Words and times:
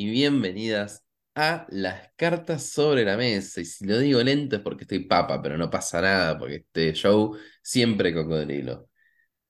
y 0.00 0.10
bienvenidas 0.10 1.04
a 1.34 1.66
las 1.70 2.10
cartas 2.16 2.70
sobre 2.70 3.04
la 3.04 3.18
mesa. 3.18 3.60
Y 3.60 3.66
si 3.66 3.84
lo 3.86 3.98
digo 3.98 4.22
lento 4.22 4.56
es 4.56 4.62
porque 4.62 4.84
estoy 4.84 5.00
papa, 5.00 5.42
pero 5.42 5.58
no 5.58 5.68
pasa 5.70 6.00
nada, 6.00 6.38
porque 6.38 6.56
este 6.56 6.94
show 6.94 7.36
siempre 7.62 8.14
cocodrilo. 8.14 8.88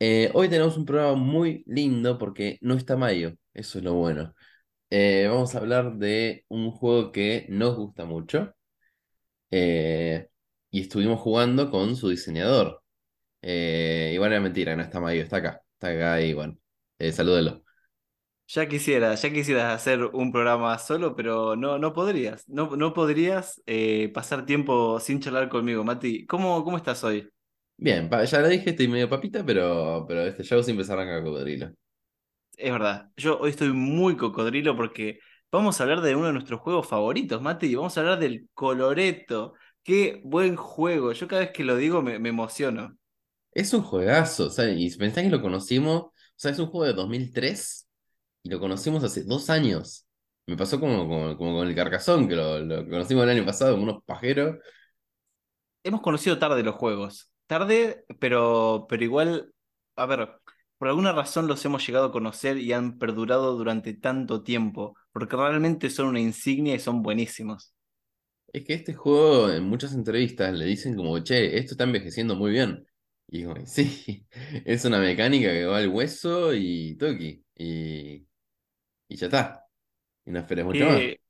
Eh, 0.00 0.30
hoy 0.34 0.48
tenemos 0.48 0.76
un 0.76 0.86
programa 0.86 1.14
muy 1.16 1.64
lindo 1.66 2.18
porque 2.18 2.58
no 2.62 2.74
está 2.74 2.96
Mayo, 2.96 3.34
eso 3.54 3.78
es 3.78 3.84
lo 3.84 3.94
bueno. 3.94 4.34
Eh, 4.90 5.28
vamos 5.30 5.54
a 5.54 5.58
hablar 5.58 5.96
de 5.98 6.44
un 6.48 6.72
juego 6.72 7.12
que 7.12 7.46
nos 7.50 7.76
gusta 7.76 8.04
mucho 8.06 8.54
eh, 9.50 10.28
y 10.70 10.80
estuvimos 10.82 11.20
jugando 11.20 11.70
con 11.70 11.96
su 11.96 12.08
diseñador. 12.10 12.82
igual 13.42 14.32
era 14.32 14.40
mentira, 14.40 14.76
no 14.76 14.82
está 14.82 15.00
Mayo, 15.00 15.22
está 15.22 15.38
acá, 15.38 15.62
está 15.74 15.88
acá 15.90 16.20
y 16.22 16.34
bueno, 16.34 16.58
salúdelo. 17.12 17.64
Ya 18.52 18.68
quisiera, 18.68 19.14
ya 19.14 19.32
quisieras 19.32 19.72
hacer 19.72 20.02
un 20.06 20.32
programa 20.32 20.76
solo, 20.76 21.14
pero 21.14 21.54
no, 21.54 21.78
no 21.78 21.92
podrías. 21.92 22.48
No, 22.48 22.74
no 22.74 22.92
podrías 22.92 23.62
eh, 23.64 24.10
pasar 24.12 24.44
tiempo 24.44 24.98
sin 24.98 25.20
charlar 25.20 25.48
conmigo, 25.48 25.84
Mati. 25.84 26.26
¿Cómo, 26.26 26.64
cómo 26.64 26.76
estás 26.76 27.04
hoy? 27.04 27.30
Bien, 27.76 28.10
ya 28.10 28.40
lo 28.40 28.48
dije, 28.48 28.70
estoy 28.70 28.88
medio 28.88 29.08
papita, 29.08 29.46
pero, 29.46 30.04
pero 30.08 30.22
este 30.22 30.42
show 30.42 30.64
siempre 30.64 30.84
se 30.84 30.92
arranca 30.92 31.22
cocodrilo. 31.22 31.70
Es 32.56 32.72
verdad, 32.72 33.12
yo 33.16 33.38
hoy 33.38 33.50
estoy 33.50 33.72
muy 33.72 34.16
cocodrilo 34.16 34.76
porque 34.76 35.20
vamos 35.52 35.78
a 35.78 35.84
hablar 35.84 36.00
de 36.00 36.16
uno 36.16 36.26
de 36.26 36.32
nuestros 36.32 36.58
juegos 36.58 36.88
favoritos, 36.88 37.40
Mati. 37.40 37.72
Vamos 37.76 37.96
a 37.96 38.00
hablar 38.00 38.18
del 38.18 38.48
Coloreto. 38.52 39.54
Qué 39.84 40.22
buen 40.24 40.56
juego. 40.56 41.12
Yo 41.12 41.28
cada 41.28 41.42
vez 41.42 41.52
que 41.52 41.62
lo 41.62 41.76
digo 41.76 42.02
me, 42.02 42.18
me 42.18 42.30
emociono. 42.30 42.98
Es 43.52 43.72
un 43.74 43.82
juegazo, 43.82 44.46
o 44.46 44.50
sea, 44.50 44.68
y 44.68 44.92
pensás 44.96 45.22
que 45.22 45.30
lo 45.30 45.40
conocimos, 45.40 46.02
o 46.02 46.12
sea, 46.34 46.50
es 46.50 46.58
un 46.58 46.66
juego 46.66 46.86
de 46.86 46.94
2003 46.94 47.86
y 48.42 48.50
lo 48.50 48.60
conocimos 48.60 49.04
hace 49.04 49.24
dos 49.24 49.50
años. 49.50 50.06
Me 50.46 50.56
pasó 50.56 50.80
como, 50.80 51.06
como, 51.36 51.36
con 51.36 51.68
el 51.68 51.74
Carcazón, 51.74 52.28
que 52.28 52.34
lo, 52.34 52.86
conocimos 52.88 53.24
el 53.24 53.30
año 53.30 53.44
pasado, 53.44 53.72
como 53.72 53.84
unos 53.84 54.04
pajeros. 54.04 54.58
Hemos 55.84 56.00
conocido 56.00 56.38
tarde 56.38 56.62
los 56.62 56.74
juegos. 56.74 57.30
Tarde, 57.46 58.04
pero, 58.18 58.86
pero 58.88 59.04
igual, 59.04 59.52
a 59.96 60.06
ver, 60.06 60.28
por 60.78 60.88
alguna 60.88 61.12
razón 61.12 61.46
los 61.46 61.64
hemos 61.64 61.86
llegado 61.86 62.06
a 62.06 62.12
conocer 62.12 62.58
y 62.58 62.72
han 62.72 62.98
perdurado 62.98 63.56
durante 63.56 63.94
tanto 63.94 64.42
tiempo, 64.42 64.96
porque 65.12 65.36
realmente 65.36 65.90
son 65.90 66.08
una 66.08 66.20
insignia 66.20 66.74
y 66.74 66.80
son 66.80 67.02
buenísimos. 67.02 67.74
Es 68.52 68.64
que 68.64 68.74
este 68.74 68.94
juego, 68.94 69.50
en 69.50 69.64
muchas 69.64 69.94
entrevistas, 69.94 70.52
le 70.54 70.64
dicen 70.64 70.96
como, 70.96 71.18
che, 71.20 71.58
esto 71.58 71.74
está 71.74 71.84
envejeciendo 71.84 72.34
muy 72.34 72.50
bien. 72.50 72.84
Y 73.28 73.38
digo, 73.38 73.54
sí, 73.66 74.26
es 74.64 74.84
una 74.84 74.98
mecánica 74.98 75.50
que 75.50 75.66
va 75.66 75.78
al 75.78 75.88
hueso 75.88 76.52
y 76.54 76.96
toki. 76.96 77.44
Y 77.54 78.26
y 79.10 79.16
ya 79.16 79.26
está. 79.26 79.66
Y 80.24 80.30
no 80.30 80.38
esperes 80.38 80.64
mucho 80.64 80.86
más. 80.86 80.98
E, 80.98 81.20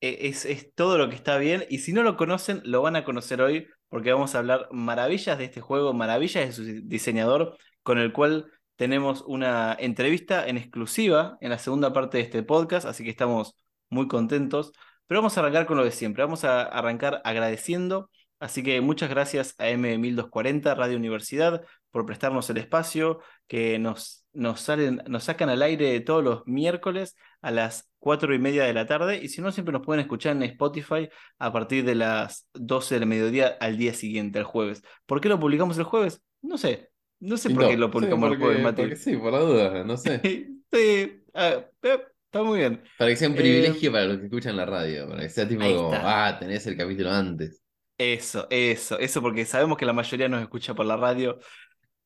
es, 0.00 0.44
es, 0.44 0.74
todo 0.74 0.98
lo 0.98 1.08
que 1.08 1.14
está 1.14 1.38
bien. 1.38 1.64
Y 1.68 1.78
si 1.78 1.92
no 1.92 2.02
lo 2.02 2.16
conocen, 2.16 2.62
lo 2.64 2.82
van 2.82 2.96
a 2.96 3.04
conocer 3.04 3.40
hoy 3.40 3.68
porque 3.88 4.12
vamos 4.12 4.34
a 4.34 4.38
hablar 4.38 4.68
maravillas 4.72 5.38
de 5.38 5.44
este 5.44 5.60
juego, 5.60 5.92
maravillas 5.92 6.46
de 6.46 6.52
su 6.52 6.64
diseñador, 6.88 7.56
con 7.82 7.98
el 7.98 8.12
cual 8.12 8.50
tenemos 8.74 9.22
una 9.26 9.76
entrevista 9.78 10.46
en 10.46 10.56
exclusiva 10.56 11.38
en 11.40 11.50
la 11.50 11.58
segunda 11.58 11.92
parte 11.92 12.18
de 12.18 12.24
este 12.24 12.42
podcast, 12.42 12.86
así 12.86 13.04
que 13.04 13.10
estamos 13.10 13.54
muy 13.90 14.08
contentos. 14.08 14.72
Pero 15.06 15.20
vamos 15.20 15.36
a 15.36 15.40
arrancar 15.40 15.66
con 15.66 15.76
lo 15.76 15.84
de 15.84 15.92
siempre. 15.92 16.24
Vamos 16.24 16.44
a 16.44 16.62
arrancar 16.62 17.20
agradeciendo. 17.24 18.10
Así 18.40 18.62
que 18.62 18.80
muchas 18.80 19.08
gracias 19.08 19.54
a 19.58 19.68
M1240 19.68 20.74
Radio 20.74 20.96
Universidad 20.96 21.62
por 21.90 22.04
prestarnos 22.04 22.50
el 22.50 22.58
espacio, 22.58 23.20
que 23.46 23.78
nos, 23.78 24.25
nos, 24.36 24.60
salen, 24.60 25.02
nos 25.08 25.24
sacan 25.24 25.48
al 25.48 25.62
aire 25.62 25.98
todos 26.00 26.22
los 26.22 26.46
miércoles 26.46 27.16
a 27.40 27.50
las 27.50 27.90
cuatro 27.98 28.34
y 28.34 28.38
media 28.38 28.64
de 28.64 28.74
la 28.74 28.86
tarde. 28.86 29.18
Y 29.22 29.28
si 29.28 29.40
no, 29.40 29.50
siempre 29.50 29.72
nos 29.72 29.84
pueden 29.84 30.00
escuchar 30.00 30.36
en 30.36 30.42
Spotify 30.44 31.08
a 31.38 31.52
partir 31.52 31.84
de 31.84 31.94
las 31.94 32.48
12 32.54 32.98
del 32.98 33.06
mediodía 33.06 33.56
al 33.60 33.78
día 33.78 33.94
siguiente, 33.94 34.38
el 34.38 34.44
jueves. 34.44 34.82
¿Por 35.06 35.20
qué 35.20 35.28
lo 35.28 35.40
publicamos 35.40 35.78
el 35.78 35.84
jueves? 35.84 36.22
No 36.42 36.58
sé. 36.58 36.90
No 37.18 37.36
sé 37.36 37.50
por 37.50 37.66
qué 37.66 37.76
lo 37.76 37.90
publicamos 37.90 38.30
el 38.30 38.38
jueves, 38.38 38.62
Mati. 38.62 38.96
sí, 38.96 39.16
por 39.16 39.32
la 39.32 39.40
duda, 39.40 39.84
no 39.84 39.96
sé. 39.96 40.20
sí, 40.72 41.22
ah, 41.34 41.64
eh, 41.82 42.02
está 42.26 42.42
muy 42.42 42.58
bien. 42.58 42.82
Para 42.98 43.10
que 43.10 43.16
sea 43.16 43.28
un 43.28 43.34
privilegio 43.34 43.88
eh, 43.88 43.92
para 43.92 44.04
los 44.04 44.18
que 44.18 44.24
escuchan 44.24 44.56
la 44.56 44.66
radio, 44.66 45.08
para 45.08 45.22
que 45.22 45.30
sea 45.30 45.48
tipo 45.48 45.64
como, 45.64 45.92
ah, 45.94 46.36
tenés 46.38 46.66
el 46.66 46.76
capítulo 46.76 47.10
antes. 47.10 47.62
Eso, 47.98 48.46
eso, 48.50 48.98
eso, 48.98 49.22
porque 49.22 49.46
sabemos 49.46 49.78
que 49.78 49.86
la 49.86 49.94
mayoría 49.94 50.28
nos 50.28 50.42
escucha 50.42 50.74
por 50.74 50.84
la 50.84 50.98
radio. 50.98 51.38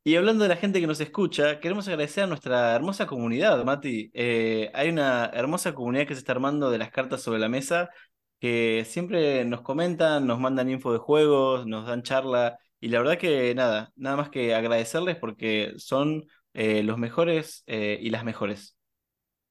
Y 0.02 0.16
hablando 0.16 0.44
de 0.44 0.48
la 0.48 0.56
gente 0.56 0.80
que 0.80 0.86
nos 0.86 1.00
escucha, 1.00 1.60
queremos 1.60 1.86
agradecer 1.86 2.24
a 2.24 2.26
nuestra 2.26 2.74
hermosa 2.74 3.06
comunidad, 3.06 3.62
Mati. 3.64 4.10
Eh, 4.14 4.70
hay 4.72 4.88
una 4.88 5.26
hermosa 5.26 5.74
comunidad 5.74 6.06
que 6.06 6.14
se 6.14 6.20
está 6.20 6.32
armando 6.32 6.70
de 6.70 6.78
las 6.78 6.90
cartas 6.90 7.20
sobre 7.20 7.38
la 7.38 7.50
mesa, 7.50 7.90
que 8.38 8.86
siempre 8.88 9.44
nos 9.44 9.60
comentan, 9.60 10.26
nos 10.26 10.40
mandan 10.40 10.70
info 10.70 10.94
de 10.94 10.98
juegos, 10.98 11.66
nos 11.66 11.86
dan 11.86 12.02
charla, 12.02 12.58
y 12.80 12.88
la 12.88 13.00
verdad 13.00 13.18
que 13.18 13.54
nada, 13.54 13.92
nada 13.94 14.16
más 14.16 14.30
que 14.30 14.54
agradecerles 14.54 15.16
porque 15.16 15.74
son 15.76 16.24
eh, 16.54 16.82
los 16.82 16.96
mejores 16.96 17.62
eh, 17.66 17.98
y 18.00 18.08
las 18.08 18.24
mejores. 18.24 18.78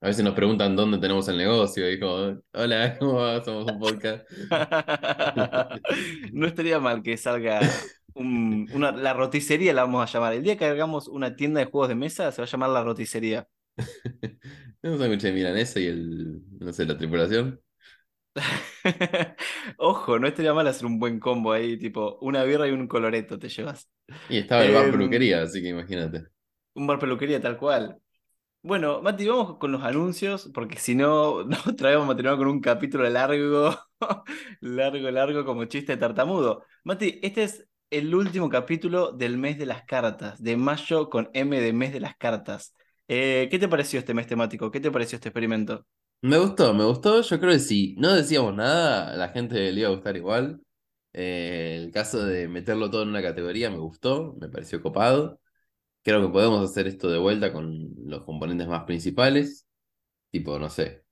A 0.01 0.07
veces 0.07 0.23
nos 0.23 0.33
preguntan 0.33 0.75
dónde 0.75 0.97
tenemos 0.97 1.27
el 1.27 1.37
negocio 1.37 1.91
y 1.91 1.99
como, 1.99 2.41
hola, 2.53 2.97
¿cómo 2.97 3.15
va? 3.15 3.43
Somos 3.43 3.71
un 3.71 3.77
podcast. 3.79 4.27
no 6.33 6.47
estaría 6.47 6.79
mal 6.79 7.03
que 7.03 7.17
salga 7.17 7.61
una, 8.19 8.91
la 8.91 9.13
roticería 9.13 9.73
la 9.73 9.83
vamos 9.83 10.03
a 10.03 10.11
llamar. 10.11 10.33
El 10.33 10.43
día 10.43 10.57
que 10.57 10.65
hagamos 10.65 11.07
una 11.07 11.35
tienda 11.35 11.59
de 11.59 11.65
juegos 11.65 11.89
de 11.89 11.95
mesa, 11.95 12.31
se 12.31 12.41
va 12.41 12.45
a 12.45 12.49
llamar 12.49 12.69
la 12.69 12.83
roticería. 12.83 13.47
¿No 14.81 14.93
un 14.93 14.99
sándwich 14.99 15.21
de 15.21 15.31
milanesa 15.31 15.79
y 15.79 15.87
el, 15.87 16.41
no 16.59 16.73
sé, 16.73 16.85
la 16.85 16.97
tripulación? 16.97 17.61
Ojo, 19.77 20.19
no 20.19 20.27
estaría 20.27 20.53
mal 20.53 20.67
hacer 20.67 20.85
un 20.85 20.99
buen 20.99 21.19
combo 21.19 21.51
ahí, 21.51 21.77
tipo 21.77 22.17
una 22.21 22.43
birra 22.43 22.67
y 22.67 22.71
un 22.71 22.87
coloreto 22.87 23.39
te 23.39 23.49
llevas. 23.49 23.89
Y 24.29 24.37
estaba 24.37 24.65
el 24.65 24.73
bar 24.73 24.85
em, 24.85 24.91
peluquería, 24.91 25.41
así 25.41 25.61
que 25.61 25.69
imagínate. 25.69 26.25
Un 26.73 26.87
bar 26.87 26.99
peluquería 26.99 27.41
tal 27.41 27.57
cual. 27.57 27.97
Bueno, 28.61 29.01
Mati, 29.01 29.25
vamos 29.25 29.57
con 29.57 29.71
los 29.71 29.83
anuncios, 29.83 30.51
porque 30.53 30.77
si 30.77 30.93
no, 30.93 31.43
no 31.45 31.57
otra 31.67 31.89
vez 31.89 31.97
vamos 31.97 32.13
a 32.13 32.17
terminar 32.17 32.37
con 32.37 32.47
un 32.47 32.59
capítulo 32.59 33.09
largo, 33.09 33.75
largo, 34.61 35.11
largo, 35.11 35.45
como 35.45 35.65
chiste 35.65 35.93
de 35.93 35.97
tartamudo. 35.97 36.65
Mati, 36.83 37.19
este 37.23 37.43
es 37.43 37.68
el 37.89 38.13
último 38.13 38.49
capítulo 38.49 39.11
del 39.11 39.37
mes 39.37 39.57
de 39.57 39.65
las 39.65 39.83
cartas, 39.83 40.41
de 40.41 40.57
mayo 40.57 41.09
con 41.09 41.29
M 41.33 41.59
de 41.59 41.73
mes 41.73 41.93
de 41.93 41.99
las 41.99 42.15
cartas. 42.15 42.75
Eh, 43.07 43.47
¿Qué 43.49 43.57
te 43.59 43.67
pareció 43.67 43.99
este 43.99 44.13
mes 44.13 44.27
temático? 44.27 44.69
¿Qué 44.71 44.79
te 44.79 44.91
pareció 44.91 45.15
este 45.15 45.29
experimento? 45.29 45.85
Me 46.21 46.37
gustó, 46.37 46.73
me 46.73 46.83
gustó. 46.85 47.21
Yo 47.21 47.39
creo 47.39 47.53
que 47.53 47.59
si 47.59 47.95
no 47.97 48.13
decíamos 48.13 48.53
nada, 48.55 49.15
la 49.15 49.29
gente 49.29 49.71
le 49.71 49.79
iba 49.81 49.89
a 49.89 49.93
gustar 49.93 50.15
igual. 50.17 50.61
Eh, 51.13 51.77
el 51.83 51.91
caso 51.91 52.23
de 52.25 52.47
meterlo 52.47 52.89
todo 52.91 53.03
en 53.03 53.09
una 53.09 53.21
categoría 53.21 53.69
me 53.71 53.77
gustó, 53.77 54.35
me 54.39 54.49
pareció 54.49 54.81
copado. 54.81 55.39
Creo 56.03 56.21
que 56.21 56.33
podemos 56.33 56.69
hacer 56.69 56.87
esto 56.87 57.09
de 57.09 57.19
vuelta 57.19 57.53
con 57.53 57.89
los 58.05 58.23
componentes 58.25 58.67
más 58.67 58.85
principales. 58.85 59.67
Tipo, 60.31 60.59
no 60.59 60.69
sé. 60.69 61.05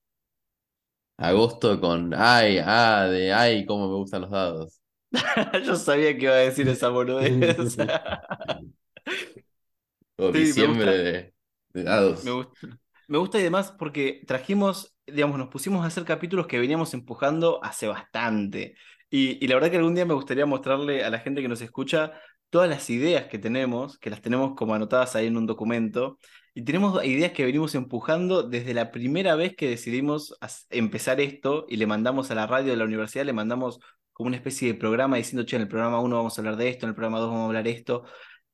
Agosto 1.18 1.80
con 1.80 2.14
ay, 2.16 2.58
ah, 2.64 3.08
de 3.10 3.34
ay, 3.34 3.66
cómo 3.66 3.88
me 3.90 3.96
gustan 3.96 4.22
los 4.22 4.32
dados. 4.32 4.82
Yo 5.66 5.76
sabía 5.76 6.18
que 6.18 6.26
iba 6.26 6.34
a 6.34 6.38
decir 6.38 6.68
esa 6.68 6.90
boludez. 6.90 7.78
o 10.18 10.32
diciembre 10.32 11.34
de, 11.74 11.84
dados. 11.84 12.24
Me 12.24 12.32
gusta. 12.32 12.80
Me 13.08 13.18
gusta 13.18 13.40
y 13.40 13.44
demás 13.44 13.72
porque 13.72 14.22
trajimos, 14.28 14.96
digamos, 15.06 15.38
nos 15.38 15.48
pusimos 15.48 15.84
a 15.84 15.88
hacer 15.88 16.04
capítulos 16.04 16.48
que 16.48 16.60
veníamos 16.60 16.94
empujando 16.94 17.64
hace 17.64 17.88
bastante. 17.88 18.76
Y, 19.10 19.44
y, 19.44 19.48
la 19.48 19.56
verdad 19.56 19.72
que 19.72 19.78
algún 19.78 19.96
día 19.96 20.06
me 20.06 20.14
gustaría 20.14 20.46
mostrarle 20.46 21.06
a 21.06 21.10
la 21.10 21.20
gente 21.20 21.42
que 21.42 21.48
nos 21.48 21.62
escucha 21.62 22.12
todas 22.50 22.70
las 22.70 22.90
ideas 22.90 23.28
que 23.28 23.40
tenemos, 23.40 23.98
que 23.98 24.10
las 24.10 24.22
tenemos 24.22 24.56
como 24.56 24.74
anotadas 24.74 25.16
ahí 25.16 25.28
en 25.28 25.38
un 25.38 25.46
documento. 25.46 26.20
Y 26.54 26.64
tenemos 26.64 27.04
ideas 27.06 27.32
que 27.32 27.46
venimos 27.46 27.76
empujando 27.76 28.44
desde 28.44 28.74
la 28.74 28.92
primera 28.92 29.36
vez 29.36 29.56
que 29.56 29.70
decidimos 29.70 30.36
empezar 30.70 31.22
esto 31.22 31.66
y 31.70 31.78
le 31.78 31.88
mandamos 31.88 32.32
a 32.32 32.36
la 32.36 32.48
radio 32.48 32.72
de 32.72 32.78
la 32.78 32.86
universidad, 32.86 33.26
le 33.26 33.34
mandamos 33.34 33.80
como 34.18 34.30
una 34.30 34.38
especie 34.38 34.70
de 34.70 34.74
programa 34.74 35.18
diciendo, 35.18 35.46
che, 35.46 35.58
en 35.58 35.62
el 35.62 35.68
programa 35.68 36.00
1 36.02 36.16
vamos 36.16 36.36
a 36.36 36.42
hablar 36.42 36.56
de 36.56 36.70
esto, 36.70 36.88
en 36.88 36.90
el 36.90 36.96
programa 36.96 37.20
2 37.20 37.30
vamos 37.30 37.44
a 37.44 37.46
hablar 37.46 37.64
de 37.64 37.70
esto. 37.70 38.04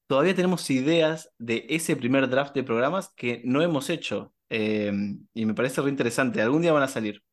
Todavía 0.07 0.36
tenemos 0.36 0.69
ideas 0.69 1.31
de 1.38 1.65
ese 1.69 1.95
primer 1.95 2.30
draft 2.30 2.54
de 2.54 2.63
programas 2.63 3.13
que 3.15 3.42
no 3.45 3.62
hemos 3.62 3.89
hecho. 3.89 4.33
Em, 4.50 5.25
y 5.33 5.45
me 5.45 5.54
parece 5.54 5.81
re 5.81 5.89
interesante. 5.89 6.42
Algún 6.42 6.63
día 6.63 6.74
van 6.74 6.83
a 6.83 6.89
salir. 6.89 7.24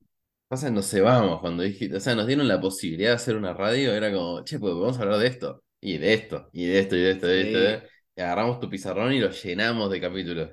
Pasa 0.47 0.69
que 0.69 0.73
nos 0.73 0.89
cebamos 0.89 1.41
cuando 1.41 1.65
dijiste, 1.65 1.97
o 1.97 2.01
sea, 2.01 2.15
nos 2.15 2.29
dieron 2.29 2.47
la 2.47 2.61
posibilidad 2.61 3.11
de 3.11 3.17
hacer 3.17 3.35
una 3.35 3.53
radio, 3.53 3.93
era 3.93 4.13
como, 4.13 4.45
che, 4.45 4.61
pues 4.61 4.75
vamos 4.75 4.97
a 4.97 5.03
hablar 5.03 5.19
de 5.19 5.27
esto, 5.27 5.65
y 5.81 5.99
de 5.99 6.15
esto, 6.15 6.51
y 6.53 6.67
de 6.67 6.79
esto, 6.79 6.95
y 6.95 7.01
de 7.01 7.11
esto, 7.11 7.27
y 7.27 7.31
de 7.31 7.41
esto, 7.43 7.59
esto. 7.59 7.87
Y 8.15 8.21
agarramos 8.21 8.61
tu 8.61 8.71
pizarrón 8.71 9.13
y 9.13 9.19
lo 9.19 9.31
llenamos 9.31 9.91
de 9.91 10.01
capítulos. 10.01 10.51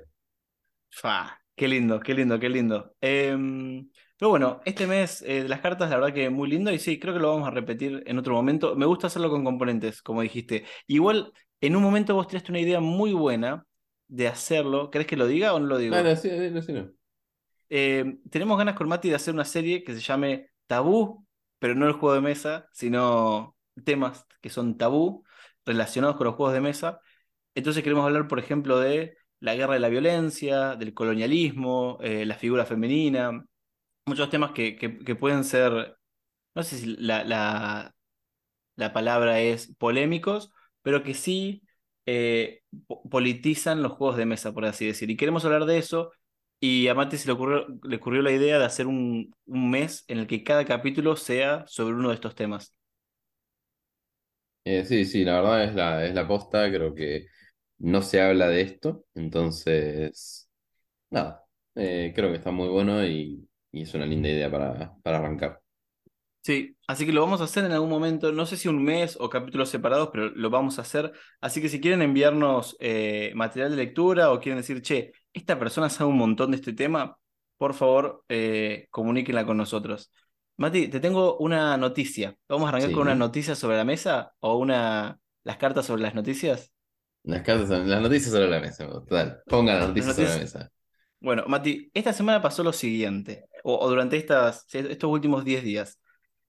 Fa, 0.90 1.40
qué 1.54 1.68
lindo, 1.68 2.00
qué 2.00 2.14
lindo, 2.14 2.40
qué 2.40 2.48
lindo. 2.48 2.96
Em, 3.00 3.88
pero 4.18 4.30
bueno, 4.30 4.60
este 4.64 4.86
mes 4.86 5.22
eh, 5.22 5.42
de 5.44 5.48
las 5.48 5.60
cartas, 5.60 5.90
la 5.90 5.96
verdad 5.96 6.12
que 6.12 6.28
muy 6.28 6.48
lindo 6.48 6.72
y 6.72 6.78
sí, 6.78 6.98
creo 6.98 7.14
que 7.14 7.20
lo 7.20 7.30
vamos 7.30 7.46
a 7.46 7.52
repetir 7.52 8.02
en 8.04 8.18
otro 8.18 8.34
momento. 8.34 8.74
Me 8.74 8.86
gusta 8.86 9.06
hacerlo 9.06 9.30
con 9.30 9.44
componentes, 9.44 10.02
como 10.02 10.22
dijiste. 10.22 10.64
Igual, 10.86 11.32
en 11.60 11.76
un 11.76 11.82
momento 11.82 12.14
vos 12.14 12.26
tiraste 12.26 12.50
una 12.50 12.60
idea 12.60 12.80
muy 12.80 13.12
buena 13.12 13.64
de 14.08 14.26
hacerlo. 14.26 14.90
¿Querés 14.90 15.06
que 15.06 15.16
lo 15.16 15.26
diga 15.26 15.54
o 15.54 15.60
no 15.60 15.66
lo 15.66 15.78
digo? 15.78 15.94
Ah, 15.94 16.02
no, 16.02 16.16
sí, 16.16 16.30
no, 16.50 16.62
sí, 16.62 16.72
no. 16.72 16.90
Eh, 17.70 18.18
tenemos 18.30 18.58
ganas 18.58 18.74
con 18.74 18.88
Mati 18.88 19.08
de 19.08 19.14
hacer 19.14 19.34
una 19.34 19.44
serie 19.44 19.84
que 19.84 19.94
se 19.94 20.00
llame 20.00 20.50
Tabú, 20.66 21.24
pero 21.58 21.74
no 21.74 21.86
el 21.86 21.92
juego 21.92 22.14
de 22.14 22.20
mesa, 22.20 22.68
sino 22.72 23.56
temas 23.84 24.26
que 24.40 24.50
son 24.50 24.76
tabú 24.76 25.24
relacionados 25.64 26.16
con 26.16 26.26
los 26.26 26.34
juegos 26.34 26.54
de 26.54 26.60
mesa. 26.60 27.00
Entonces 27.54 27.82
queremos 27.82 28.04
hablar, 28.04 28.26
por 28.28 28.38
ejemplo, 28.38 28.80
de 28.80 29.16
la 29.40 29.54
guerra 29.54 29.74
de 29.74 29.80
la 29.80 29.88
violencia, 29.88 30.76
del 30.76 30.94
colonialismo, 30.94 31.98
eh, 32.00 32.24
la 32.24 32.34
figura 32.36 32.64
femenina, 32.64 33.44
muchos 34.08 34.30
temas 34.30 34.52
que, 34.52 34.76
que, 34.76 35.14
pueden 35.16 35.44
ser, 35.44 35.96
no 36.54 36.62
sé 36.62 36.78
si 36.78 36.96
la, 36.96 37.24
la, 37.24 37.94
la, 38.76 38.92
palabra 38.92 39.40
es 39.40 39.74
polémicos, 39.78 40.52
pero 40.82 41.02
que 41.02 41.14
sí 41.14 41.62
eh, 42.06 42.62
politizan 43.10 43.82
los 43.82 43.92
juegos 43.92 44.16
de 44.16 44.26
mesa, 44.26 44.52
por 44.52 44.64
así 44.64 44.86
decir. 44.86 45.10
Y 45.10 45.16
queremos 45.16 45.44
hablar 45.44 45.66
de 45.66 45.78
eso 45.78 46.12
y 46.60 46.88
a 46.88 46.94
Mate 46.94 47.18
se 47.18 47.26
le 47.26 47.32
ocurrió, 47.34 47.66
le 47.82 47.96
ocurrió 47.96 48.22
la 48.22 48.32
idea 48.32 48.58
de 48.58 48.64
hacer 48.64 48.86
un, 48.86 49.34
un, 49.46 49.70
mes 49.70 50.04
en 50.08 50.18
el 50.18 50.26
que 50.26 50.42
cada 50.42 50.64
capítulo 50.64 51.16
sea 51.16 51.64
sobre 51.66 51.94
uno 51.94 52.08
de 52.08 52.14
estos 52.16 52.34
temas. 52.34 52.74
Eh, 54.64 54.84
sí, 54.84 55.04
sí, 55.04 55.24
la 55.24 55.40
verdad 55.40 55.64
es 55.64 55.74
la, 55.74 56.04
es 56.06 56.14
la 56.14 56.28
posta, 56.28 56.68
creo 56.70 56.94
que 56.94 57.26
no 57.78 58.02
se 58.02 58.20
habla 58.20 58.48
de 58.48 58.60
esto, 58.62 59.04
entonces, 59.14 60.50
nada, 61.10 61.44
eh, 61.74 62.12
creo 62.14 62.30
que 62.30 62.36
está 62.36 62.50
muy 62.50 62.68
bueno 62.68 63.04
y, 63.06 63.48
y, 63.72 63.82
es 63.82 63.94
una 63.94 64.06
linda 64.06 64.28
idea 64.28 64.50
para, 64.50 64.94
para 65.02 65.18
arrancar. 65.18 65.60
Sí, 66.42 66.76
así 66.86 67.04
que 67.04 67.12
lo 67.12 67.20
vamos 67.20 67.40
a 67.40 67.44
hacer 67.44 67.64
en 67.64 67.72
algún 67.72 67.90
momento, 67.90 68.32
no 68.32 68.46
sé 68.46 68.56
si 68.56 68.68
un 68.68 68.82
mes 68.82 69.18
o 69.20 69.28
capítulos 69.28 69.68
separados, 69.68 70.08
pero 70.12 70.30
lo 70.30 70.48
vamos 70.50 70.78
a 70.78 70.82
hacer. 70.82 71.12
Así 71.40 71.60
que 71.60 71.68
si 71.68 71.80
quieren 71.80 72.00
enviarnos 72.00 72.76
eh, 72.80 73.32
material 73.34 73.70
de 73.70 73.76
lectura 73.76 74.32
o 74.32 74.40
quieren 74.40 74.58
decir, 74.58 74.80
che, 74.80 75.12
esta 75.32 75.58
persona 75.58 75.90
sabe 75.90 76.10
un 76.10 76.16
montón 76.16 76.52
de 76.52 76.56
este 76.56 76.72
tema, 76.72 77.18
por 77.58 77.74
favor, 77.74 78.24
eh, 78.28 78.86
comuníquenla 78.90 79.44
con 79.44 79.58
nosotros. 79.58 80.10
Mati, 80.56 80.88
te 80.88 81.00
tengo 81.00 81.36
una 81.38 81.76
noticia. 81.76 82.34
¿Vamos 82.48 82.66
a 82.66 82.68
arrancar 82.70 82.92
con 82.92 83.02
una 83.02 83.14
noticia 83.14 83.54
sobre 83.54 83.76
la 83.76 83.84
mesa 83.84 84.32
o 84.40 84.56
una 84.56 85.20
las 85.44 85.56
cartas 85.56 85.86
sobre 85.86 86.02
las 86.02 86.14
noticias? 86.14 86.72
Las 87.24 87.42
cartas, 87.42 87.68
las 87.86 88.00
noticias 88.00 88.32
sobre 88.32 88.48
la 88.48 88.60
mesa, 88.60 88.88
total. 88.88 89.42
Pongan 89.46 89.80
las 89.80 89.88
noticias, 89.88 90.16
sobre 90.16 90.30
la 90.30 90.38
mesa. 90.38 90.72
Bueno, 91.20 91.44
Mati, 91.48 91.90
esta 91.94 92.12
semana 92.12 92.40
pasó 92.40 92.62
lo 92.62 92.72
siguiente, 92.72 93.46
o, 93.64 93.88
durante 93.88 94.16
estas, 94.16 94.66
estos 94.72 95.10
últimos 95.10 95.44
10 95.44 95.64
días. 95.64 96.00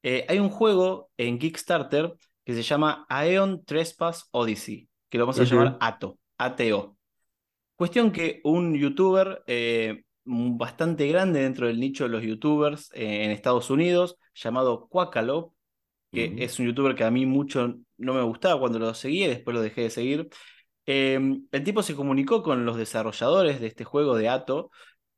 Eh, 0.03 0.25
hay 0.29 0.39
un 0.39 0.49
juego 0.49 1.09
en 1.17 1.39
Kickstarter 1.39 2.13
que 2.45 2.53
se 2.53 2.61
llama 2.61 3.05
Aeon 3.09 3.63
Trespass 3.65 4.27
Odyssey, 4.31 4.87
que 5.09 5.17
lo 5.17 5.25
vamos 5.25 5.39
a 5.39 5.43
llamar 5.43 5.77
ATO, 5.79 6.19
ATO. 6.37 6.97
Cuestión 7.75 8.11
que 8.11 8.41
un 8.43 8.75
youtuber 8.75 9.43
eh, 9.47 10.03
bastante 10.23 11.07
grande 11.07 11.41
dentro 11.41 11.67
del 11.67 11.79
nicho 11.79 12.03
de 12.03 12.09
los 12.09 12.23
youtubers 12.23 12.91
eh, 12.93 13.23
en 13.25 13.31
Estados 13.31 13.69
Unidos, 13.69 14.17
llamado 14.35 14.87
Quackalope, 14.87 15.55
que 16.11 16.33
es 16.39 16.57
un 16.59 16.65
youtuber 16.65 16.95
que 16.95 17.03
a 17.03 17.11
mí 17.11 17.27
mucho 17.27 17.75
no 17.97 18.13
me 18.15 18.23
gustaba 18.23 18.59
cuando 18.59 18.79
lo 18.79 18.93
seguía 18.95 19.27
después 19.29 19.53
lo 19.53 19.61
dejé 19.61 19.81
de 19.81 19.89
seguir. 19.91 20.29
Em, 20.91 21.45
el 21.51 21.63
tipo 21.63 21.83
se 21.83 21.95
comunicó 21.95 22.41
con 22.41 22.65
los 22.65 22.75
desarrolladores 22.75 23.61
de 23.61 23.67
este 23.67 23.83
juego 23.83 24.15
de 24.17 24.27
Ato, 24.27 24.71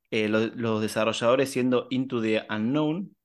eh, 0.10 0.28
los 0.28 0.82
desarrolladores 0.82 1.50
siendo 1.50 1.88
Into 1.92 2.22
the 2.22 2.46
Unknown, 2.50 3.16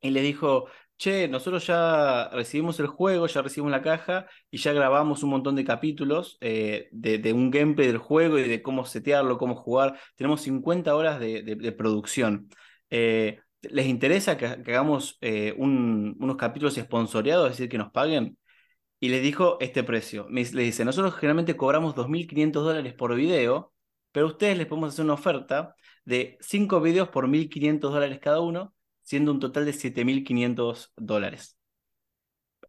y 0.00 0.10
le 0.10 0.22
dijo, 0.22 0.66
che, 0.96 1.26
nosotros 1.26 1.66
ya 1.66 2.28
recibimos 2.32 2.78
el 2.78 2.86
juego, 2.86 3.26
ya 3.26 3.42
recibimos 3.42 3.72
la 3.72 3.82
caja 3.82 4.26
y 4.48 4.58
ya 4.58 4.72
grabamos 4.72 5.24
un 5.24 5.30
montón 5.30 5.56
de 5.56 5.64
capítulos 5.64 6.38
eh, 6.40 6.88
de, 6.92 7.32
un 7.32 7.50
gameplay 7.50 7.88
del 7.88 7.98
juego 7.98 8.38
y 8.38 8.48
de 8.48 8.62
cómo 8.62 8.84
setearlo, 8.84 9.36
cómo 9.36 9.56
jugar. 9.56 9.98
Tenemos 10.14 10.42
50 10.42 10.94
horas 10.94 11.18
de, 11.18 11.74
producción. 11.76 12.48
Eh, 12.90 13.40
¿Les 13.62 13.86
interesa 13.86 14.36
que, 14.38 14.46
hagamos 14.46 15.18
unos 15.56 16.36
capítulos 16.36 16.78
esponsoreados, 16.78 17.50
es 17.50 17.56
decir, 17.58 17.68
que 17.68 17.78
nos 17.78 17.90
paguen? 17.90 18.38
Y 19.00 19.08
les 19.10 19.22
dijo 19.22 19.58
este 19.60 19.84
precio. 19.84 20.26
Le 20.30 20.62
dice, 20.62 20.84
nosotros 20.84 21.14
generalmente 21.14 21.56
cobramos 21.56 21.94
2.500 21.94 22.52
dólares 22.64 22.94
por 22.94 23.14
video, 23.14 23.72
pero 24.12 24.26
a 24.26 24.30
ustedes 24.30 24.58
les 24.58 24.66
podemos 24.66 24.92
hacer 24.92 25.04
una 25.04 25.14
oferta 25.14 25.76
de 26.04 26.38
5 26.40 26.80
videos 26.80 27.08
por 27.08 27.28
1.500 27.28 27.92
dólares 27.92 28.18
cada 28.20 28.40
uno 28.40 28.74
siendo 29.08 29.32
un 29.32 29.40
total 29.40 29.64
de 29.64 29.72
7.500 29.72 30.92
dólares. 30.96 31.56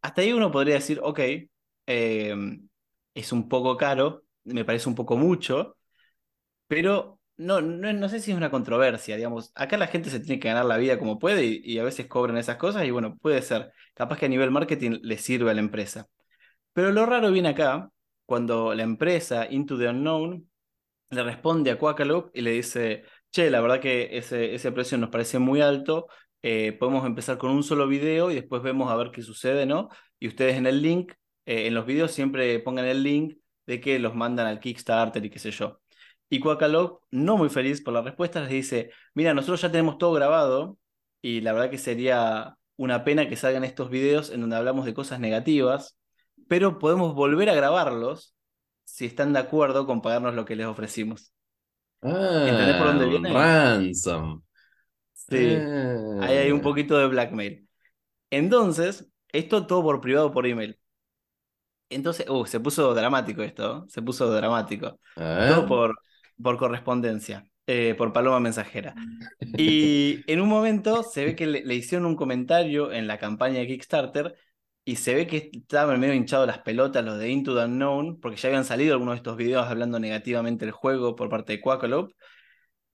Hasta 0.01 0.21
ahí 0.21 0.31
uno 0.33 0.51
podría 0.51 0.75
decir, 0.75 0.99
ok, 1.03 1.19
em, 1.85 2.69
es 3.13 3.31
un 3.33 3.49
poco 3.49 3.75
caro, 3.77 4.23
me 4.45 4.63
parece 4.65 4.87
un 4.89 4.95
poco 4.95 5.17
mucho, 5.17 5.77
pero 6.67 7.19
no, 7.37 7.61
no, 7.61 8.09
sé 8.09 8.19
si 8.19 8.31
es 8.31 8.37
una 8.37 8.51
controversia, 8.51 9.15
digamos. 9.17 9.51
Acá 9.55 9.77
la 9.77 9.87
gente 9.87 10.09
se 10.09 10.19
tiene 10.19 10.39
que 10.39 10.49
ganar 10.49 10.65
la 10.65 10.77
vida 10.77 10.99
como 10.99 11.19
puede 11.19 11.45
y, 11.45 11.79
a 11.79 11.83
veces 11.83 12.07
cobran 12.07 12.37
esas 12.37 12.57
cosas 12.57 12.85
y 12.85 12.91
bueno, 12.91 13.17
puede 13.17 13.41
ser. 13.41 13.71
Capaz 13.93 14.17
que 14.19 14.25
a 14.27 14.29
nivel 14.29 14.51
marketing 14.51 14.99
le 15.01 15.17
sirve 15.17 15.51
a 15.51 15.53
la 15.53 15.61
empresa. 15.61 16.07
Pero 16.79 16.93
lo 16.93 17.05
raro 17.05 17.29
viene 17.29 17.49
acá, 17.49 17.91
cuando 18.25 18.73
la 18.73 18.83
empresa 18.83 19.45
Into 19.51 19.77
the 19.77 19.89
Unknown 19.89 20.49
le 21.09 21.23
responde 21.23 21.71
a 21.71 21.77
Quackalope 21.77 22.31
y 22.39 22.41
le 22.41 22.51
dice, 22.51 23.03
che, 23.31 23.49
la 23.49 23.59
verdad 23.59 23.81
que 23.81 24.17
ese, 24.17 24.55
ese 24.55 24.71
precio 24.71 24.97
nos 24.97 25.09
parece 25.09 25.39
muy 25.39 25.59
alto, 25.59 26.07
eh, 26.41 26.71
podemos 26.79 27.05
empezar 27.05 27.37
con 27.37 27.51
un 27.51 27.63
solo 27.63 27.85
video 27.85 28.31
y 28.31 28.35
después 28.35 28.63
vemos 28.63 28.89
a 28.89 28.95
ver 28.95 29.11
qué 29.11 29.21
sucede, 29.23 29.65
¿no? 29.65 29.89
Y 30.19 30.29
ustedes 30.29 30.55
en 30.55 30.67
el 30.67 30.81
link, 30.81 31.11
eh, 31.45 31.67
en 31.67 31.73
los 31.73 31.85
videos 31.85 32.13
siempre 32.13 32.57
pongan 32.61 32.85
el 32.85 33.03
link 33.03 33.37
de 33.67 33.81
que 33.81 33.99
los 33.99 34.15
mandan 34.15 34.47
al 34.47 34.61
Kickstarter 34.61 35.25
y 35.25 35.29
qué 35.29 35.39
sé 35.39 35.51
yo. 35.51 35.81
Y 36.29 36.39
Quackalope, 36.39 37.05
no 37.11 37.35
muy 37.35 37.49
feliz 37.49 37.81
por 37.81 37.93
la 37.93 38.03
respuesta, 38.03 38.39
les 38.39 38.51
dice, 38.51 38.91
mira, 39.15 39.33
nosotros 39.33 39.61
ya 39.61 39.69
tenemos 39.69 39.97
todo 39.97 40.13
grabado 40.13 40.77
y 41.21 41.41
la 41.41 41.51
verdad 41.51 41.71
que 41.71 41.77
sería 41.77 42.55
una 42.77 43.03
pena 43.03 43.27
que 43.27 43.35
salgan 43.35 43.65
estos 43.65 43.89
videos 43.89 44.29
en 44.29 44.39
donde 44.39 44.55
hablamos 44.55 44.85
de 44.85 44.93
cosas 44.93 45.19
negativas, 45.19 45.98
pero 46.49 46.79
podemos 46.79 47.13
volver 47.13 47.49
a 47.49 47.53
grabarlos 47.53 48.35
si 48.83 49.05
están 49.05 49.31
de 49.31 49.39
acuerdo 49.39 49.85
con 49.85 50.01
pagarnos 50.01 50.33
lo 50.33 50.43
que 50.43 50.55
les 50.55 50.65
ofrecimos. 50.65 51.31
Ah, 52.01 52.45
¿Entendés 52.47 52.75
por 52.75 52.87
dónde 52.87 53.05
viene? 53.05 53.31
Ransom. 53.31 54.41
Sí, 55.13 55.37
ahí 55.37 56.37
hay 56.37 56.51
un 56.51 56.59
ah. 56.59 56.63
poquito 56.63 56.97
de 56.97 57.07
blackmail. 57.07 57.69
Entonces, 58.31 59.07
esto 59.31 59.67
todo 59.67 59.83
por 59.83 60.01
privado 60.01 60.31
por 60.31 60.47
email. 60.47 60.79
Entonces, 61.89 62.27
uh, 62.27 62.45
se 62.45 62.59
puso 62.59 62.95
dramático 62.95 63.43
esto, 63.43 63.85
se 63.87 64.01
puso 64.01 64.31
dramático. 64.31 64.99
Todo 65.15 65.67
por, 65.67 65.99
por 66.41 66.57
correspondencia, 66.57 67.47
eh, 67.67 67.93
por 67.95 68.11
paloma 68.11 68.39
mensajera. 68.39 68.95
Y 69.57 70.23
en 70.31 70.41
un 70.41 70.49
momento 70.49 71.03
se 71.03 71.25
ve 71.25 71.35
que 71.35 71.45
le, 71.45 71.75
hicieron 71.75 72.07
un 72.07 72.15
comentario 72.15 72.91
en 72.91 73.07
la 73.07 73.19
campaña 73.19 73.59
de 73.59 73.67
Kickstarter 73.67 74.35
y 74.89 74.95
se 74.95 75.13
ve 75.13 75.27
que 75.27 75.51
estaban 75.53 75.99
medio 75.99 76.15
hinchados 76.15 76.47
las 76.47 76.59
pelotas 76.59 77.05
los 77.05 77.19
de 77.19 77.29
Into 77.29 77.55
the 77.55 77.65
Unknown, 77.65 78.19
porque 78.19 78.37
ya 78.37 78.49
habían 78.49 78.65
salido 78.65 78.93
algunos 78.93 79.13
de 79.13 79.17
estos 79.17 79.37
videos 79.37 79.67
hablando 79.67 79.99
negativamente 79.99 80.65
del 80.65 80.71
juego 80.71 81.15
por 81.15 81.29
parte 81.29 81.53
de 81.53 81.61
Quackalope. 81.61 82.15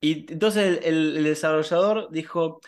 Y 0.01 0.31
entonces 0.33 0.81
el, 0.83 1.23
desarrollador 1.23 2.09
dijo, 2.11 2.59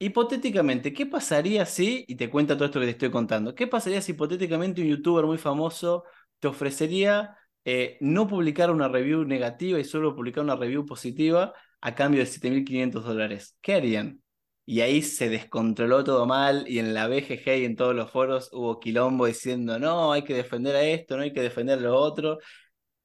hipotéticamente, 0.00 0.92
¿qué 0.92 1.06
pasaría 1.06 1.66
si, 1.66 2.04
y 2.08 2.16
te 2.16 2.30
cuenta 2.30 2.56
todo 2.56 2.66
esto 2.66 2.80
que 2.80 2.86
te 2.86 2.92
estoy 2.92 3.10
contando, 3.12 3.54
qué 3.54 3.68
pasaría 3.68 4.02
si 4.02 4.12
hipotéticamente 4.12 4.82
un 4.82 4.88
youtuber 4.88 5.24
muy 5.26 5.38
famoso 5.38 6.04
te 6.40 6.48
ofrecería 6.48 7.36
eh, 7.64 7.96
no 8.00 8.26
publicar 8.28 8.72
una 8.72 8.88
review 8.88 9.24
negativa 9.24 9.78
y 9.78 9.84
solo 9.84 10.16
publicar 10.16 10.44
una 10.44 10.56
review 10.56 10.84
positiva 10.86 11.54
a 11.80 11.94
cambio 11.94 12.20
de 12.20 12.26
7.500 12.26 13.04
dólares? 13.04 13.56
¿Qué 13.62 13.74
harían? 13.74 14.23
Y 14.66 14.80
ahí 14.80 15.02
se 15.02 15.28
descontroló 15.28 16.04
todo 16.04 16.26
mal 16.26 16.64
y 16.66 16.78
en 16.78 16.94
la 16.94 17.06
BGG 17.08 17.58
y 17.58 17.64
en 17.64 17.76
todos 17.76 17.94
los 17.94 18.10
foros 18.10 18.48
hubo 18.52 18.80
quilombo 18.80 19.26
diciendo, 19.26 19.78
no, 19.78 20.12
hay 20.12 20.22
que 20.24 20.34
defender 20.34 20.74
a 20.76 20.82
esto, 20.84 21.16
no 21.16 21.22
hay 21.22 21.32
que 21.32 21.42
defender 21.42 21.78
a 21.78 21.82
lo 21.82 21.96
otro. 21.96 22.38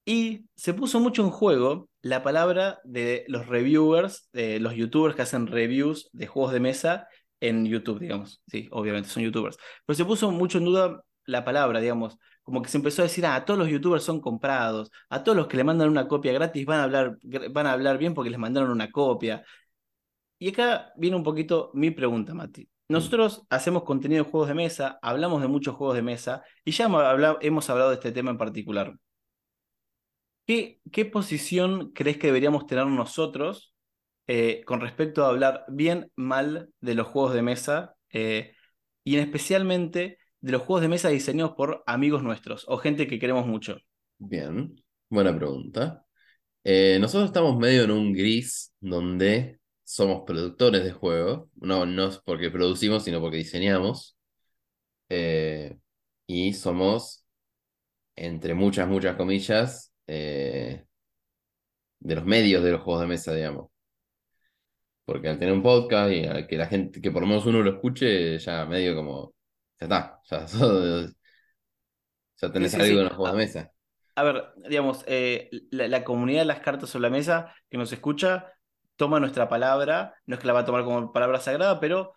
Y 0.05 0.45
se 0.55 0.73
puso 0.73 0.99
mucho 0.99 1.23
en 1.23 1.29
juego 1.29 1.89
la 2.01 2.23
palabra 2.23 2.79
de 2.83 3.25
los 3.27 3.47
reviewers, 3.47 4.29
de 4.33 4.59
los 4.59 4.73
youtubers 4.73 5.15
que 5.15 5.21
hacen 5.21 5.47
reviews 5.47 6.09
de 6.13 6.27
juegos 6.27 6.53
de 6.53 6.59
mesa 6.59 7.07
en 7.39 7.65
YouTube, 7.65 7.99
digamos. 7.99 8.41
Sí, 8.47 8.67
obviamente 8.71 9.09
son 9.09 9.23
youtubers. 9.23 9.57
Pero 9.85 9.95
se 9.97 10.05
puso 10.05 10.31
mucho 10.31 10.57
en 10.57 10.65
duda 10.65 11.03
la 11.25 11.43
palabra, 11.45 11.79
digamos. 11.79 12.17
Como 12.43 12.61
que 12.61 12.69
se 12.69 12.77
empezó 12.77 13.01
a 13.01 13.05
decir, 13.05 13.25
ah, 13.25 13.45
todos 13.45 13.59
los 13.59 13.69
youtubers 13.69 14.03
son 14.03 14.21
comprados, 14.21 14.91
a 15.09 15.23
todos 15.23 15.37
los 15.37 15.47
que 15.47 15.57
le 15.57 15.63
mandan 15.63 15.89
una 15.89 16.07
copia 16.07 16.33
gratis 16.33 16.65
van 16.65 16.79
a 16.79 16.83
hablar, 16.85 17.17
van 17.51 17.67
a 17.67 17.73
hablar 17.73 17.97
bien 17.97 18.13
porque 18.13 18.31
les 18.31 18.39
mandaron 18.39 18.71
una 18.71 18.91
copia. 18.91 19.43
Y 20.39 20.49
acá 20.49 20.93
viene 20.95 21.17
un 21.17 21.23
poquito 21.23 21.69
mi 21.73 21.91
pregunta, 21.91 22.33
Mati. 22.33 22.67
Nosotros 22.87 23.45
hacemos 23.49 23.83
contenido 23.83 24.23
de 24.23 24.31
juegos 24.31 24.47
de 24.47 24.55
mesa, 24.55 24.97
hablamos 25.01 25.41
de 25.41 25.47
muchos 25.47 25.75
juegos 25.75 25.95
de 25.95 26.01
mesa 26.01 26.43
y 26.65 26.71
ya 26.71 26.85
hemos 26.85 27.69
hablado, 27.69 27.89
de 27.89 27.95
este 27.95 28.11
tema 28.11 28.31
en 28.31 28.37
particular. 28.37 28.95
¿Qué, 30.47 30.79
qué 30.91 31.05
posición 31.05 31.91
crees 31.91 32.17
que 32.17 32.27
deberíamos 32.27 32.65
tener 32.65 32.87
nosotros 32.87 33.75
eh, 34.25 34.63
con 34.65 34.81
respecto 34.81 35.23
a 35.23 35.29
hablar 35.29 35.65
bien, 35.67 36.11
mal 36.15 36.69
de 36.81 36.95
los 36.95 37.05
juegos 37.05 37.33
de 37.33 37.43
mesa 37.43 37.95
eh, 38.09 38.55
y 39.03 39.17
en 39.17 39.21
especialmente 39.21 40.17
de 40.41 40.51
los 40.51 40.63
juegos 40.63 40.81
de 40.81 40.87
mesa 40.87 41.09
diseñados 41.09 41.53
por 41.55 41.83
amigos 41.85 42.23
nuestros 42.23 42.65
o 42.67 42.77
gente 42.77 43.05
que 43.05 43.19
queremos 43.19 43.45
mucho? 43.45 43.77
Bien, 44.17 44.73
buena 45.09 45.35
pregunta. 45.35 46.05
Eh, 46.63 46.97
nosotros 46.99 47.29
estamos 47.29 47.57
medio 47.57 47.83
en 47.83 47.91
un 47.91 48.13
gris 48.13 48.73
donde 48.79 49.58
somos 49.91 50.23
productores 50.25 50.83
de 50.83 50.91
juegos, 50.91 51.49
no, 51.55 51.85
no 51.85 52.07
es 52.09 52.19
porque 52.19 52.51
producimos, 52.51 53.03
sino 53.03 53.19
porque 53.21 53.37
diseñamos. 53.37 54.17
y 56.27 56.53
somos, 56.53 57.25
entre 58.15 58.53
muchas, 58.55 58.87
muchas 58.89 59.15
comillas, 59.17 59.93
de 61.99 62.15
los 62.15 62.25
medios 62.25 62.61
de 62.63 62.71
los 62.73 62.81
juegos 62.81 63.01
de 63.03 63.07
mesa, 63.07 63.33
digamos. 63.33 63.69
Porque 65.05 65.27
al 65.29 65.39
tener 65.39 65.53
un 65.53 65.63
podcast 65.63 66.11
y 66.11 66.25
al 66.25 66.47
que 66.47 66.57
la 66.57 66.67
gente, 66.67 67.01
que 67.01 67.11
por 67.11 67.21
lo 67.21 67.27
menos 67.27 67.45
uno 67.45 67.61
lo 67.63 67.71
escuche, 67.71 68.37
ya 68.39 68.65
medio 68.65 68.95
como, 68.95 69.33
ya 69.79 69.85
está, 69.87 70.21
ya, 70.29 70.45
ya 72.41 72.51
tenés 72.51 72.73
Sí, 72.73 72.81
sí, 72.81 72.83
algo 72.83 72.99
sí. 72.99 72.99
en 72.99 73.05
los 73.05 73.13
juegos 73.13 73.31
de 73.33 73.37
mesa. 73.37 73.71
A 74.15 74.23
ver, 74.23 74.43
digamos, 74.69 75.03
eh, 75.07 75.49
la, 75.71 75.87
la 75.87 76.03
comunidad 76.03 76.41
de 76.41 76.45
las 76.45 76.59
cartas 76.59 76.89
sobre 76.89 77.03
la 77.03 77.09
mesa 77.09 77.55
que 77.69 77.77
nos 77.77 77.91
escucha 77.93 78.53
toma 78.99 79.21
nuestra 79.21 79.47
palabra, 79.47 80.13
no 80.25 80.35
es 80.35 80.41
que 80.41 80.47
la 80.47 80.51
va 80.51 80.59
a 80.59 80.65
tomar 80.65 80.83
como 80.83 81.13
palabra 81.13 81.39
sagrada, 81.39 81.79
pero 81.79 82.15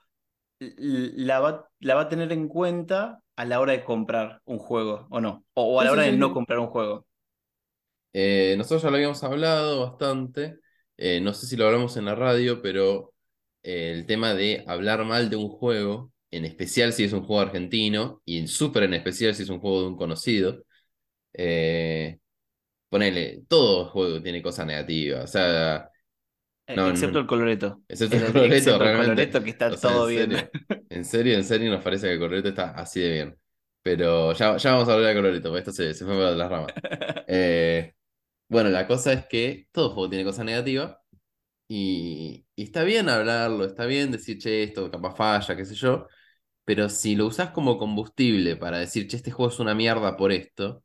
la 0.58 1.38
va, 1.38 1.70
la 1.78 1.94
va 1.94 2.02
a 2.02 2.08
tener 2.08 2.32
en 2.32 2.48
cuenta 2.48 3.22
a 3.36 3.44
la 3.44 3.60
hora 3.60 3.72
de 3.72 3.84
comprar 3.84 4.40
un 4.44 4.58
juego, 4.58 5.06
¿o 5.08 5.20
no? 5.20 5.44
O, 5.54 5.76
o 5.76 5.80
a 5.80 5.84
la 5.84 5.92
hora 5.92 6.02
de 6.02 6.12
no 6.12 6.34
comprar 6.34 6.58
un 6.58 6.66
juego. 6.66 7.06
Eh, 8.12 8.56
nosotros 8.58 8.82
ya 8.82 8.90
lo 8.90 8.96
habíamos 8.96 9.22
hablado 9.22 9.88
bastante, 9.90 10.58
eh, 10.96 11.20
no 11.20 11.32
sé 11.32 11.46
si 11.46 11.56
lo 11.56 11.66
hablamos 11.66 11.96
en 11.96 12.04
la 12.04 12.16
radio, 12.16 12.60
pero 12.60 13.14
eh, 13.62 13.92
el 13.94 14.04
tema 14.04 14.34
de 14.34 14.64
hablar 14.66 15.04
mal 15.04 15.30
de 15.30 15.36
un 15.36 15.50
juego, 15.50 16.10
en 16.32 16.44
especial 16.44 16.92
si 16.92 17.04
es 17.04 17.12
un 17.12 17.22
juego 17.22 17.42
argentino, 17.42 18.20
y 18.24 18.38
en 18.38 18.48
súper 18.48 18.82
en 18.82 18.94
especial 18.94 19.36
si 19.36 19.44
es 19.44 19.48
un 19.50 19.60
juego 19.60 19.82
de 19.82 19.86
un 19.86 19.96
conocido, 19.96 20.64
ponele, 22.88 23.44
todo 23.48 23.88
juego 23.88 24.20
tiene 24.20 24.42
cosas 24.42 24.66
negativas, 24.66 25.24
o 25.24 25.26
sea, 25.28 25.91
no, 26.70 26.92
excepto 26.92 27.18
no, 27.18 27.20
el 27.20 27.26
coloreto. 27.26 27.82
excepto 27.88 28.16
el 28.18 28.32
El- 28.34 28.34
Coloreto, 28.34 28.78
excepto 28.78 28.84
el 28.84 28.92
realmente, 28.92 29.32
coloreto 29.32 29.42
que 29.42 29.50
está 29.50 29.74
o 29.74 29.78
sea, 29.78 29.92
todo 29.92 30.06
en 30.06 30.06
bien. 30.06 30.32
serio, 30.32 30.50
en 30.88 31.04
serio, 31.04 31.36
en 31.36 31.44
serio 31.44 31.70
nos 31.72 31.84
parece 31.84 32.06
que 32.08 32.14
el 32.14 32.18
Coloreto 32.20 32.48
está 32.50 32.72
así 32.72 33.00
de 33.00 33.12
bien, 33.12 33.38
pero 33.82 34.32
ya, 34.34 34.56
ya 34.56 34.72
vamos 34.74 34.88
a 34.88 34.94
hablar 34.94 35.10
de 35.10 35.16
Coloreto, 35.16 35.48
porque 35.50 35.60
esto 35.60 35.72
se, 35.72 35.94
se 35.94 36.04
fue 36.04 36.14
por 36.16 36.36
las 36.36 36.50
ramas. 36.50 36.74
Eh, 37.26 37.94
bueno, 38.48 38.70
la 38.70 38.86
cosa 38.88 39.12
es 39.14 39.26
que 39.26 39.68
todo 39.72 39.90
juego 39.90 40.10
tiene 40.10 40.24
cosas 40.24 40.44
negativas. 40.46 40.96
Y, 41.68 42.46
y 42.56 42.64
está 42.64 42.84
bien 42.84 43.08
hablarlo, 43.08 43.64
está 43.64 43.86
bien 43.86 44.10
decir, 44.12 44.38
che, 44.38 44.62
esto 44.64 44.90
capaz 44.90 45.14
falla, 45.16 45.56
qué 45.56 45.64
sé 45.64 45.74
yo, 45.74 46.06
pero 46.64 46.88
si 46.90 47.16
lo 47.16 47.26
usás 47.26 47.50
como 47.52 47.78
combustible 47.78 48.56
para 48.56 48.78
decir, 48.78 49.08
che, 49.08 49.16
este 49.18 49.30
juego 49.32 49.52
es 49.52 49.60
una 49.60 49.74
mierda 49.74 50.16
por 50.16 50.32
esto, 50.32 50.84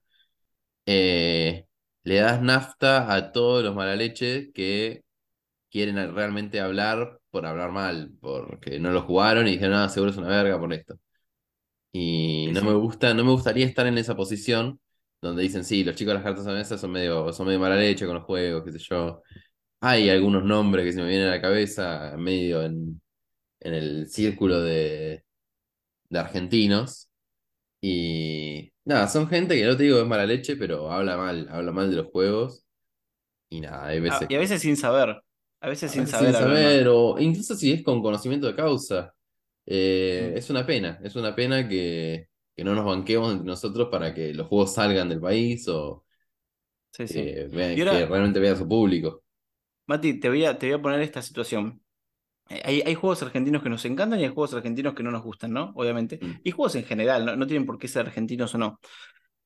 eh, 0.86 1.68
le 2.04 2.16
das 2.16 2.42
nafta 2.42 3.14
a 3.14 3.32
todos 3.32 3.64
los 3.64 3.76
mala 3.76 3.96
leche 3.96 4.52
que 4.54 5.04
quieren 5.72 5.98
a- 5.98 6.08
realmente 6.08 6.60
hablar 6.62 7.20
por 7.32 7.46
hablar 7.46 7.72
mal, 7.72 8.12
porque 8.22 8.80
no 8.80 8.92
lo 8.92 9.04
jugaron 9.04 9.48
y 9.48 9.52
dijeron, 9.52 9.74
no, 9.80 9.90
seguro 9.90 10.12
es 10.12 10.18
una 10.18 10.30
verga 10.30 10.60
por 10.60 10.74
esto. 10.74 10.98
Y 11.92 12.50
no 12.54 12.62
sí. 12.62 12.64
me 12.64 12.74
gusta, 12.74 13.14
no 13.14 13.24
me 13.24 13.32
gustaría 13.32 13.66
estar 13.66 13.88
en 13.88 13.98
esa 13.98 14.16
posición 14.16 14.80
donde 15.22 15.44
dicen, 15.44 15.64
sí, 15.64 15.84
los 15.84 15.96
chicos 15.96 16.12
de 16.12 16.16
las 16.16 16.24
cartas 16.24 16.46
de 16.46 16.54
mesa 16.54 16.78
son 16.78 16.92
medio, 16.92 17.34
son 17.34 17.48
medio 17.48 17.60
mala 17.60 17.76
leche 17.76 18.06
con 18.06 18.16
los 18.16 18.24
juegos, 18.26 18.64
qué 18.64 18.72
sé 18.74 18.80
yo. 18.80 19.24
Hay 19.82 20.10
algunos 20.10 20.44
nombres 20.44 20.86
que 20.86 20.94
se 20.94 21.02
me 21.02 21.10
vienen 21.10 21.28
a 21.30 21.32
la 21.32 21.42
cabeza, 21.42 22.16
medio 22.18 22.64
en, 22.64 23.02
en 23.62 23.74
el 23.76 24.08
círculo 24.10 24.62
de, 24.62 25.24
de 26.10 26.20
argentinos. 26.20 27.10
Y 27.82 28.72
nada, 28.86 29.08
son 29.10 29.28
gente 29.30 29.56
que 29.58 29.66
no 29.66 29.78
te 29.78 29.84
digo 29.84 30.00
es 30.02 30.08
mala 30.08 30.26
leche, 30.28 30.56
pero 30.58 30.92
habla 30.92 31.18
mal, 31.18 31.48
habla 31.52 31.72
mal 31.74 31.90
de 31.92 31.98
los 31.98 32.08
juegos. 32.08 32.66
Y 33.50 33.62
nada, 33.62 33.88
hay 33.88 34.00
Ah, 34.06 34.26
veces 34.26 34.30
y 34.30 34.36
a 34.36 34.40
veces 34.40 34.62
sin 34.62 34.76
saber. 34.78 35.22
A 35.62 35.70
veces 35.70 35.92
a 35.92 35.94
sin 35.94 36.02
veces 36.04 36.12
saber 36.12 36.34
sin 36.34 36.44
saber, 36.44 36.88
o 36.90 37.20
incluso 37.20 37.56
si 37.56 37.72
es 37.74 37.84
con 37.84 38.02
conocimiento 38.02 38.48
de 38.48 38.56
causa. 38.56 39.14
Eh, 39.66 40.32
Mm. 40.34 40.38
es 40.38 40.50
una 40.50 40.66
pena, 40.66 41.00
es 41.04 41.16
una 41.16 41.36
pena 41.36 41.68
que, 41.68 42.30
que 42.56 42.64
no 42.64 42.74
nos 42.76 42.86
banquemos 42.86 43.32
entre 43.34 43.46
nosotros 43.48 43.90
para 43.92 44.14
que 44.14 44.34
los 44.34 44.48
juegos 44.48 44.74
salgan 44.74 45.10
del 45.10 45.20
país 45.20 45.68
o 45.68 46.06
Sí, 46.92 47.08
sí. 47.08 47.22
vean- 47.52 47.74
Y 47.74 47.76
que 47.76 47.82
ahora, 47.90 48.06
realmente 48.08 48.40
vean 48.40 48.58
su 48.58 48.68
público. 48.68 49.24
Mati, 49.88 50.20
te 50.20 50.30
voy 50.30 50.46
a, 50.46 50.58
te 50.58 50.68
voy 50.68 50.76
a 50.76 50.82
poner 50.82 51.02
esta 51.02 51.22
situación. 51.22 51.82
Eh, 52.50 52.62
Hay, 52.66 52.82
hay 52.86 52.96
juegos 52.96 53.24
argentinos 53.24 53.64
que 53.64 53.70
nos 53.70 53.86
encantan 53.86 54.20
y 54.20 54.24
hay 54.24 54.30
juegos 54.30 54.54
argentinos 54.54 54.96
que 54.96 55.04
no 55.04 55.12
nos 55.12 55.24
gustan, 55.24 55.54
¿no? 55.54 55.74
Obviamente. 55.76 56.20
Mm. 56.22 56.42
Y 56.44 56.52
juegos 56.52 56.76
en 56.76 56.86
general, 56.86 57.26
no, 57.26 57.36
no 57.36 57.48
tienen 57.48 57.66
por 57.66 57.78
qué 57.80 57.88
ser 57.88 58.08
argentinos 58.08 58.56
o 58.56 58.58
no. 58.58 58.80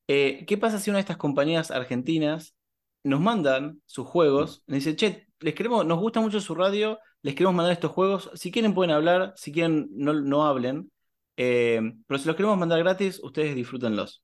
Eh, 0.08 0.46
¿qué 0.48 0.58
pasa 0.58 0.80
si 0.80 0.89
una 0.91 0.98
de 0.98 1.01
estas 1.01 1.18
compañías 1.18 1.72
argentinas 1.72 2.56
nos 3.03 3.22
mandan 3.22 3.82
sus 3.86 4.08
juegos? 4.08 4.63
Nos 4.68 4.77
dice, 4.80 4.96
che, 4.96 5.27
les 5.41 5.55
queremos, 5.55 5.86
nos 5.86 6.00
gusta 6.00 6.21
mucho 6.21 6.39
su 6.39 6.55
radio, 6.55 7.00
les 7.21 7.36
queremos 7.36 7.55
mandar 7.55 7.74
estos 7.74 7.91
juegos. 7.91 8.29
Si 8.36 8.51
quieren 8.51 8.74
pueden 8.74 8.91
hablar, 8.91 9.33
si 9.36 9.51
quieren 9.51 9.89
no, 9.91 10.13
no 10.13 10.45
hablen. 10.45 10.91
Eh, 11.38 11.81
pero 12.07 12.19
si 12.19 12.27
los 12.27 12.36
queremos 12.36 12.57
mandar 12.57 12.79
gratis, 12.79 13.19
ustedes 13.24 13.55
disfrútenlos. 13.55 14.24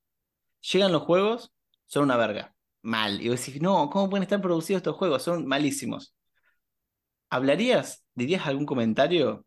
Llegan 0.72 0.92
los 0.92 1.04
juegos, 1.04 1.52
son 1.88 2.04
una 2.04 2.18
verga. 2.18 2.56
Mal. 2.84 3.22
Y 3.22 3.30
vos 3.30 3.44
decís, 3.44 3.62
no, 3.62 3.90
¿cómo 3.90 4.10
pueden 4.10 4.24
estar 4.24 4.42
producidos 4.42 4.80
estos 4.80 4.96
juegos? 4.96 5.24
Son 5.24 5.46
malísimos. 5.46 6.14
¿Hablarías, 7.30 8.06
dirías 8.14 8.46
algún 8.48 8.66
comentario 8.66 9.46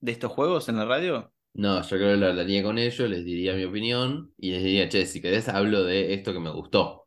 de 0.00 0.12
estos 0.12 0.32
juegos 0.32 0.68
en 0.68 0.76
la 0.76 0.84
radio? 0.84 1.32
No, 1.52 1.82
yo 1.82 1.96
creo 1.96 2.10
que 2.10 2.16
lo 2.16 2.26
hablaría 2.26 2.62
con 2.64 2.78
ellos, 2.78 3.08
les 3.08 3.24
diría 3.24 3.54
mi 3.54 3.64
opinión 3.64 4.32
y 4.36 4.50
les 4.50 4.64
diría, 4.64 4.88
che, 4.88 5.06
si 5.06 5.20
querés 5.22 5.48
hablo 5.48 5.84
de 5.84 6.12
esto 6.14 6.32
que 6.32 6.40
me 6.40 6.50
gustó, 6.50 7.06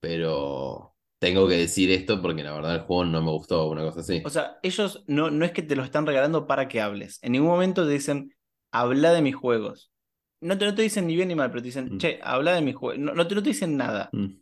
pero 0.00 0.93
tengo 1.24 1.48
que 1.48 1.54
decir 1.56 1.90
esto 1.90 2.20
porque 2.22 2.42
la 2.42 2.52
verdad 2.52 2.74
el 2.76 2.80
juego 2.82 3.04
no 3.04 3.22
me 3.22 3.30
gustó, 3.30 3.68
una 3.68 3.82
cosa 3.82 4.00
así. 4.00 4.22
O 4.24 4.30
sea, 4.30 4.58
ellos 4.62 5.04
no, 5.06 5.30
no 5.30 5.44
es 5.44 5.52
que 5.52 5.62
te 5.62 5.76
lo 5.76 5.84
están 5.84 6.06
regalando 6.06 6.46
para 6.46 6.68
que 6.68 6.80
hables. 6.80 7.18
En 7.22 7.32
ningún 7.32 7.48
momento 7.48 7.84
te 7.86 7.92
dicen, 7.92 8.34
habla 8.72 9.12
de 9.12 9.22
mis 9.22 9.34
juegos. 9.34 9.92
No 10.40 10.58
te, 10.58 10.64
no 10.66 10.74
te 10.74 10.82
dicen 10.82 11.06
ni 11.06 11.14
bien 11.16 11.28
ni 11.28 11.34
mal, 11.34 11.50
pero 11.50 11.62
te 11.62 11.66
dicen, 11.68 11.90
Mm. 11.90 11.98
che, 11.98 12.20
habla 12.22 12.54
de 12.54 12.62
mis 12.62 12.74
juegos. 12.74 12.98
No, 13.00 13.14
no 13.14 13.26
te, 13.26 13.34
no 13.34 13.42
te 13.42 13.50
dicen 13.50 13.76
nada. 13.76 14.10
Mm. 14.12 14.38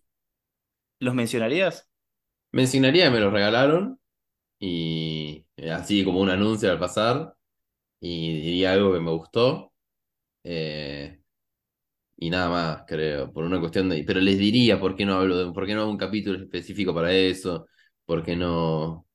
¿Los 1.01 1.15
mencionarías? 1.15 1.91
Me 2.53 2.63
enseñaría 2.63 3.05
que 3.07 3.11
me 3.13 3.21
los 3.21 3.33
regalaron 3.33 3.99
y 4.61 5.47
eh, 5.57 5.73
así 5.73 6.05
como 6.05 6.21
un 6.21 6.31
anuncio 6.31 6.71
al 6.73 6.79
pasar 6.81 7.37
y 8.01 8.35
diría 8.43 8.73
algo 8.75 8.93
que 8.95 9.01
me 9.01 9.13
gustó 9.13 9.73
eh, 10.45 11.22
y 12.27 12.31
nada 12.31 12.49
más, 12.51 12.85
creo, 12.87 13.33
por 13.33 13.45
una 13.45 13.61
cuestión 13.61 13.89
de... 13.89 14.05
Pero 14.05 14.21
les 14.21 14.39
diría 14.39 14.79
por 14.81 14.97
qué 14.97 15.05
no 15.05 15.15
hablo 15.17 15.37
de... 15.39 15.53
por 15.53 15.67
qué 15.67 15.75
no 15.75 15.83
hago 15.83 15.91
un 15.91 15.99
capítulo 15.99 16.39
específico 16.39 16.95
para 16.95 17.13
eso, 17.13 17.67
por 18.05 18.23
qué 18.25 18.37
no, 18.37 19.07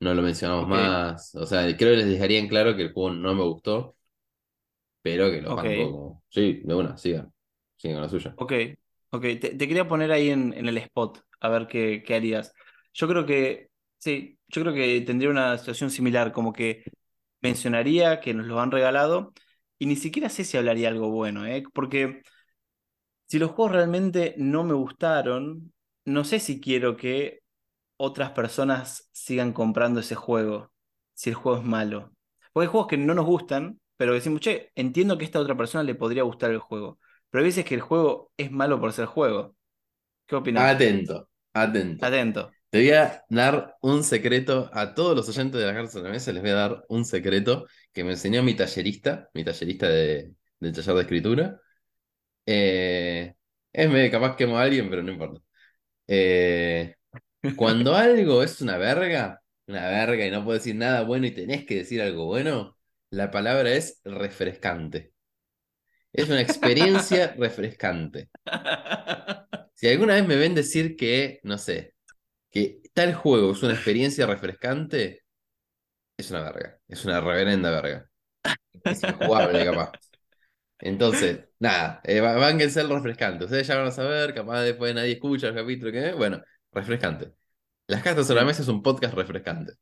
no 0.00 0.14
lo 0.14 0.22
mencionamos 0.22 0.68
más. 0.68 1.34
O 1.36 1.46
sea, 1.46 1.62
creo 1.76 1.92
que 1.92 1.98
les 1.98 2.08
dejaría 2.08 2.38
en 2.40 2.48
claro 2.48 2.76
que 2.76 2.82
el 2.84 2.92
juego 2.92 3.10
no 3.12 3.34
me 3.34 3.42
gustó, 3.44 3.96
pero 5.02 5.30
que 5.30 5.40
lo 5.42 5.54
ok, 5.54 5.64
banco 5.64 5.90
como... 5.90 6.24
Sí, 6.30 6.60
de 6.64 6.74
una, 6.74 6.96
sigan, 6.96 7.32
sigan 7.76 7.96
con 7.96 8.02
la 8.02 8.08
suya. 8.08 8.36
ok, 8.36 8.52
ok. 9.10 9.22
Te, 9.22 9.38
te 9.54 9.68
quería 9.68 9.88
poner 9.88 10.12
ahí 10.12 10.30
en, 10.30 10.52
en 10.54 10.68
el 10.68 10.78
spot, 10.78 11.20
a 11.40 11.48
ver 11.48 11.66
qué, 11.66 12.02
qué 12.04 12.14
harías. 12.14 12.52
Yo 12.94 13.08
creo 13.08 13.26
que, 13.26 13.70
sí, 13.98 14.38
yo 14.48 14.62
creo 14.62 14.74
que 14.74 15.00
tendría 15.02 15.30
una 15.30 15.58
situación 15.58 15.90
similar, 15.90 16.32
como 16.32 16.52
que 16.52 16.84
mencionaría 17.40 18.20
que 18.20 18.34
nos 18.34 18.46
lo 18.46 18.60
han 18.60 18.70
regalado 18.70 19.32
y 19.78 19.86
ni 19.86 19.96
siquiera 19.96 20.28
sé 20.28 20.44
si 20.44 20.56
hablaría 20.56 20.88
algo 20.88 21.10
bueno, 21.10 21.46
¿eh? 21.46 21.62
Porque 21.72 22.22
si 23.26 23.38
los 23.38 23.50
juegos 23.50 23.72
realmente 23.72 24.34
no 24.38 24.64
me 24.64 24.74
gustaron, 24.74 25.72
no 26.04 26.24
sé 26.24 26.40
si 26.40 26.60
quiero 26.60 26.96
que 26.96 27.40
otras 27.96 28.30
personas 28.30 29.08
sigan 29.12 29.52
comprando 29.52 30.00
ese 30.00 30.14
juego, 30.14 30.72
si 31.14 31.30
el 31.30 31.36
juego 31.36 31.58
es 31.58 31.64
malo. 31.64 32.12
Porque 32.52 32.66
hay 32.66 32.70
juegos 32.70 32.88
que 32.88 32.96
no 32.96 33.14
nos 33.14 33.26
gustan, 33.26 33.80
pero 33.96 34.14
decimos, 34.14 34.40
che, 34.40 34.72
entiendo 34.74 35.18
que 35.18 35.24
a 35.24 35.26
esta 35.26 35.40
otra 35.40 35.56
persona 35.56 35.84
le 35.84 35.94
podría 35.94 36.22
gustar 36.22 36.50
el 36.50 36.58
juego. 36.58 36.98
Pero 37.30 37.42
hay 37.42 37.48
veces 37.48 37.64
que 37.64 37.74
el 37.74 37.80
juego 37.80 38.32
es 38.36 38.50
malo 38.50 38.80
por 38.80 38.92
ser 38.92 39.06
juego. 39.06 39.54
¿Qué 40.26 40.36
opinas? 40.36 40.74
Atento, 40.74 41.28
atento. 41.52 42.06
Atento. 42.06 42.50
Te 42.70 42.78
voy 42.78 42.90
a 42.90 43.24
dar 43.30 43.76
un 43.80 44.04
secreto 44.04 44.70
a 44.72 44.94
todos 44.94 45.16
los 45.16 45.28
oyentes 45.28 45.60
de 45.60 45.66
la 45.66 45.74
Carta 45.74 45.98
de 45.98 46.04
la 46.04 46.10
Mesa, 46.10 46.32
les 46.32 46.42
voy 46.42 46.50
a 46.50 46.54
dar 46.54 46.84
un 46.88 47.04
secreto 47.04 47.66
que 47.92 48.04
me 48.04 48.12
enseñó 48.12 48.42
mi 48.42 48.54
tallerista, 48.54 49.30
mi 49.34 49.44
tallerista 49.44 49.88
de, 49.88 50.34
del 50.60 50.72
taller 50.72 50.94
de 50.94 51.00
escritura. 51.02 51.60
Eh, 52.46 53.34
es 53.72 53.90
medio 53.90 54.10
capaz 54.10 54.36
quemo 54.36 54.58
a 54.58 54.62
alguien, 54.62 54.88
pero 54.90 55.02
no 55.02 55.12
importa. 55.12 55.40
Eh, 56.06 56.94
cuando 57.56 57.94
algo 57.96 58.42
es 58.42 58.60
una 58.60 58.78
verga, 58.78 59.42
una 59.66 59.88
verga 59.88 60.26
y 60.26 60.30
no 60.30 60.44
puedo 60.44 60.58
decir 60.58 60.76
nada 60.76 61.02
bueno 61.02 61.26
y 61.26 61.32
tenés 61.32 61.66
que 61.66 61.76
decir 61.76 62.02
algo 62.02 62.26
bueno, 62.26 62.76
la 63.10 63.30
palabra 63.30 63.72
es 63.72 64.00
refrescante. 64.04 65.12
Es 66.12 66.28
una 66.28 66.40
experiencia 66.40 67.34
refrescante. 67.38 68.30
Si 69.74 69.88
alguna 69.88 70.14
vez 70.14 70.26
me 70.26 70.36
ven 70.36 70.54
decir 70.54 70.96
que, 70.96 71.40
no 71.44 71.58
sé, 71.58 71.94
que 72.50 72.80
tal 72.94 73.14
juego 73.14 73.52
es 73.52 73.62
una 73.62 73.74
experiencia 73.74 74.26
refrescante, 74.26 75.22
es 76.18 76.30
una 76.30 76.42
verga. 76.42 76.78
Es 76.88 77.04
una 77.04 77.20
reverenda 77.20 77.70
verga. 77.70 78.10
Es 78.84 79.02
injugable, 79.02 79.64
capaz. 79.64 79.92
Entonces, 80.80 81.44
nada, 81.58 82.00
eh, 82.04 82.20
a 82.20 82.70
ser 82.70 82.86
refrescante. 82.88 83.44
Ustedes 83.44 83.66
ya 83.66 83.76
van 83.76 83.86
a 83.86 83.90
saber, 83.90 84.34
capaz 84.34 84.62
después 84.62 84.94
nadie 84.94 85.12
escucha 85.12 85.48
el 85.48 85.54
capítulo 85.54 85.92
que. 85.92 86.12
Bueno, 86.12 86.42
refrescante. 86.72 87.32
Las 87.86 88.02
cartas 88.02 88.26
sobre 88.26 88.40
la 88.40 88.46
mesa 88.46 88.62
es 88.62 88.68
un 88.68 88.82
podcast 88.82 89.14
refrescante. 89.14 89.74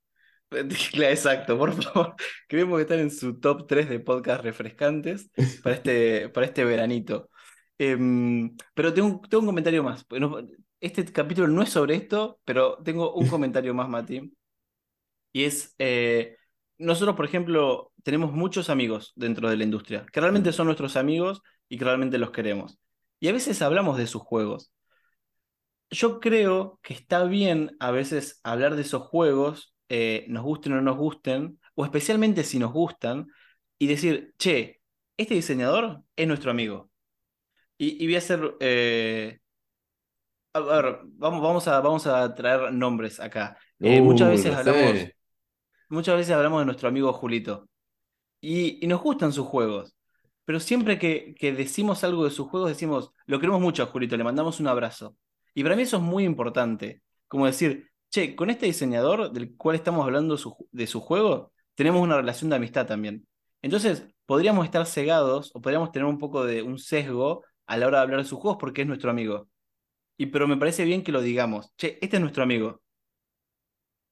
Exacto, 0.50 1.58
por 1.58 1.82
favor. 1.82 2.14
Queremos 2.48 2.76
que 2.76 2.82
están 2.82 3.00
en 3.00 3.10
su 3.10 3.40
top 3.40 3.66
3 3.66 3.88
de 3.88 4.00
podcast 4.00 4.42
refrescantes 4.44 5.30
para 5.62 5.74
este, 5.74 6.28
para 6.34 6.46
este 6.46 6.64
veranito. 6.64 7.30
Em, 7.78 8.56
pero 8.74 8.94
tengo, 8.94 9.20
tengo 9.28 9.40
un 9.40 9.46
comentario 9.46 9.82
más. 9.82 10.06
Este 10.80 11.04
capítulo 11.06 11.48
no 11.48 11.62
es 11.62 11.70
sobre 11.70 11.96
esto, 11.96 12.40
pero 12.44 12.78
tengo 12.82 13.14
un 13.14 13.26
comentario 13.28 13.74
más, 13.74 13.88
Mati. 13.88 14.32
Y 15.36 15.44
es, 15.44 15.74
eh, 15.78 16.38
nosotros, 16.78 17.14
por 17.14 17.26
ejemplo, 17.26 17.92
tenemos 18.02 18.32
muchos 18.32 18.70
amigos 18.70 19.12
dentro 19.16 19.50
de 19.50 19.58
la 19.58 19.64
industria, 19.64 20.06
que 20.10 20.18
realmente 20.22 20.50
son 20.50 20.64
nuestros 20.64 20.96
amigos 20.96 21.42
y 21.68 21.76
que 21.76 21.84
realmente 21.84 22.16
los 22.16 22.30
queremos. 22.30 22.78
Y 23.20 23.28
a 23.28 23.32
veces 23.32 23.60
hablamos 23.60 23.98
de 23.98 24.06
sus 24.06 24.22
juegos. 24.22 24.72
Yo 25.90 26.20
creo 26.20 26.80
que 26.82 26.94
está 26.94 27.24
bien 27.24 27.76
a 27.80 27.90
veces 27.90 28.40
hablar 28.44 28.76
de 28.76 28.80
esos 28.80 29.02
juegos, 29.02 29.74
eh, 29.90 30.24
nos 30.28 30.42
gusten 30.42 30.72
o 30.72 30.76
no 30.76 30.80
nos 30.80 30.96
gusten, 30.96 31.60
o 31.74 31.84
especialmente 31.84 32.42
si 32.42 32.58
nos 32.58 32.72
gustan, 32.72 33.26
y 33.78 33.88
decir, 33.88 34.32
che, 34.38 34.80
este 35.18 35.34
diseñador 35.34 36.00
es 36.16 36.26
nuestro 36.26 36.50
amigo. 36.50 36.88
Y, 37.76 38.06
voy 38.06 38.14
a 38.14 38.18
hacer... 38.20 38.56
Eh, 38.60 39.38
a 40.54 40.60
ver, 40.60 41.00
vamos, 41.04 41.42
vamos, 41.42 41.68
a, 41.68 41.80
vamos 41.80 42.06
a 42.06 42.34
traer 42.34 42.72
nombres 42.72 43.20
acá. 43.20 43.58
Eh, 43.78 44.00
muchas 44.00 44.30
veces 44.30 44.54
hablamos, 44.54 45.10
muchas 45.88 46.16
veces 46.16 46.32
hablamos 46.34 46.60
de 46.60 46.66
nuestro 46.66 46.88
amigo 46.88 47.12
Julito. 47.12 47.68
Y, 48.40 48.86
nos 48.86 49.02
gustan 49.02 49.32
sus 49.32 49.46
juegos. 49.46 49.94
Pero 50.44 50.60
siempre 50.60 50.98
que, 50.98 51.34
que, 51.38 51.52
decimos 51.52 52.04
algo 52.04 52.24
de 52.24 52.30
sus 52.30 52.48
juegos, 52.48 52.68
decimos, 52.70 53.12
lo 53.26 53.40
queremos 53.40 53.60
mucho 53.60 53.82
a 53.82 53.86
Julito, 53.86 54.16
le 54.16 54.24
mandamos 54.24 54.60
un 54.60 54.68
abrazo. 54.68 55.16
Y 55.54 55.62
para 55.62 55.76
mí 55.76 55.82
eso 55.82 55.96
es 55.96 56.02
muy 56.02 56.24
importante. 56.24 57.02
Como 57.28 57.46
decir, 57.46 57.90
che, 58.10 58.36
con 58.36 58.50
este 58.50 58.66
diseñador 58.66 59.32
del 59.32 59.56
cual 59.56 59.76
estamos 59.76 60.04
hablando 60.04 60.36
de 60.70 60.86
su 60.86 61.00
juego, 61.00 61.52
tenemos 61.74 62.02
una 62.02 62.16
relación 62.16 62.50
de 62.50 62.56
amistad 62.56 62.86
también. 62.86 63.26
Entonces, 63.62 64.08
podríamos 64.26 64.64
estar 64.64 64.86
cegados 64.86 65.50
o 65.54 65.60
podríamos 65.60 65.92
tener 65.92 66.06
un 66.06 66.18
poco 66.18 66.44
de 66.44 66.62
un 66.62 66.78
sesgo 66.78 67.44
a 67.66 67.76
la 67.76 67.86
hora 67.86 67.98
de 67.98 68.02
hablar 68.04 68.20
de 68.20 68.28
sus 68.28 68.38
juegos 68.38 68.58
porque 68.60 68.82
es 68.82 68.88
nuestro 68.88 69.10
amigo. 69.10 69.48
Y 70.16 70.26
pero 70.26 70.48
me 70.48 70.56
parece 70.56 70.84
bien 70.84 71.02
que 71.02 71.12
lo 71.12 71.20
digamos. 71.20 71.72
Che, 71.76 71.98
este 72.00 72.16
es 72.16 72.20
nuestro 72.20 72.42
amigo. 72.42 72.82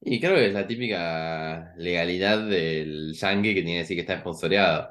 Y 0.01 0.21
creo 0.21 0.35
que 0.35 0.47
es 0.47 0.53
la 0.53 0.67
típica 0.67 1.73
legalidad 1.77 2.47
del 2.47 3.15
yankee 3.15 3.55
que 3.55 3.63
tiene 3.63 3.73
que 3.73 3.79
decir 3.79 3.97
que 3.97 4.03
está 4.03 4.15
esponsoreado. 4.15 4.89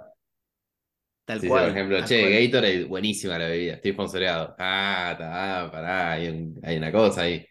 Tal 1.25 1.39
cual. 1.47 1.63
Por 1.63 1.71
ejemplo, 1.71 2.05
che, 2.05 2.47
Gatorade, 2.47 2.83
buenísima 2.85 3.37
la 3.37 3.47
bebida, 3.47 3.75
estoy 3.75 3.93
sponsoreado. 3.93 4.55
Ah, 4.57 5.09
está, 5.13 5.71
pará, 5.71 6.11
hay, 6.13 6.53
hay, 6.63 6.77
una 6.77 6.91
cosa 6.91 7.21
ahí. 7.21 7.45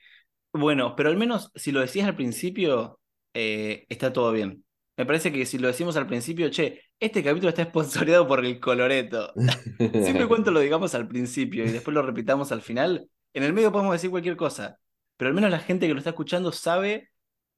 Bueno, 0.52 0.94
pero 0.94 1.08
al 1.08 1.16
menos 1.16 1.50
si 1.54 1.72
lo 1.72 1.80
decías 1.80 2.06
al 2.06 2.16
principio, 2.16 3.00
eh, 3.32 3.86
está 3.88 4.12
todo 4.12 4.32
bien. 4.32 4.64
Me 4.96 5.06
parece 5.06 5.32
que 5.32 5.46
si 5.46 5.58
lo 5.58 5.68
decimos 5.68 5.96
al 5.96 6.06
principio, 6.06 6.50
che, 6.50 6.82
este 7.00 7.22
capítulo 7.22 7.48
está 7.48 7.62
esponsoreado 7.62 8.28
por 8.28 8.44
el 8.44 8.60
Coloreto. 8.60 9.32
Siempre 9.78 10.24
y 10.24 10.28
cuando 10.28 10.50
lo 10.50 10.60
digamos 10.60 10.94
al 10.94 11.08
principio 11.08 11.64
y 11.64 11.70
después 11.70 11.94
lo 11.94 12.02
repitamos 12.02 12.52
al 12.52 12.60
final, 12.60 13.08
en 13.32 13.42
el 13.42 13.52
medio 13.54 13.72
podemos 13.72 13.92
decir 13.92 14.10
cualquier 14.10 14.36
cosa. 14.36 14.78
Pero 15.16 15.28
al 15.28 15.34
menos 15.34 15.50
la 15.50 15.60
gente 15.60 15.86
que 15.86 15.94
lo 15.94 15.98
está 15.98 16.10
escuchando 16.10 16.52
sabe 16.52 17.10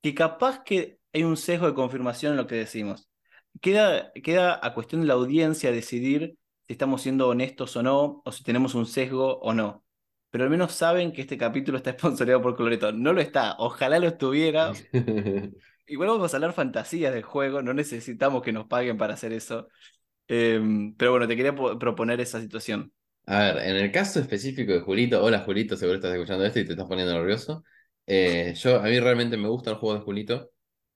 que 0.05 0.15
capaz 0.15 0.63
que 0.65 0.99
hay 1.15 1.25
un 1.25 1.39
sesgo 1.39 1.67
de 1.67 1.73
confirmación 1.73 2.33
en 2.33 2.37
lo 2.37 2.47
que 2.47 2.57
decimos. 2.57 3.09
Queda, 3.63 4.13
queda 4.13 4.61
a 4.63 4.75
cuestión 4.75 5.01
de 5.01 5.07
la 5.07 5.15
audiencia 5.15 5.73
decidir 5.73 6.37
si 6.67 6.75
estamos 6.75 7.01
siendo 7.01 7.27
honestos 7.27 7.75
o 7.79 7.83
no, 7.83 8.21
o 8.23 8.31
si 8.31 8.45
tenemos 8.45 8.75
un 8.75 8.85
sesgo 8.85 9.39
o 9.39 9.55
no. 9.55 9.83
Pero 10.29 10.45
al 10.45 10.51
menos 10.51 10.73
saben 10.73 11.11
que 11.11 11.23
este 11.23 11.39
capítulo 11.39 11.79
está 11.79 11.89
esponsoreado 11.97 12.43
por 12.43 12.55
Coloreto. 12.55 12.93
No 12.93 13.15
lo 13.15 13.23
está, 13.23 13.57
ojalá 13.59 13.99
lo 13.99 14.09
estuviera. 14.09 14.73
Igual 15.87 16.11
vamos 16.11 16.35
a 16.35 16.37
hablar 16.37 16.53
fantasías 16.53 17.15
del 17.15 17.23
juego, 17.23 17.63
no 17.63 17.73
necesitamos 17.73 18.43
que 18.43 18.53
nos 18.53 18.67
paguen 18.67 18.99
para 18.99 19.15
hacer 19.15 19.33
eso. 19.33 19.69
Em, 20.29 20.95
pero 20.97 21.13
bueno, 21.13 21.27
te 21.27 21.35
quería 21.35 21.55
proponer 21.55 22.21
esa 22.21 22.43
situación. 22.43 22.93
A 23.25 23.39
ver, 23.39 23.57
en 23.71 23.77
el 23.77 23.91
caso 23.91 24.21
específico 24.21 24.71
de 24.71 24.81
Julito, 24.81 25.25
hola 25.25 25.39
Julito, 25.39 25.79
seguro 25.79 25.97
estás 25.97 26.13
escuchando 26.13 26.45
esto 26.45 26.61
y 26.61 26.67
te 26.67 26.73
estás 26.73 26.87
poniendo 26.87 27.15
nervioso. 27.15 27.65
Eh, 28.07 28.55
yo, 28.57 28.81
a 28.81 28.85
mí 28.85 28.99
realmente 29.01 29.37
me 29.37 29.49
gusta 29.49 29.71
el 29.71 29.77
juego 29.77 29.99
de 29.99 30.05
Julito. 30.05 30.51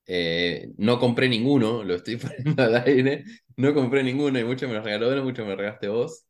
Eh, 0.07 0.71
no 0.79 0.99
compré 0.99 1.29
ninguno, 1.29 1.85
lo 1.85 1.94
estoy 1.94 2.16
poniendo 2.16 2.62
al 2.62 2.77
aire. 2.77 3.25
No 3.57 3.75
compré 3.75 4.03
ninguno 4.03 4.38
y 4.38 4.44
mucho 4.44 4.68
me 4.68 4.75
lo 4.75 4.83
regaló 4.83 5.12
él, 5.12 5.23
mucho 5.23 5.44
me 5.44 5.57
regalaste 5.57 5.88
vos. 5.88 6.25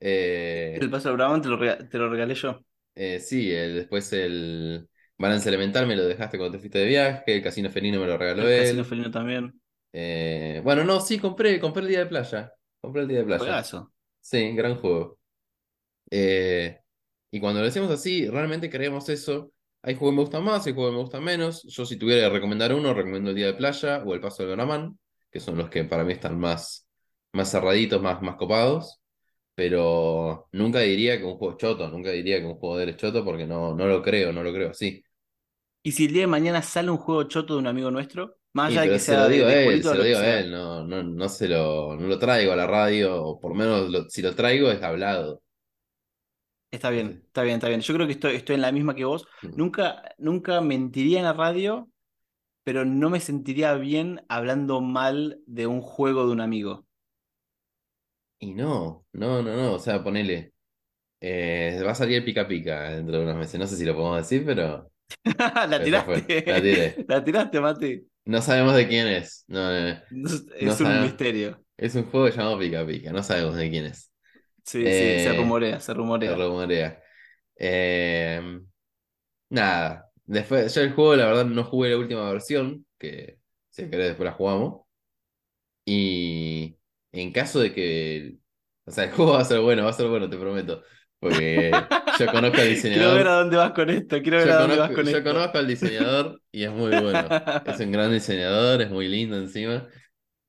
Eh, 0.00 0.78
el 0.80 0.90
paso 0.90 1.12
Brown 1.12 1.42
te 1.42 1.48
lo, 1.48 1.58
te 1.58 1.98
lo 1.98 2.08
regalé 2.08 2.34
yo. 2.34 2.60
Sí, 3.20 3.50
después 3.50 4.12
el 4.12 4.88
Balance 5.18 5.48
Elemental 5.48 5.86
me 5.86 5.96
lo 5.96 6.06
dejaste 6.06 6.38
cuando 6.38 6.56
te 6.56 6.60
fuiste 6.60 6.78
de 6.78 6.86
viaje, 6.86 7.36
el 7.36 7.42
Casino 7.42 7.70
Felino 7.70 8.00
me 8.00 8.06
lo 8.06 8.16
regaló 8.16 8.42
el 8.42 8.48
él. 8.48 8.60
Casino 8.62 8.84
Felino 8.84 9.10
también. 9.10 9.60
bueno, 10.62 10.84
no, 10.84 11.00
sí, 11.00 11.18
compré, 11.18 11.60
compré 11.60 11.82
el 11.82 11.88
día 11.88 11.98
de 12.00 12.06
playa. 12.06 12.52
Compré 12.80 13.02
el 13.02 13.08
día 13.08 13.18
de 13.18 13.24
playa. 13.24 13.62
Sí, 14.20 14.52
gran 14.52 14.76
juego. 14.76 15.18
y 16.10 17.40
cuando 17.40 17.60
lo 17.60 17.66
decimos 17.66 17.90
así, 17.90 18.28
realmente 18.28 18.70
creemos 18.70 19.08
eso 19.08 19.52
hay 19.82 19.94
juegos 19.94 20.12
que 20.12 20.16
me 20.16 20.22
gustan 20.22 20.44
más, 20.44 20.66
hay 20.66 20.74
juegos 20.74 20.90
que 20.92 20.96
me 20.96 21.02
gustan 21.02 21.24
menos. 21.24 21.62
Yo 21.64 21.86
si 21.86 21.96
tuviera 21.96 22.28
que 22.28 22.34
recomendar 22.34 22.74
uno, 22.74 22.94
recomiendo 22.94 23.30
el 23.30 23.36
Día 23.36 23.46
de 23.46 23.54
Playa 23.54 24.02
o 24.04 24.14
el 24.14 24.20
Paso 24.20 24.42
del 24.42 24.52
Granamán, 24.52 24.98
que 25.30 25.40
son 25.40 25.56
los 25.56 25.70
que 25.70 25.84
para 25.84 26.04
mí 26.04 26.12
están 26.12 26.38
más, 26.38 26.86
más 27.32 27.50
cerraditos, 27.50 28.00
más, 28.02 28.20
más 28.22 28.36
copados. 28.36 29.00
Pero 29.54 30.48
nunca 30.52 30.80
diría 30.80 31.18
que 31.18 31.24
un 31.24 31.36
juego 31.36 31.52
es 31.52 31.58
choto, 31.58 31.88
nunca 31.88 32.10
diría 32.10 32.40
que 32.40 32.46
un 32.46 32.54
juego 32.54 32.76
de 32.76 32.84
él 32.84 32.88
es 32.90 32.96
choto 32.96 33.24
porque 33.24 33.46
no, 33.46 33.74
no 33.74 33.86
lo 33.86 34.02
creo, 34.02 34.32
no 34.32 34.42
lo 34.42 34.52
creo 34.52 34.70
así. 34.70 35.02
¿Y 35.82 35.92
si 35.92 36.06
el 36.06 36.12
día 36.12 36.22
de 36.22 36.26
mañana 36.26 36.62
sale 36.62 36.90
un 36.90 36.98
juego 36.98 37.24
choto 37.24 37.54
de 37.54 37.60
un 37.60 37.66
amigo 37.66 37.90
nuestro? 37.90 38.36
Más 38.52 38.70
allá 38.70 38.82
de 38.82 38.88
que 38.90 38.98
sea 38.98 39.14
se 39.14 39.20
lo 39.22 39.28
digo 39.28 39.46
a 39.46 39.54
él, 39.54 39.82
se 39.82 39.94
lo 39.94 40.02
digo 40.02 40.18
a 40.18 40.38
él, 40.40 40.50
no, 40.50 40.84
no, 40.84 41.02
no, 41.02 41.28
se 41.28 41.48
lo, 41.48 41.96
no 41.96 42.06
lo 42.06 42.18
traigo 42.18 42.52
a 42.52 42.56
la 42.56 42.66
radio, 42.66 43.22
o 43.22 43.38
por 43.40 43.54
menos 43.54 44.06
si 44.08 44.22
lo 44.22 44.34
traigo 44.34 44.70
es 44.70 44.82
hablado. 44.82 45.42
Está 46.70 46.90
bien, 46.90 47.22
está 47.26 47.42
bien, 47.42 47.56
está 47.56 47.68
bien. 47.68 47.80
Yo 47.80 47.94
creo 47.94 48.06
que 48.06 48.12
estoy, 48.12 48.36
estoy 48.36 48.54
en 48.54 48.62
la 48.62 48.72
misma 48.72 48.94
que 48.94 49.04
vos. 49.04 49.26
Mm. 49.42 49.56
Nunca, 49.56 50.02
nunca 50.18 50.60
mentiría 50.60 51.18
en 51.18 51.24
la 51.24 51.32
radio, 51.32 51.88
pero 52.62 52.84
no 52.84 53.10
me 53.10 53.20
sentiría 53.20 53.74
bien 53.74 54.24
hablando 54.28 54.80
mal 54.80 55.40
de 55.46 55.66
un 55.66 55.80
juego 55.80 56.26
de 56.26 56.32
un 56.32 56.40
amigo. 56.40 56.86
Y 58.38 58.54
no, 58.54 59.04
no, 59.12 59.42
no, 59.42 59.56
no. 59.56 59.74
O 59.74 59.78
sea, 59.78 60.02
ponele. 60.02 60.52
Eh, 61.20 61.82
va 61.84 61.90
a 61.90 61.94
salir 61.94 62.18
el 62.18 62.24
pica 62.24 62.48
pica 62.48 62.92
dentro 62.92 63.18
de 63.18 63.24
unos 63.24 63.36
meses. 63.36 63.58
No 63.58 63.66
sé 63.66 63.76
si 63.76 63.84
lo 63.84 63.94
podemos 63.94 64.18
decir, 64.18 64.44
pero. 64.46 64.90
la 65.68 65.82
tiraste. 65.82 66.44
La 66.46 66.62
tiré. 66.62 67.04
La 67.08 67.24
tiraste, 67.24 67.60
Mati. 67.60 68.06
No 68.24 68.40
sabemos 68.40 68.76
de 68.76 68.86
quién 68.86 69.08
es. 69.08 69.44
No, 69.48 69.70
es 69.70 70.80
un 70.80 71.02
misterio. 71.02 71.64
Es 71.76 71.94
un 71.96 72.04
juego 72.04 72.28
llamado 72.28 72.58
Pica 72.58 72.86
Pica. 72.86 73.12
No 73.12 73.22
sabemos 73.22 73.56
de 73.56 73.70
quién 73.70 73.86
es. 73.86 74.09
Sí, 74.70 74.78
sí, 74.78 74.84
se 74.84 75.30
eh, 75.30 75.36
rumorea, 75.36 75.80
se 75.80 75.92
rumorea. 75.92 76.30
Se 76.30 76.36
rumorea. 76.36 77.02
Em, 77.56 78.64
nada. 79.48 80.08
Después, 80.24 80.72
yo 80.72 80.82
el 80.82 80.92
juego, 80.92 81.16
la 81.16 81.26
verdad, 81.26 81.44
no 81.44 81.64
jugué 81.64 81.90
la 81.90 81.98
última 81.98 82.30
versión, 82.30 82.86
que 82.96 83.40
si 83.70 83.90
querés 83.90 84.08
después 84.08 84.26
la 84.26 84.32
jugamos. 84.32 84.82
Y 85.84 86.78
en 87.10 87.32
caso 87.32 87.58
de 87.58 87.72
que. 87.72 88.36
O 88.84 88.92
sea, 88.92 89.04
el 89.04 89.10
juego 89.10 89.32
va 89.32 89.40
a 89.40 89.44
ser 89.44 89.58
bueno, 89.58 89.82
va 89.82 89.90
a 89.90 89.92
ser 89.92 90.06
bueno, 90.06 90.30
te 90.30 90.36
prometo. 90.36 90.84
Porque 91.18 91.72
yo 92.18 92.26
conozco 92.26 92.60
al 92.60 92.68
diseñador. 92.68 93.02
Quiero 93.02 93.14
ver 93.16 93.26
a 93.26 93.34
dónde 93.40 93.56
vas 93.56 93.72
con 93.72 93.90
esto, 93.90 94.22
quiero 94.22 94.38
ver 94.38 94.50
a 94.52 94.60
dónde 94.60 94.76
vas 94.76 94.90
con 94.90 95.04
yo 95.04 95.10
esto. 95.10 95.18
Yo 95.18 95.24
conozco 95.24 95.58
al 95.58 95.66
diseñador 95.66 96.40
y 96.52 96.62
es 96.62 96.70
muy 96.70 96.90
bueno. 96.90 97.28
Es 97.66 97.80
un 97.80 97.90
gran 97.90 98.12
diseñador, 98.12 98.82
es 98.82 98.90
muy 98.90 99.08
lindo 99.08 99.36
encima. 99.36 99.88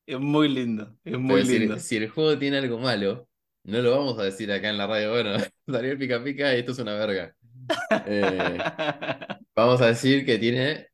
Es 0.05 0.19
muy 0.19 0.47
lindo, 0.47 0.95
es 1.03 1.17
muy 1.17 1.43
lindo. 1.43 1.79
si 1.79 1.97
el 1.97 2.09
juego 2.09 2.37
tiene 2.37 2.59
algo 2.59 2.77
malo, 2.77 3.27
no 3.63 3.81
lo 3.81 3.91
vamos 3.91 4.19
a 4.19 4.23
decir 4.23 4.51
acá 4.51 4.69
en 4.69 4.77
la 4.77 4.87
radio, 4.87 5.11
bueno, 5.11 5.31
salió 5.67 5.91
el 5.91 5.97
pica 5.97 6.23
pica 6.23 6.53
y 6.55 6.59
esto 6.59 6.71
es 6.71 6.79
una 6.79 6.95
verga. 6.95 7.35
Eh, 8.05 8.57
vamos 9.55 9.81
a 9.81 9.87
decir 9.87 10.25
que 10.25 10.37
tiene 10.37 10.87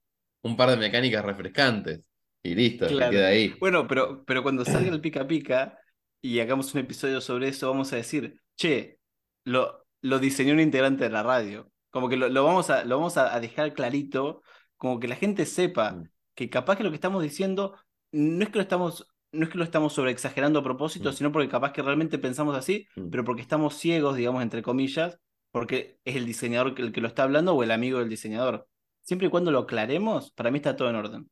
un 0.43 0.55
par 0.55 0.69
de 0.69 0.77
mecánicas 0.77 1.23
refrescantes. 1.23 2.01
Y 2.43 2.55
listo, 2.55 2.87
queda 2.87 3.27
ahí. 3.27 3.53
Bueno, 3.59 3.87
pero, 3.87 4.23
pero 4.25 4.41
cuando 4.41 4.63
salga 4.63 4.89
el 4.89 5.01
pica 5.01 5.27
pica 5.27 5.77
y 6.21 6.39
hagamos 6.39 6.73
un 6.73 6.81
episodio 6.81 7.19
sobre 7.19 7.49
eso, 7.49 7.69
vamos 7.69 7.91
a 7.91 7.97
decir, 7.97 8.39
che, 8.55 8.99
lo, 9.43 9.85
lo 10.01 10.19
diseñó 10.19 10.53
un 10.53 10.61
integrante 10.61 11.03
de 11.03 11.09
la 11.09 11.23
radio. 11.23 11.69
Como 11.89 12.07
que 12.07 12.15
lo, 12.15 12.43
vamos, 12.43 12.69
a, 12.69 12.85
lo 12.85 12.97
vamos 12.97 13.17
a 13.17 13.37
dejar 13.39 13.73
clarito, 13.73 14.43
como 14.77 14.99
que 14.99 15.07
la 15.07 15.15
gente 15.15 15.45
sepa. 15.45 15.91
Mm. 15.91 16.09
que 16.35 16.49
capaz 16.49 16.77
que 16.77 16.83
lo 16.83 16.89
que 16.91 16.95
estamos 16.95 17.23
diciendo 17.23 17.75
no 18.11 18.43
es 18.43 18.49
que 18.49 18.57
lo 18.57 18.61
estamos, 18.61 19.07
no 19.31 19.43
es 19.45 19.49
que 19.51 19.57
lo 19.57 19.63
estamos 19.63 19.93
sobreexagerando 19.93 20.59
a 20.59 20.63
propósito, 20.63 21.09
Mm. 21.09 21.13
sino 21.13 21.31
porque 21.31 21.49
capaz 21.49 21.73
que 21.73 21.81
realmente 21.81 22.17
pensamos 22.19 22.55
así, 22.55 22.87
Mm. 22.95 23.09
pero 23.09 23.23
porque 23.25 23.41
estamos 23.41 23.75
ciegos, 23.75 24.15
digamos, 24.17 24.41
entre 24.43 24.61
comillas, 24.61 25.19
porque 25.51 25.99
es 26.05 26.15
el 26.15 26.25
diseñador 26.25 26.75
el 26.79 26.91
que 26.91 27.01
lo 27.01 27.07
está 27.07 27.23
hablando 27.23 27.53
o 27.53 27.63
el 27.63 27.71
amigo 27.71 27.99
del 27.99 28.09
diseñador. 28.09 28.67
Siempre 29.01 29.27
y 29.27 29.29
cuando 29.31 29.51
lo 29.51 29.59
aclaremos, 29.59 30.31
para 30.31 30.51
mí 30.51 30.57
está 30.57 30.75
todo 30.75 30.89
en 30.89 30.95
orden. 30.95 31.29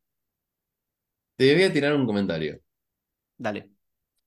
Te 1.37 1.53
voy 1.53 1.63
a 1.63 1.73
tirar 1.73 1.93
un 1.93 2.05
comentario. 2.05 2.59
Dale. 3.37 3.71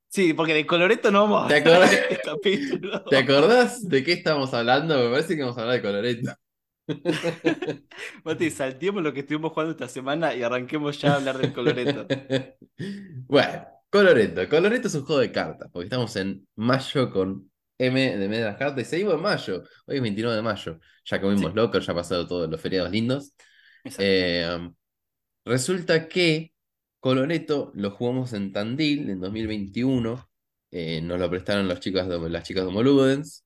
Sí, 0.09 0.33
porque 0.35 0.55
de 0.55 0.67
Coloreto 0.67 1.11
no 1.11 1.23
vamos 1.23 1.45
a 1.45 1.49
¿Te 1.49 1.57
acordás? 1.57 1.93
este 1.93 2.19
capítulo. 2.25 3.05
¿Te 3.05 3.17
acordás 3.17 3.87
de 3.89 4.05
qué 4.05 4.13
estábamos 4.13 4.53
hablando? 4.55 4.99
Me 4.99 5.11
parece 5.11 5.37
que 5.37 5.43
vamos 5.43 5.57
a 5.59 5.63
hablar 5.63 5.77
de 5.77 5.83
Coloreto. 5.83 6.31
Mati, 8.25 8.51
salteemos 8.51 9.03
lo 9.03 9.13
que 9.13 9.21
estuvimos 9.21 9.53
jugando 9.53 9.73
esta 9.73 9.89
semana 9.89 10.35
y 10.35 10.43
arranquemos 10.43 11.01
ya 11.01 11.13
a 11.13 11.17
hablar 11.17 11.39
del 11.39 11.53
Coloreto. 11.53 12.07
Bueno, 13.27 13.67
Coloreto. 13.91 14.49
Coloreto 14.49 14.87
es 14.89 14.95
un 14.95 15.05
juego 15.05 15.21
de 15.21 15.33
cartas, 15.33 15.69
porque 15.73 15.85
estamos 15.87 16.15
en 16.17 16.47
mayo 16.57 17.11
con 17.11 17.51
M 17.77 18.17
de 18.17 18.29
media 18.29 18.45
de 18.45 18.51
las 18.51 18.57
cartas 18.59 18.83
y 18.87 18.89
seguimos 18.89 19.15
en 19.15 19.21
mayo. 19.23 19.63
Hoy 19.87 19.97
es 19.97 20.03
29 20.03 20.37
de 20.37 20.43
mayo. 20.43 20.79
Ya 21.05 21.21
comimos 21.21 21.51
Sí. 21.51 21.57
locos, 21.57 21.85
ya 21.87 21.95
pasaron 21.95 22.29
todos 22.29 22.49
los 22.49 22.61
feriados 22.61 22.91
lindos. 22.93 23.35
Eh, 23.99 24.71
resulta 25.45 26.09
que 26.09 26.53
Coloreto 27.01 27.73
lo 27.75 27.91
jugamos 27.91 28.33
en 28.33 28.53
Tandil 28.53 29.11
en 29.11 29.21
2021. 29.21 30.25
eh, 30.71 31.01
nos 31.01 31.19
lo 31.19 31.31
prestaron 31.31 31.67
los 31.67 31.81
chicos 31.81 32.07
de- 32.09 32.29
las 32.31 32.45
chicas 32.45 32.63
de 32.65 32.69
Homoludens. 32.69 33.45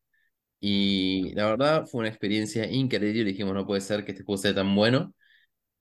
Y 0.62 1.34
la 1.34 1.46
verdad 1.46 1.86
fue 1.86 2.00
una 2.02 2.10
experiencia 2.10 2.70
increíble. 2.70 3.24
Dijimos, 3.32 3.54
no 3.54 3.66
puede 3.66 3.80
ser 3.82 4.04
que 4.04 4.12
este 4.12 4.24
juego 4.24 4.38
sea 4.40 4.54
tan 4.54 4.74
bueno. 4.76 5.14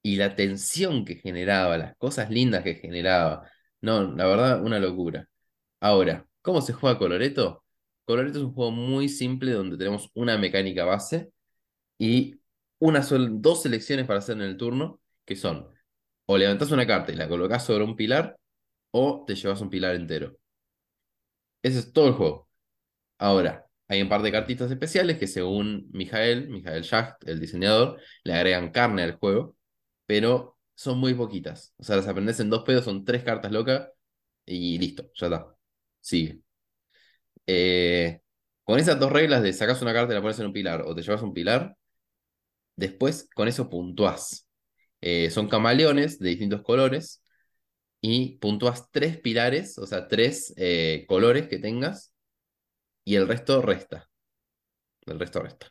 Y 0.04 0.18
la 0.18 0.36
tensión 0.36 1.06
que 1.06 1.16
generaba, 1.18 1.78
las 1.78 1.96
cosas 1.98 2.30
lindas 2.32 2.64
que 2.64 2.76
generaba. 2.76 3.50
No, 3.82 4.04
la 4.16 4.26
verdad, 4.28 4.64
una 4.64 4.80
locura. 4.80 5.28
Ahora, 5.82 6.28
¿cómo 6.42 6.62
se 6.62 6.74
juega 6.74 7.00
Coloreto? 7.00 7.66
Coloreto 8.06 8.40
es 8.40 8.46
un 8.46 8.54
juego 8.54 8.72
muy 8.72 9.10
simple 9.10 9.54
donde 9.54 9.78
tenemos 9.78 10.10
una 10.16 10.38
mecánica 10.38 10.86
base 10.86 11.32
y 11.98 12.42
una 12.80 13.02
dos 13.02 13.64
selecciones 13.64 14.08
para 14.08 14.20
hacer 14.20 14.38
en 14.38 14.44
el 14.44 14.58
turno, 14.58 15.02
que 15.26 15.36
son 15.36 15.70
o 16.26 16.38
levantás 16.38 16.72
una 16.72 16.88
carta 16.88 17.12
y 17.12 17.16
la 17.16 17.28
colocás 17.28 17.66
sobre 17.66 17.84
un 17.84 17.96
pilar, 17.96 18.38
o 18.92 19.24
te 19.28 19.36
llevas 19.36 19.62
un 19.62 19.70
pilar 19.70 19.96
entero. 19.96 20.38
Ese 21.64 21.80
es 21.80 21.94
todo 21.94 22.08
el 22.08 22.14
juego. 22.14 22.48
Ahora, 23.20 23.68
hay 23.92 24.02
un 24.02 24.08
par 24.10 24.22
de 24.22 24.32
cartitas 24.32 24.72
especiales 24.72 25.18
que 25.20 25.28
según 25.28 25.90
Mijael, 25.92 26.48
Mijael 26.50 26.84
Schacht, 26.84 27.28
el 27.28 27.42
diseñador, 27.42 28.00
le 28.24 28.34
agregan 28.34 28.72
carne 28.72 29.04
al 29.04 29.18
juego, 29.18 29.58
pero 30.06 30.58
son 30.76 30.98
muy 30.98 31.14
poquitas. 31.14 31.74
O 31.78 31.84
sea, 31.84 31.98
las 31.98 32.08
aprendes 32.08 32.40
en 32.40 32.50
dos 32.50 32.64
pedos, 32.64 32.86
son 32.86 33.04
tres 33.04 33.24
cartas 33.24 33.52
locas 33.52 33.90
y 34.46 34.78
listo, 34.80 35.12
ya 35.16 35.28
está. 35.28 35.56
Sigue. 36.00 36.40
Eh, 37.48 38.22
con 38.64 38.80
esas 38.80 38.98
dos 39.00 39.12
reglas 39.12 39.44
de 39.44 39.52
sacas 39.52 39.82
una 39.82 39.94
carta 39.94 40.14
y 40.14 40.16
la 40.16 40.22
pones 40.22 40.40
en 40.40 40.46
un 40.48 40.54
pilar 40.54 40.84
o 40.84 40.96
te 40.96 41.02
llevas 41.02 41.22
un 41.22 41.34
pilar, 41.34 41.76
después 42.78 43.30
con 43.36 43.50
eso 43.50 43.70
puntuás. 43.70 44.48
Eh, 45.02 45.30
son 45.32 45.50
camaleones 45.50 46.20
de 46.20 46.30
distintos 46.30 46.62
colores 46.62 47.24
y 48.02 48.38
puntúas 48.38 48.90
tres 48.92 49.20
pilares, 49.20 49.78
o 49.78 49.86
sea, 49.86 50.08
tres 50.08 50.54
eh, 50.58 51.06
colores 51.10 51.48
que 51.50 51.60
tengas 51.60 52.11
y 53.12 53.16
el 53.18 53.28
resto 53.28 53.62
resta. 53.62 54.10
El 55.06 55.20
resto 55.20 55.42
resta. 55.42 55.68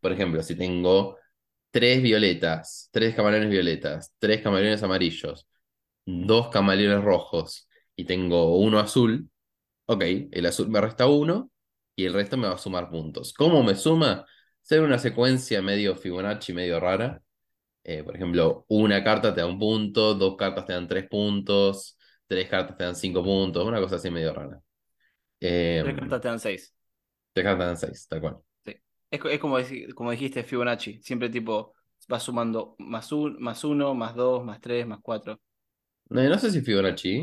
Por 0.00 0.12
ejemplo, 0.12 0.42
si 0.42 0.56
tengo 0.56 1.18
tres 1.70 2.02
violetas, 2.02 2.88
tres 2.92 3.14
camaleones 3.14 3.50
violetas, 3.50 4.14
tres 4.18 4.40
camaleones 4.42 4.82
amarillos, 4.82 5.46
dos 6.06 6.48
camaleones 6.48 7.04
rojos 7.04 7.68
y 7.96 8.04
tengo 8.06 8.58
uno 8.58 8.78
azul, 8.78 9.30
ok, 9.86 10.02
el 10.32 10.46
azul 10.46 10.68
me 10.70 10.80
resta 10.80 11.06
uno 11.06 11.50
y 11.96 12.06
el 12.06 12.14
resto 12.14 12.38
me 12.38 12.48
va 12.48 12.54
a 12.54 12.58
sumar 12.58 12.90
puntos. 12.90 13.34
¿Cómo 13.34 13.62
me 13.62 13.74
suma? 13.74 14.26
Ser 14.62 14.82
una 14.82 14.98
secuencia 14.98 15.62
medio 15.62 15.96
Fibonacci, 15.96 16.54
medio 16.54 16.80
rara. 16.80 17.22
Eh, 17.84 18.04
por 18.04 18.16
ejemplo, 18.16 18.66
una 18.68 19.04
carta 19.04 19.34
te 19.34 19.42
da 19.42 19.48
un 19.48 19.58
punto, 19.58 20.14
dos 20.14 20.36
cartas 20.36 20.66
te 20.66 20.74
dan 20.74 20.88
tres 20.88 21.08
puntos, 21.08 21.98
tres 22.26 22.48
cartas 22.48 22.76
te 22.78 22.84
dan 22.84 22.96
cinco 22.96 23.22
puntos, 23.24 23.66
una 23.66 23.80
cosa 23.80 23.96
así 23.96 24.10
medio 24.10 24.34
rara. 24.34 24.60
Eh, 25.40 25.84
Tres 25.84 25.94
cartas 25.96 26.20
te 26.20 26.28
dan 26.28 26.38
seis. 26.40 26.74
tres 27.32 27.44
cartas 27.44 27.58
te 27.60 27.66
dan 27.66 27.76
seis, 27.92 28.08
tal 28.08 28.20
cual. 28.20 28.42
Es, 29.10 29.20
co- 29.20 29.28
es 29.28 29.40
como, 29.40 29.56
como 29.94 30.10
dijiste 30.10 30.42
Fibonacci, 30.44 31.00
siempre 31.02 31.28
tipo 31.30 31.74
vas 32.08 32.22
sumando 32.22 32.74
más, 32.78 33.10
un, 33.12 33.36
más 33.40 33.64
uno, 33.64 33.94
más 33.94 34.14
dos, 34.14 34.44
más 34.44 34.60
tres, 34.60 34.86
más 34.86 35.00
cuatro. 35.02 35.40
No, 36.10 36.22
no 36.28 36.38
sé 36.38 36.50
si 36.50 36.60
Fibonacci. 36.62 37.14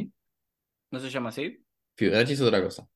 ¿No 0.91 0.99
se 0.99 1.09
llama 1.09 1.29
así? 1.29 1.65
Fibonacci 1.97 2.33
es 2.33 2.41
otra 2.41 2.61
cosa. 2.63 2.87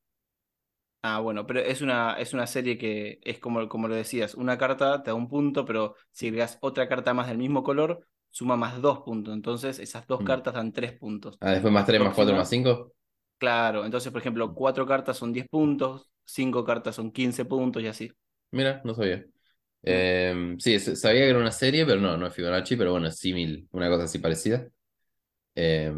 Ah, 1.04 1.20
bueno, 1.20 1.46
pero 1.48 1.60
es 1.62 1.82
una, 1.82 2.14
es 2.20 2.34
una 2.34 2.48
serie 2.48 2.78
que 2.78 3.20
es 3.24 3.40
como, 3.40 3.70
como 3.70 3.88
lo 3.88 3.96
decías, 3.96 4.34
una 4.36 4.58
carta 4.58 5.04
te 5.04 5.12
da 5.12 5.16
un 5.16 5.30
punto, 5.30 5.64
pero 5.66 5.96
si 6.12 6.28
agregas 6.28 6.58
otra 6.62 6.90
carta 6.90 7.14
más 7.14 7.28
del 7.28 7.38
mismo 7.38 7.64
color, 7.64 8.06
suma 8.30 8.58
más 8.58 8.82
dos 8.82 9.00
puntos. 9.02 9.34
Entonces 9.34 9.80
esas 9.80 10.06
dos 10.08 10.22
Mm. 10.22 10.24
cartas 10.24 10.54
dan 10.56 10.74
tres 10.74 10.94
puntos. 10.98 11.40
Ah, 11.40 11.52
después 11.52 11.74
más 11.74 11.86
tres, 11.86 12.02
más 12.02 12.14
cuatro, 12.16 12.36
más 12.36 12.50
cinco. 12.50 12.94
Claro, 13.40 13.86
entonces 13.86 14.12
por 14.12 14.22
ejemplo, 14.22 14.54
cuatro 14.56 14.86
cartas 14.88 15.18
son 15.18 15.32
10 15.34 15.48
puntos, 15.48 16.10
cinco 16.26 16.66
cartas 16.66 16.96
son 16.96 17.12
15 17.12 17.46
puntos 17.46 17.84
y 17.84 17.88
así. 17.88 18.12
Mira, 18.52 18.82
no 18.84 18.94
sabía. 18.94 19.26
Eh, 19.84 20.56
sí, 20.60 20.80
sabía 20.80 21.22
que 21.22 21.30
era 21.30 21.40
una 21.40 21.52
serie, 21.52 21.86
pero 21.86 22.02
no, 22.02 22.18
no 22.18 22.28
es 22.28 22.34
Fibonacci, 22.34 22.76
pero 22.76 22.92
bueno, 22.92 23.08
es 23.08 23.18
símil, 23.20 23.68
una 23.72 23.90
cosa 23.90 24.06
así 24.06 24.20
parecida. 24.20 24.68
Eh, 25.56 25.94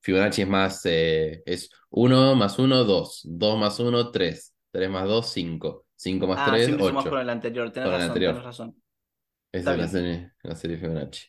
Fibonacci 0.00 0.42
es 0.42 0.48
más, 0.48 0.82
eh, 0.86 1.42
es 1.46 1.70
1 1.90 2.34
más 2.36 2.58
1, 2.58 2.84
2, 2.84 3.22
2 3.24 3.58
más 3.58 3.80
1, 3.80 4.10
3, 4.12 4.54
3 4.70 4.90
más 4.90 5.06
2, 5.08 5.30
5, 5.32 5.86
5 5.96 6.26
más 6.28 6.42
Ah, 6.42 6.44
3, 6.44 6.64
siempre 6.64 6.84
sumás 6.84 7.06
8. 7.06 7.10
con 7.10 7.20
el 7.20 7.30
anterior, 7.30 7.70
tenés 7.72 7.88
razón, 7.90 8.02
anterior. 8.02 8.24
tenés 8.24 8.42
razón. 8.42 8.82
Es 9.52 9.64
la 9.66 9.88
serie, 9.88 10.32
la 10.42 10.54
serie 10.56 10.76
Fibonacci. 10.78 11.26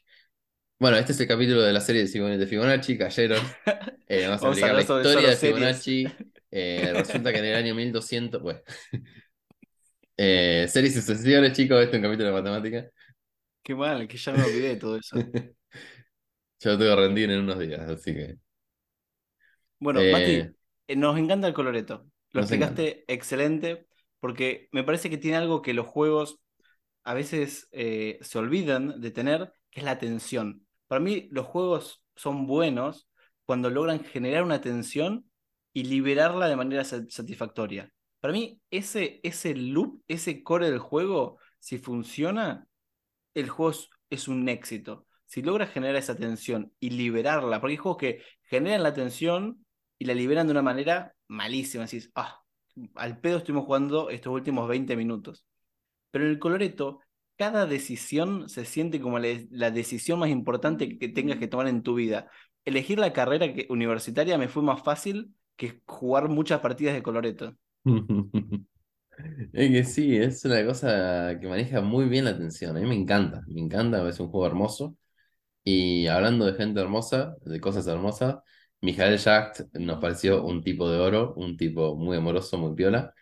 Bueno, 0.79 0.97
este 0.97 1.13
es 1.13 1.19
el 1.21 1.27
capítulo 1.27 1.61
de 1.61 1.71
la 1.71 1.79
serie 1.81 2.01
de 2.03 2.07
Fibon- 2.09 2.37
de 2.37 2.47
Fibonacci, 2.47 2.97
cayeron. 2.97 3.39
Eh, 4.05 4.27
vamos 4.27 4.43
a 4.43 4.47
Vamos 4.47 4.61
a 4.61 4.67
explicar 4.67 4.75
la 4.75 4.81
historia 4.81 5.29
de. 5.29 5.37
Fibonacci. 5.37 6.05
Eh, 6.51 6.91
resulta 6.93 7.31
que 7.31 7.39
en 7.39 7.45
el 7.45 7.55
año 7.55 7.73
1200, 7.73 8.41
bueno. 8.41 8.59
Eh, 10.15 10.67
series 10.69 10.95
y 10.95 11.01
sucesiones, 11.01 11.53
chicos, 11.53 11.81
este 11.81 11.97
es 11.97 12.03
un 12.03 12.03
capítulo 12.03 12.27
de 12.29 12.33
matemática. 12.41 12.89
Qué 13.63 13.75
mal, 13.75 14.07
que 14.07 14.17
ya 14.17 14.31
me 14.33 14.43
olvidé 14.43 14.69
de 14.69 14.75
todo 14.77 14.97
eso. 14.97 15.15
Yo 16.59 16.71
lo 16.71 16.77
tengo 16.77 16.95
que 16.95 17.01
rendir 17.01 17.31
en 17.31 17.39
unos 17.41 17.59
días, 17.59 17.81
así 17.89 18.13
que. 18.13 18.37
Bueno, 19.79 19.99
Eh, 20.01 20.11
Mati, 20.11 20.95
nos 20.95 21.17
encanta 21.17 21.47
el 21.47 21.53
coloreto. 21.53 22.05
Lo 22.31 22.41
explicaste 22.41 23.03
excelente, 23.07 23.87
porque 24.19 24.69
me 24.71 24.83
parece 24.83 25.09
que 25.09 25.17
tiene 25.17 25.37
algo 25.37 25.61
que 25.61 25.73
los 25.73 25.87
juegos 25.87 26.39
a 27.03 27.13
veces 27.13 27.67
se 27.71 28.37
olvidan 28.37 29.01
de 29.01 29.11
tener, 29.11 29.53
que 29.73 29.81
es 29.81 29.85
la 29.85 29.97
tensión. 29.99 30.65
Para 30.87 30.99
mí, 31.01 31.27
los 31.31 31.47
juegos 31.47 32.03
son 32.15 32.45
buenos 32.47 33.09
cuando 33.45 33.69
logran 33.69 34.03
generar 34.03 34.43
una 34.43 34.61
tensión 34.61 35.29
y 35.73 35.85
liberarla 35.85 36.47
de 36.47 36.55
manera 36.55 36.83
sa- 36.83 37.05
satisfactoria. 37.09 37.91
Para 38.19 38.33
mí, 38.33 38.61
ese, 38.71 39.19
ese 39.23 39.55
loop, 39.55 40.03
ese 40.07 40.43
core 40.43 40.69
del 40.69 40.79
juego, 40.79 41.39
si 41.59 41.79
funciona, 41.79 42.67
el 43.33 43.49
juego 43.49 43.73
es, 44.09 44.27
un 44.27 44.47
éxito. 44.49 45.07
Si 45.25 45.41
logras 45.41 45.71
generar 45.71 45.95
esa 45.95 46.15
tensión 46.15 46.71
y 46.79 46.91
liberarla, 46.91 47.59
porque 47.59 47.73
hay 47.73 47.77
juegos 47.77 47.97
que 47.99 48.23
generan 48.43 48.83
la 48.83 48.93
tensión 48.93 49.65
y 49.97 50.05
la 50.05 50.13
liberan 50.13 50.47
de 50.47 50.51
una 50.51 50.61
manera 50.61 51.15
malísima. 51.27 51.85
Decís, 51.85 52.11
ah, 52.15 52.43
al 52.95 53.19
pedo 53.19 53.37
estuvimos 53.39 53.65
jugando 53.65 54.09
estos 54.09 54.33
últimos 54.33 54.67
20 54.69 54.95
minutos. 54.95 55.45
Pero 56.11 56.25
en 56.25 56.31
el 56.31 56.39
Coloreto, 56.39 56.99
cada 57.43 57.65
decisión 57.65 58.47
se 58.47 58.63
siente 58.63 59.01
como 59.01 59.19
la, 59.19 59.27
la 59.51 59.69
decisión 59.69 60.17
más 60.17 60.29
importante 60.29 60.97
que, 60.97 61.09
tengas 61.09 61.39
que 61.39 61.49
tomar 61.49 61.67
en 61.67 61.83
tu 61.83 61.93
vida. 61.93 62.31
Elegir 62.63 62.99
la 62.99 63.11
carrera 63.11 63.47
universitaria 63.67 64.37
me 64.37 64.47
fue 64.47 64.63
más 64.63 64.81
fácil 64.81 65.35
que 65.57 65.81
jugar 65.85 66.29
muchas 66.29 66.61
partidas 66.61 66.93
de 66.95 67.03
Coloreto. 67.03 67.57
Es 69.53 69.69
que 69.69 69.83
sí, 69.83 70.17
es 70.17 70.43
una 70.43 70.65
cosa 70.65 71.37
que 71.39 71.47
maneja 71.47 71.81
muy 71.81 72.05
bien 72.05 72.25
la 72.25 72.31
atención. 72.31 72.75
A 72.75 72.79
mí 72.79 72.87
me 72.87 72.95
encanta, 72.95 73.43
me 73.47 73.61
encanta, 73.61 74.07
es 74.09 74.19
un 74.19 74.29
juego 74.29 74.47
hermoso. 74.47 74.97
Y 75.63 76.07
hablando 76.07 76.45
de 76.45 76.53
gente 76.53 76.79
hermosa, 76.81 77.35
de 77.45 77.59
cosas 77.59 77.85
hermosas, 77.87 78.37
Mijael 78.81 79.19
Schacht 79.19 79.61
nos 79.73 79.99
pareció 79.99 80.43
un 80.43 80.63
tipo 80.63 80.89
de 80.89 80.97
oro, 80.97 81.33
un 81.35 81.57
tipo 81.57 81.95
muy 81.95 82.17
amoroso, 82.17 82.57
muy 82.57 82.75
piola. 82.75 83.13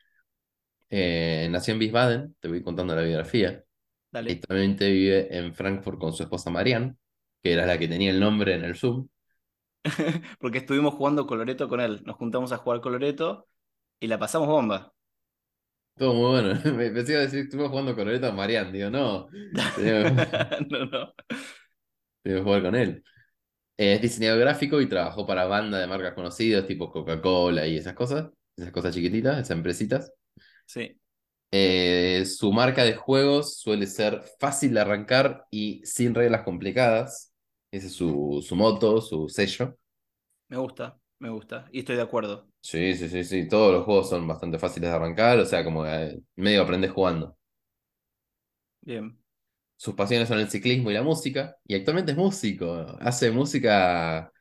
Eh, 0.90 1.48
nació 1.52 1.74
en 1.74 1.80
Wiesbaden, 1.82 2.36
te 2.40 2.48
voy 2.48 2.64
contando 2.64 2.96
la 2.96 3.02
biografía. 3.02 3.64
Dale. 4.12 4.32
Actualmente 4.34 4.90
vive 4.90 5.38
en 5.38 5.54
Frankfurt 5.54 6.00
con 6.00 6.14
su 6.14 6.24
esposa 6.24 6.50
Marianne, 6.50 6.96
que 7.42 7.54
era 7.54 7.66
la 7.66 7.78
que 7.78 7.88
tenía 7.88 8.12
el 8.12 8.20
nombre 8.20 8.56
en 8.56 8.66
el 8.66 8.76
Zoom. 8.76 9.08
Porque 10.40 10.60
estuvimos 10.60 10.94
jugando 10.94 11.26
Coloreto 11.26 11.68
con 11.68 11.80
él. 11.80 12.02
Nos 12.06 12.18
juntamos 12.18 12.52
a 12.52 12.58
jugar 12.58 12.82
Coloreto 12.82 13.48
y 14.00 14.08
la 14.08 14.20
pasamos 14.20 14.48
bomba. 14.48 14.94
Todo 15.98 16.14
muy 16.14 16.42
bueno. 16.42 16.60
Me 16.78 16.88
iba 16.88 17.00
a 17.00 17.22
decir, 17.22 17.40
estuve 17.40 17.68
jugando 17.68 17.96
con 17.96 18.08
a 18.10 18.32
Marianne. 18.32 18.72
Digo, 18.72 18.90
no, 18.90 19.30
no, 20.70 20.86
no. 20.86 21.14
que 22.24 22.42
jugar 22.42 22.62
con 22.62 22.76
él. 22.76 23.04
Eh, 23.78 23.96
es 23.96 24.02
diseñador 24.02 24.40
gráfico 24.42 24.80
y 24.82 24.88
trabajó 24.88 25.26
para 25.26 25.46
bandas 25.46 25.82
de 25.82 25.88
marcas 25.88 26.14
conocidas, 26.14 26.68
tipo 26.68 26.92
Coca-Cola 26.92 27.66
y 27.68 27.78
esas 27.78 27.94
cosas, 27.94 28.30
esas 28.56 28.72
cosas 28.72 28.94
chiquititas, 28.94 29.40
esas 29.40 29.58
empresitas. 29.58 30.14
Sí. 30.66 31.01
Eh, 31.52 32.26
su 32.26 32.52
marca 32.54 32.84
de 32.84 32.96
juegos 32.96 33.60
suele 33.60 33.88
ser 33.88 34.24
fácil 34.40 34.74
de 34.74 34.80
arrancar 34.82 35.46
y 35.52 35.82
sin 35.86 36.16
reglas 36.16 36.44
complicadas. 36.44 37.34
Ese 37.72 37.88
es 37.88 37.94
su, 37.94 38.44
su 38.48 38.56
moto, 38.56 39.02
su 39.02 39.28
sello. 39.30 39.78
Me 40.50 40.58
gusta, 40.58 41.00
me 41.18 41.30
gusta. 41.32 41.68
Y 41.72 41.80
estoy 41.80 41.96
de 41.96 42.04
acuerdo. 42.04 42.48
Sí, 42.62 42.96
sí, 42.96 43.10
sí, 43.10 43.24
sí. 43.24 43.48
Todos 43.48 43.74
los 43.74 43.86
juegos 43.86 44.10
son 44.10 44.28
bastante 44.28 44.60
fáciles 44.60 44.90
de 44.90 44.96
arrancar, 44.96 45.40
o 45.40 45.46
sea, 45.46 45.64
como 45.64 45.84
que 45.84 46.20
medio 46.36 46.62
aprendes 46.64 46.92
jugando. 46.92 47.38
Bien. 48.82 49.18
Sus 49.76 49.96
pasiones 49.96 50.28
son 50.28 50.40
el 50.40 50.50
ciclismo 50.50 50.92
y 50.92 50.94
la 50.94 51.02
música, 51.04 51.58
y 51.66 51.76
actualmente 51.76 52.12
es 52.12 52.18
músico. 52.18 52.86
Hace 53.00 53.32
música 53.32 54.32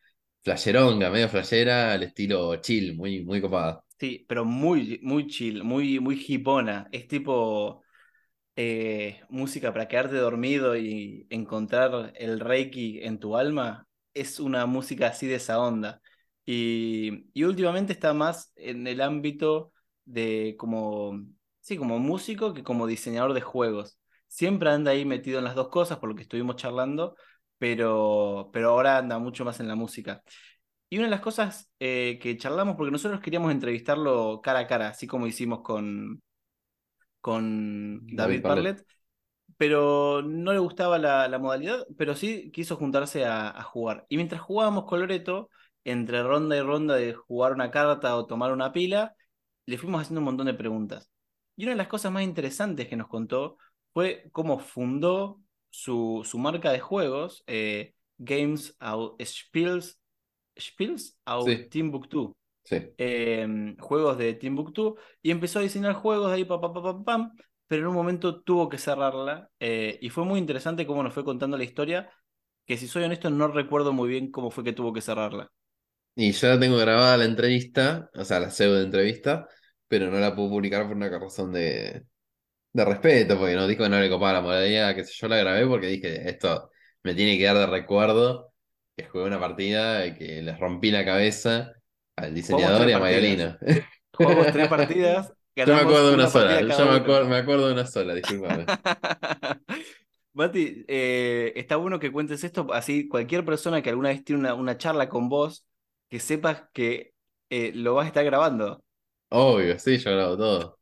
flasheronga, 0.42 1.11
medio 1.11 1.29
flashera, 1.29 1.92
al 1.94 2.03
estilo 2.05 2.57
chill, 2.57 2.96
muy, 2.96 3.25
muy 3.25 3.40
copada. 3.40 3.83
Sí, 4.01 4.25
pero 4.29 4.45
muy, 4.47 4.99
muy 5.03 5.27
chill, 5.27 5.63
muy, 5.63 6.01
muy 6.01 6.25
hipona. 6.27 6.89
Es 6.91 7.07
tipo 7.07 7.83
eh, 8.57 9.23
música 9.31 9.73
para 9.73 9.89
quedarte 9.89 10.17
dormido 10.17 10.77
y 10.77 11.27
encontrar 11.31 12.13
el 12.17 12.41
Reiki 12.41 13.01
en 13.03 13.21
tu 13.21 13.37
alma. 13.37 13.87
Es 14.15 14.41
una 14.41 14.67
música 14.67 15.09
así 15.09 15.27
de 15.29 15.37
esa 15.37 15.61
onda. 15.61 16.01
Y, 16.47 17.27
y 17.35 17.45
últimamente 17.45 17.93
está 17.95 18.15
más 18.15 18.53
en 18.57 18.87
el 18.87 19.01
ámbito 19.03 19.73
de 20.07 20.57
como, 20.59 21.13
sí, 21.61 21.77
como 21.77 21.99
músico 21.99 22.55
que 22.55 22.65
como 22.65 22.87
diseñador 22.87 23.35
de 23.35 23.43
juegos. 23.43 23.99
Siempre 24.29 24.71
anda 24.71 24.93
ahí 24.93 25.05
metido 25.07 25.39
en 25.39 25.45
las 25.45 25.55
dos 25.57 25.69
cosas, 25.71 25.99
por 25.99 26.09
lo 26.11 26.17
que 26.17 26.23
estuvimos 26.23 26.57
charlando, 26.57 27.17
pero, 27.59 28.51
pero 28.53 28.71
ahora 28.71 28.99
anda 28.99 29.19
mucho 29.19 29.45
más 29.45 29.61
en 29.61 29.69
la 29.69 29.77
música. 29.77 30.23
Y 30.90 30.98
una 30.98 31.07
de 31.07 31.12
las 31.12 31.20
cosas 31.20 31.70
eh, 31.79 32.18
que 32.20 32.37
charlamos, 32.37 32.76
porque 32.76 32.90
nosotros 32.92 33.20
queríamos 33.20 33.53
entrevistarlo 33.53 34.40
cara 34.42 34.61
a 34.61 34.66
cara, 34.66 34.88
así 34.88 35.07
como 35.07 35.26
hicimos 35.26 35.62
con, 35.62 36.22
con 37.20 38.07
David 38.07 38.16
David 38.16 38.42
Parlet. 38.42 38.76
Parlet, 38.79 38.87
pero 39.57 40.22
no 40.22 40.53
le 40.53 40.59
gustaba 40.59 40.98
la, 40.98 41.29
la 41.29 41.38
modalidad, 41.38 41.87
pero 41.98 42.14
sí 42.14 42.50
quiso 42.53 42.76
juntarse 42.76 43.24
a, 43.26 43.50
a 43.50 43.62
jugar. 43.62 44.07
Y 44.09 44.16
mientras 44.16 44.40
jugábamos 44.42 44.85
con 44.87 45.00
Loreto, 45.00 45.50
entre 45.85 46.22
ronda 46.22 46.57
y 46.57 46.61
ronda 46.62 46.96
de 46.96 47.14
jugar 47.14 47.53
una 47.53 47.70
carta 47.70 48.16
o 48.16 48.26
tomar 48.26 48.53
una 48.53 48.72
pila, 48.72 49.14
le 49.66 49.79
fuimos 49.79 50.03
haciendo 50.03 50.20
un 50.20 50.26
montón 50.26 50.46
de 50.46 50.55
preguntas. 50.55 51.11
Y 51.57 51.64
una 51.64 51.72
de 51.72 51.79
las 51.79 51.88
cosas 51.88 52.12
más 52.12 52.22
interesantes 52.24 52.88
que 52.88 52.96
nos 52.96 53.09
contó 53.09 53.59
fue 53.92 54.29
cómo 54.33 54.59
fundó 54.59 55.40
su, 55.70 56.22
su 56.24 56.38
marca 56.38 56.72
de 56.72 56.81
juegos, 56.81 57.44
eh, 57.46 57.94
Games 58.18 58.76
Out 58.81 59.22
Spiels, 59.22 60.00
Spiels 60.61 61.18
Out 61.25 61.49
Sí. 61.49 61.66
Timbuktu 61.70 62.37
Sí. 62.64 62.77
eh, 62.99 63.75
juegos 63.81 64.18
de 64.18 64.35
Timbuktu 64.35 64.96
y 65.23 65.31
empezó 65.31 65.59
a 65.59 65.62
diseñar 65.62 65.94
juegos 65.94 66.29
de 66.31 66.37
ahí, 66.37 66.44
pa, 66.44 66.61
pa, 66.61 66.73
pa, 66.73 67.03
pam, 67.05 67.33
pero 67.66 67.83
en 67.83 67.88
un 67.88 67.94
momento 67.94 68.42
tuvo 68.42 68.68
que 68.68 68.79
cerrarla 68.79 69.49
eh, 69.59 69.99
y 70.01 70.11
fue 70.11 70.25
muy 70.25 70.38
interesante 70.38 70.87
cómo 70.87 71.03
nos 71.03 71.14
fue 71.14 71.25
contando 71.25 71.57
la 71.57 71.64
historia, 71.64 72.11
que 72.66 72.77
si 72.77 72.87
soy 72.87 73.05
honesto 73.05 73.31
no 73.31 73.49
recuerdo 73.49 73.92
muy 73.92 74.09
bien 74.09 74.31
cómo 74.31 74.51
fue 74.51 74.64
que 74.64 74.73
tuvo 74.73 74.92
que 74.92 75.01
cerrarla. 75.01 75.51
Y 76.14 76.33
yo 76.33 76.49
la 76.49 76.61
tengo 76.61 76.77
grabada 76.77 77.16
la 77.16 77.25
entrevista, 77.25 78.11
o 78.14 78.25
sea, 78.25 78.40
la 78.40 78.51
pseudo 78.51 78.81
entrevista, 78.83 79.49
pero 79.88 80.11
no 80.11 80.18
la 80.18 80.35
puedo 80.35 80.51
publicar 80.51 80.87
por 80.87 80.96
una 80.96 81.09
razón 81.09 81.53
de, 81.53 82.05
de 82.73 82.85
respeto, 82.85 83.38
porque 83.38 83.55
nos 83.55 83.68
dijo 83.68 83.85
que 83.85 83.88
no 83.88 84.01
le 84.01 84.11
copaba 84.11 84.35
la 84.35 84.40
modalidad, 84.42 84.94
que 84.94 85.05
sé 85.05 85.12
yo, 85.16 85.29
la 85.29 85.38
grabé 85.38 85.66
porque 85.66 85.88
dije, 85.88 86.29
esto 86.29 86.70
me 87.03 87.14
tiene 87.14 87.38
que 87.38 87.44
dar 87.44 87.57
de 87.59 87.66
recuerdo 87.66 88.50
que 89.03 89.09
jugué 89.09 89.25
una 89.25 89.41
partida 89.41 90.07
y 90.07 90.15
que 90.15 90.43
les 90.43 90.59
rompí 90.59 90.91
la 90.91 91.05
cabeza 91.05 91.73
al 92.17 92.35
diseñador 92.35 92.89
y 92.89 92.93
a 92.93 92.99
Mayolina. 92.99 93.59
Jugamos 94.13 94.51
tres 94.53 94.69
partidas. 94.69 95.33
Yo 95.57 95.75
me 95.75 95.81
acuerdo 95.81 96.09
de 96.09 96.15
una 96.15 96.27
sola, 96.29 96.61
yo 96.63 96.87
me 96.87 96.97
acuerdo, 96.97 97.29
me 97.29 97.37
acuerdo 97.37 97.67
de 97.69 97.73
una 97.75 97.87
sola, 97.87 98.15
discúlpame. 98.15 98.67
Mati, 100.33 100.85
eh, 100.89 101.53
está 101.57 101.77
bueno 101.77 101.99
que 101.99 102.13
cuentes 102.13 102.45
esto, 102.45 102.73
así 102.73 103.09
cualquier 103.09 103.45
persona 103.45 103.83
que 103.83 103.91
alguna 103.91 104.11
vez 104.11 104.25
tiene 104.25 104.41
una, 104.41 104.55
una 104.55 104.79
charla 104.79 105.09
con 105.09 105.29
vos, 105.29 105.67
que 106.09 106.21
sepas 106.21 106.65
que 106.73 107.13
eh, 107.51 107.73
lo 107.75 107.95
vas 107.95 108.05
a 108.05 108.09
estar 108.09 108.25
grabando. 108.25 108.83
Obvio, 109.31 109.79
sí, 109.79 109.99
yo 109.99 110.11
grabo 110.13 110.37
todo. 110.37 110.79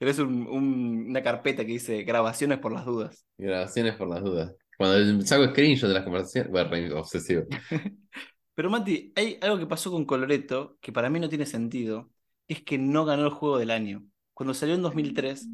Un- 0.00 0.46
un- 0.48 1.06
una 1.10 1.22
carpeta 1.22 1.64
que 1.64 1.72
dice 1.72 2.02
grabaciones 2.02 2.58
por 2.58 2.72
las 2.72 2.84
dudas. 2.84 3.24
Grabaciones 3.38 3.96
por 3.96 4.08
las 4.08 4.22
dudas. 4.22 4.54
Cuando 4.80 5.20
saco 5.26 5.44
screenshot 5.48 5.88
de 5.88 5.94
las 5.94 6.04
conversaciones, 6.04 6.50
bueno, 6.50 6.98
obsesivo. 6.98 7.44
Pero 8.54 8.70
Mati, 8.70 9.12
hay 9.14 9.38
algo 9.42 9.58
que 9.58 9.66
pasó 9.66 9.90
con 9.90 10.06
Coloreto 10.06 10.78
que 10.80 10.90
para 10.90 11.10
mí 11.10 11.20
no 11.20 11.28
tiene 11.28 11.44
sentido, 11.44 12.10
es 12.48 12.62
que 12.62 12.78
no 12.78 13.04
ganó 13.04 13.24
el 13.24 13.30
juego 13.30 13.58
del 13.58 13.70
año. 13.70 14.06
Cuando 14.32 14.54
salió 14.54 14.74
en 14.74 14.80
2003, 14.80 15.46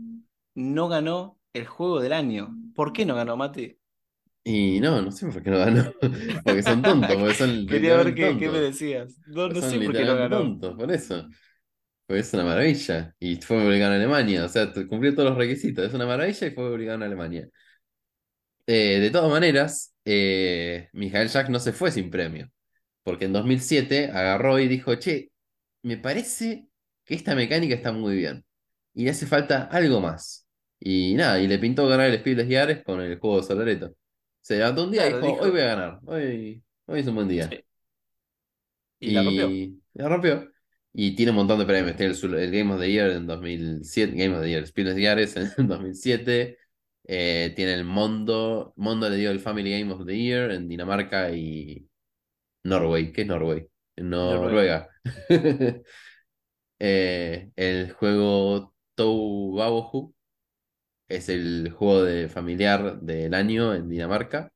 no 0.54 0.86
ganó 0.86 1.40
el 1.54 1.66
juego 1.66 2.00
del 2.00 2.12
año. 2.12 2.54
¿Por 2.76 2.92
qué 2.92 3.04
no 3.04 3.16
ganó, 3.16 3.36
Mati? 3.36 3.76
Y 4.44 4.78
no, 4.78 5.02
no 5.02 5.10
sé 5.10 5.26
por 5.26 5.42
qué 5.42 5.50
no 5.50 5.58
ganó. 5.58 5.92
Porque 6.44 6.62
son 6.62 6.80
tontos, 6.80 7.16
porque 7.16 7.34
son 7.34 7.66
Quería 7.66 7.96
ver 7.96 8.14
qué, 8.14 8.36
qué 8.38 8.48
me 8.48 8.60
decías. 8.60 9.18
No, 9.26 9.48
no 9.48 9.60
sé 9.60 9.80
por 9.80 9.92
qué 9.92 10.04
no 10.04 10.14
ganó. 10.14 10.38
tontos, 10.38 10.76
por 10.76 10.92
eso. 10.92 11.28
Pues 12.06 12.28
es 12.28 12.34
una 12.34 12.44
maravilla. 12.44 13.14
Y 13.18 13.36
fue 13.36 13.58
publicado 13.58 13.94
en 13.94 14.00
Alemania. 14.02 14.44
O 14.44 14.48
sea, 14.48 14.72
cumplió 14.88 15.14
todos 15.14 15.30
los 15.30 15.38
requisitos. 15.38 15.84
Es 15.86 15.94
una 15.94 16.06
maravilla 16.06 16.46
y 16.46 16.50
fue 16.52 16.70
publicado 16.70 16.96
en 16.96 17.02
Alemania. 17.02 17.48
Eh, 18.66 18.98
de 19.00 19.10
todas 19.10 19.30
maneras, 19.30 19.94
eh, 20.04 20.88
Michael 20.92 21.28
Jack 21.28 21.48
no 21.48 21.60
se 21.60 21.72
fue 21.72 21.90
sin 21.90 22.10
premio. 22.10 22.50
Porque 23.02 23.26
en 23.26 23.32
2007 23.32 24.10
agarró 24.12 24.58
y 24.58 24.66
dijo, 24.68 24.94
che, 24.96 25.30
me 25.82 25.96
parece 25.96 26.66
que 27.04 27.14
esta 27.14 27.34
mecánica 27.34 27.74
está 27.74 27.92
muy 27.92 28.16
bien. 28.16 28.44
Y 28.94 29.04
le 29.04 29.10
hace 29.10 29.26
falta 29.26 29.64
algo 29.64 30.00
más. 30.00 30.48
Y 30.80 31.14
nada, 31.14 31.40
y 31.40 31.46
le 31.46 31.58
pintó 31.58 31.86
ganar 31.86 32.10
el 32.10 32.18
Spiel 32.18 32.36
des 32.36 32.48
Jahres 32.48 32.82
con 32.82 33.00
el 33.00 33.18
juego 33.18 33.40
de 33.40 33.46
Soloreto. 33.46 33.94
Se 34.40 34.56
levantó 34.56 34.84
un 34.84 34.90
día 34.90 35.08
y 35.08 35.12
dijo, 35.12 35.26
dijo- 35.26 35.40
hoy 35.40 35.50
voy 35.50 35.60
a 35.60 35.66
ganar. 35.66 36.00
Hoy, 36.04 36.62
hoy 36.86 37.00
es 37.00 37.06
un 37.06 37.14
buen 37.14 37.28
día. 37.28 37.48
Sí. 37.48 37.64
Y 39.00 39.10
la 39.12 39.22
rompió. 39.22 39.50
Y 39.50 39.80
la 39.94 40.08
rompió. 40.08 40.52
Y 40.92 41.14
tiene 41.14 41.30
un 41.30 41.36
montón 41.36 41.58
de 41.58 41.66
premios. 41.66 41.96
Tiene 41.96 42.12
el, 42.14 42.50
Game 42.50 42.72
of 42.72 42.80
the 42.80 42.90
Year 42.90 43.10
en 43.10 43.26
2007. 43.26 44.12
Game 44.16 44.34
of 44.34 44.42
the 44.42 44.48
Year, 44.48 44.66
Spiel 44.66 44.94
des 44.94 45.04
Jahres 45.04 45.36
en 45.36 45.50
2007. 45.68 46.58
Eh, 47.08 47.52
tiene 47.56 47.74
el 47.74 47.84
Mondo. 47.84 48.72
Mondo 48.76 49.08
le 49.08 49.16
dio 49.16 49.30
el 49.30 49.40
Family 49.40 49.78
Game 49.78 49.92
of 49.92 50.06
the 50.06 50.16
Year 50.16 50.50
en 50.50 50.68
Dinamarca 50.68 51.30
y 51.32 51.88
Norway. 52.64 53.12
¿Qué 53.12 53.22
es 53.22 53.26
Norway? 53.28 53.68
En 53.96 54.10
Noruega. 54.10 54.88
Eh, 56.78 57.50
el 57.56 57.92
juego 57.92 58.74
Tou 58.94 59.54
Babohu 59.56 60.14
es 61.08 61.28
el 61.28 61.70
juego 61.72 62.04
de 62.04 62.28
familiar 62.28 63.00
del 63.00 63.34
año 63.34 63.74
en 63.74 63.88
Dinamarca. 63.88 64.52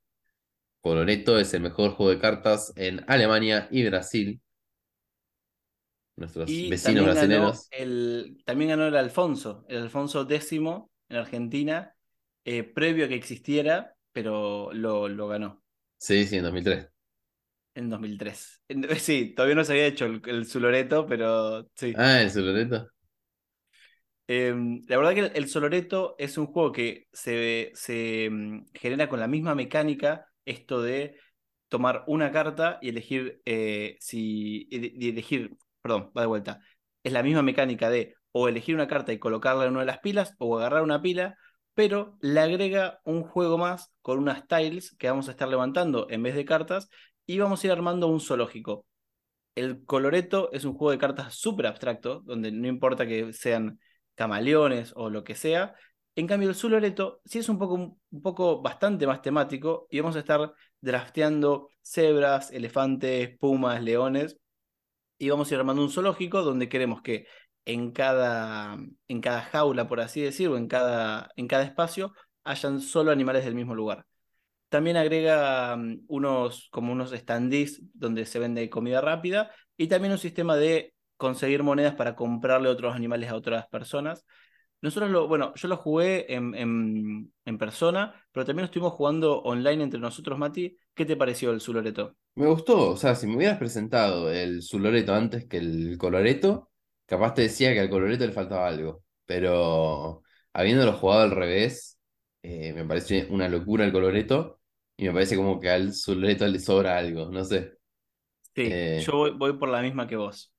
Coloreto 0.83 1.39
es 1.39 1.55
el 1.55 1.63
mejor 1.63 1.93
juego 1.93 2.11
de 2.13 2.21
cartas 2.21 2.73
en 2.77 3.05
Alemania 3.09 3.69
y 3.71 3.87
Brasil. 3.87 4.41
Nuestros 6.17 6.49
Y 6.49 6.69
vecinos 6.69 7.05
también 7.05 7.15
ganó, 7.15 7.63
brasileños. 7.63 7.69
el, 7.71 8.43
también 8.45 8.71
ganó 8.71 8.87
el 8.87 8.97
Alfonso, 8.97 9.65
el 9.69 9.79
Alfonso 9.83 10.23
X 10.29 10.53
en 10.53 11.17
Argentina, 11.17 11.95
eh, 12.51 12.65
previo 12.65 13.07
a 13.07 13.09
que 13.09 13.15
existiera, 13.17 13.97
pero 14.13 14.73
lo, 14.73 15.09
lo 15.09 15.29
ganó 15.29 15.63
Sí, 15.99 16.27
sí, 16.27 16.37
en 16.37 16.43
2003. 16.45 16.89
en 17.75 17.91
2003. 17.91 18.63
En- 18.69 18.85
sí, 19.01 19.35
todavía 19.35 19.55
no 19.57 19.65
se 19.65 19.73
había 19.73 19.87
hecho 19.87 20.07
el, 20.07 20.23
el 20.27 20.47
Soloreto, 20.47 21.07
pero 21.07 21.69
sí. 21.75 22.05
Ah, 22.05 22.21
el 22.23 22.33
Coloreto. 22.33 22.91
Em, 24.27 24.83
la 24.89 24.97
verdad 24.97 25.15
que 25.15 25.21
el, 25.21 25.33
el 25.35 25.49
Soloreto 25.49 26.15
es 26.19 26.39
un 26.39 26.47
juego 26.47 26.71
que 26.73 27.09
se, 27.13 27.73
se 27.75 28.29
mm, 28.31 28.67
genera 28.75 29.09
con 29.09 29.19
la 29.21 29.27
misma 29.29 29.55
mecánica, 29.57 30.27
esto 30.45 30.81
de 30.83 31.17
tomar 31.69 32.05
una 32.07 32.31
carta 32.33 32.79
y 32.81 32.91
elegir 32.91 33.43
eh, 33.45 33.97
si 34.01 34.69
y 34.71 35.09
elegir, 35.09 35.57
perdón, 35.83 36.13
va 36.17 36.23
de 36.23 36.27
vuelta. 36.29 36.61
Es 37.03 37.13
la 37.13 37.23
misma 37.25 37.43
mecánica 37.43 37.91
de 37.91 38.15
o 38.33 38.49
elegir 38.49 38.75
una 38.77 38.87
carta 38.89 39.13
y 39.13 39.19
colocarla 39.19 39.65
en 39.65 39.73
una 39.73 39.81
de 39.81 39.87
las 39.87 39.99
pilas 39.99 40.35
o 40.39 40.57
agarrar 40.59 40.83
una 40.83 41.03
pila, 41.03 41.37
pero 41.81 42.19
le 42.21 42.39
agrega 42.41 43.01
un 43.05 43.23
juego 43.23 43.57
más 43.57 43.91
con 44.03 44.19
unas 44.19 44.47
tiles 44.47 44.95
que 44.99 45.09
vamos 45.09 45.29
a 45.29 45.31
estar 45.31 45.49
levantando 45.49 46.07
en 46.11 46.23
vez 46.23 46.35
de 46.35 46.45
cartas 46.45 46.91
y 47.25 47.39
vamos 47.39 47.65
a 47.65 47.69
ir 47.69 47.73
armando 47.73 48.07
un 48.07 48.21
zoológico. 48.21 48.85
El 49.55 49.87
Coloreto 49.87 50.53
es 50.53 50.67
un 50.67 50.75
juego 50.75 50.91
de 50.91 50.99
cartas 50.99 51.35
súper 51.37 51.67
abstracto, 51.67 52.21
donde 52.21 52.53
no 52.53 52.69
importa 52.69 53.07
que 53.07 53.33
sean 53.33 53.81
camaleones 54.15 54.93
o 54.95 55.09
lo 55.09 55.25
que 55.25 55.35
sea. 55.35 55.75
En 56.17 56.27
cambio, 56.27 56.51
el 56.51 56.55
Soloreto 56.55 57.23
sí 57.25 57.39
es 57.39 57.49
un 57.49 57.59
poco, 57.59 57.77
un 58.11 58.23
poco 58.23 58.61
bastante 58.61 59.07
más 59.07 59.23
temático 59.23 59.87
y 59.91 60.01
vamos 60.01 60.17
a 60.17 60.19
estar 60.19 60.53
drafteando 60.83 61.71
cebras, 61.81 62.51
elefantes, 62.51 63.39
pumas, 63.39 63.83
leones 63.83 64.37
y 65.17 65.31
vamos 65.31 65.51
a 65.51 65.55
ir 65.55 65.61
armando 65.61 65.81
un 65.83 65.91
zoológico 65.91 66.43
donde 66.43 66.69
queremos 66.69 67.01
que 67.01 67.27
en 67.73 67.93
cada, 67.93 68.79
en 69.09 69.21
cada 69.21 69.43
jaula, 69.43 69.89
por 69.89 70.01
así 70.01 70.21
decirlo, 70.21 70.57
en 70.57 70.67
cada, 70.69 71.31
en 71.37 71.47
cada 71.49 71.65
espacio, 71.65 72.13
hayan 72.45 72.81
solo 72.81 73.11
animales 73.11 73.45
del 73.45 73.55
mismo 73.55 73.75
lugar. 73.75 74.07
También 74.69 74.97
agrega 74.97 75.77
mm, 75.77 76.05
unos, 76.09 76.69
como 76.71 76.93
unos 76.93 77.11
standees 77.13 77.83
donde 77.95 78.27
se 78.27 78.39
vende 78.39 78.71
comida 78.71 79.01
rápida 79.01 79.51
y 79.77 79.89
también 79.89 80.13
un 80.13 80.19
sistema 80.19 80.57
de 80.57 80.95
conseguir 81.17 81.63
monedas 81.63 81.95
para 81.95 82.17
comprarle 82.17 82.69
otros 82.69 82.95
animales 82.95 83.31
a 83.31 83.37
otras 83.37 83.67
personas. 83.69 84.25
Nosotros 84.83 85.11
lo, 85.11 85.29
bueno, 85.29 85.53
yo 85.57 85.69
lo 85.69 85.77
jugué 85.77 86.33
en, 86.35 86.55
en, 86.55 87.33
en 87.45 87.59
persona, 87.59 88.15
pero 88.33 88.47
también 88.47 88.65
estuvimos 88.65 88.95
jugando 88.95 89.41
online 89.43 89.85
entre 89.85 90.01
nosotros, 90.01 90.39
Mati. 90.39 90.77
¿Qué 90.95 91.05
te 91.05 91.17
pareció 91.17 91.51
el 91.51 91.61
Zuloreto? 91.61 92.17
Me 92.37 92.47
gustó, 92.47 92.93
o 92.93 92.97
sea, 92.97 93.15
si 93.15 93.27
me 93.27 93.37
hubieras 93.37 93.59
presentado 93.59 94.31
el 94.33 94.63
Zuloreto 94.63 95.13
antes 95.15 95.47
que 95.47 95.59
el 95.59 95.99
Coloreto, 95.99 96.70
capaz 97.11 97.35
te 97.35 97.43
decía 97.45 97.75
que 97.75 97.81
al 97.81 97.91
Coloreto 97.91 98.27
le 98.27 98.33
faltaba 98.33 98.69
algo, 98.69 99.05
pero 99.27 100.23
habiéndolo 100.55 100.95
jugado 100.95 101.23
al 101.25 101.33
revés, 101.33 102.01
eh, 102.43 102.75
me 102.75 102.87
parece 102.87 103.29
una 103.31 103.49
locura 103.51 103.87
el 103.87 103.93
Coloreto 103.93 104.61
y 104.99 105.07
me 105.09 105.15
parece 105.15 105.37
como 105.37 105.61
que 105.61 105.71
al 105.71 105.95
Zuloreto 105.95 106.49
le 106.49 106.61
sobra 106.61 106.99
algo, 106.99 107.31
no 107.33 107.45
sé. 107.45 107.75
Sí, 108.55 108.79
Eh, 108.79 109.07
yo 109.07 109.13
voy, 109.17 109.31
voy 109.33 109.53
por 109.59 109.69
la 109.69 109.83
misma 109.83 110.07
que 110.09 110.17
vos. 110.17 110.53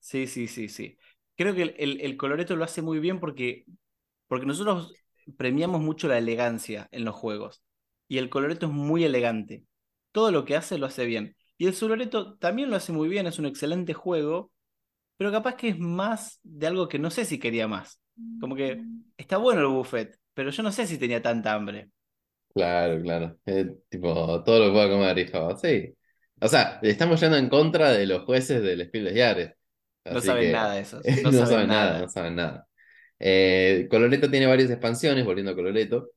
Sí, 0.00 0.26
sí, 0.26 0.48
sí, 0.48 0.68
sí. 0.68 0.98
Creo 1.36 1.54
que 1.54 1.62
el, 1.62 1.74
el- 1.78 2.00
el 2.00 2.16
Coloreto 2.16 2.56
lo 2.56 2.64
hace 2.64 2.82
muy 2.82 3.00
bien 3.00 3.20
porque, 3.20 3.64
porque 4.28 4.46
nosotros 4.46 4.98
premiamos 5.38 5.82
mucho 5.82 6.08
la 6.08 6.18
elegancia 6.18 6.88
en 6.92 7.04
los 7.06 7.16
juegos. 7.16 7.62
Y 8.08 8.18
el 8.18 8.30
Coloreto 8.30 8.66
es 8.68 8.72
muy 8.72 9.04
elegante. 9.04 9.64
Todo 10.12 10.32
lo 10.32 10.46
que 10.46 10.56
hace 10.56 10.78
lo 10.78 10.86
hace 10.86 11.06
bien. 11.06 11.36
Y 11.58 11.66
el 11.68 11.74
Zuloreto 11.74 12.36
también 12.38 12.70
lo 12.70 12.76
hace 12.76 12.92
muy 12.92 13.08
bien, 13.10 13.26
es 13.28 13.40
un 13.40 13.46
excelente 13.46 13.94
juego, 13.94 14.52
pero 15.16 15.32
capaz 15.32 15.56
que 15.56 15.68
es 15.70 15.78
más 15.78 16.40
de 16.42 16.66
algo 16.66 16.88
que 16.88 16.98
no 16.98 17.10
sé 17.10 17.24
si 17.24 17.38
quería 17.38 17.68
más. 17.68 18.00
Como 18.40 18.54
que 18.56 18.82
está 19.16 19.36
bueno 19.38 19.60
el 19.62 19.66
buffet, 19.68 20.18
pero 20.34 20.50
yo 20.50 20.62
no 20.62 20.72
sé 20.72 20.86
si 20.86 20.98
tenía 20.98 21.22
tanta 21.22 21.54
hambre. 21.54 21.90
Claro, 22.54 23.02
claro. 23.02 23.36
Eh, 23.46 23.66
tipo, 23.88 24.42
todo 24.44 24.58
lo 24.60 24.66
que 24.66 24.72
pueda 24.72 24.88
comer, 24.90 25.18
hijo. 25.18 25.56
Sí. 25.56 25.92
O 26.40 26.46
sea, 26.48 26.78
estamos 26.82 27.20
yendo 27.20 27.36
en 27.36 27.48
contra 27.48 27.90
de 27.90 28.06
los 28.06 28.24
jueces 28.24 28.62
del 28.62 28.82
Spiel 28.86 29.04
des 29.06 29.14
Jahres. 29.16 29.52
No 30.08 30.20
saben 30.20 30.46
que 30.46 30.52
nada 30.52 30.74
de 30.74 30.80
esos. 30.82 31.04
no, 31.22 31.32
No, 31.32 31.46
saben 31.46 31.68
nada, 31.68 32.00
no 32.00 32.08
saben 32.08 32.36
nada. 32.36 32.68
Eh, 33.18 33.88
Coloreto 33.90 34.30
tiene 34.30 34.46
varias 34.46 34.70
expansiones, 34.70 35.24
volviendo 35.24 35.52
a 35.52 35.54
Coloreto. 35.56 36.10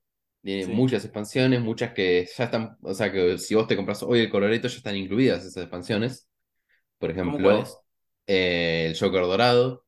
Tiene 0.44 0.66
Sí. 0.66 0.72
muchas 0.74 1.04
expansiones, 1.06 1.62
muchas 1.62 1.94
que 1.94 2.28
ya 2.38 2.46
están, 2.46 2.78
o 2.82 2.94
sea, 2.94 3.12
que 3.12 3.38
si 3.40 3.56
vos 3.56 3.68
te 3.68 3.76
compras 3.76 4.04
hoy 4.04 4.22
el 4.22 4.30
Coloreto 4.30 4.68
ya 4.68 4.78
están 4.78 4.96
incluidas 4.98 5.46
esas 5.46 5.64
expansiones. 5.64 6.30
Por 7.00 7.12
¿Cómo 7.20 7.40
ejemplo? 7.40 7.64
Eh, 8.28 8.88
el 8.90 9.00
Joker 9.00 9.22
Dorado. 9.24 9.86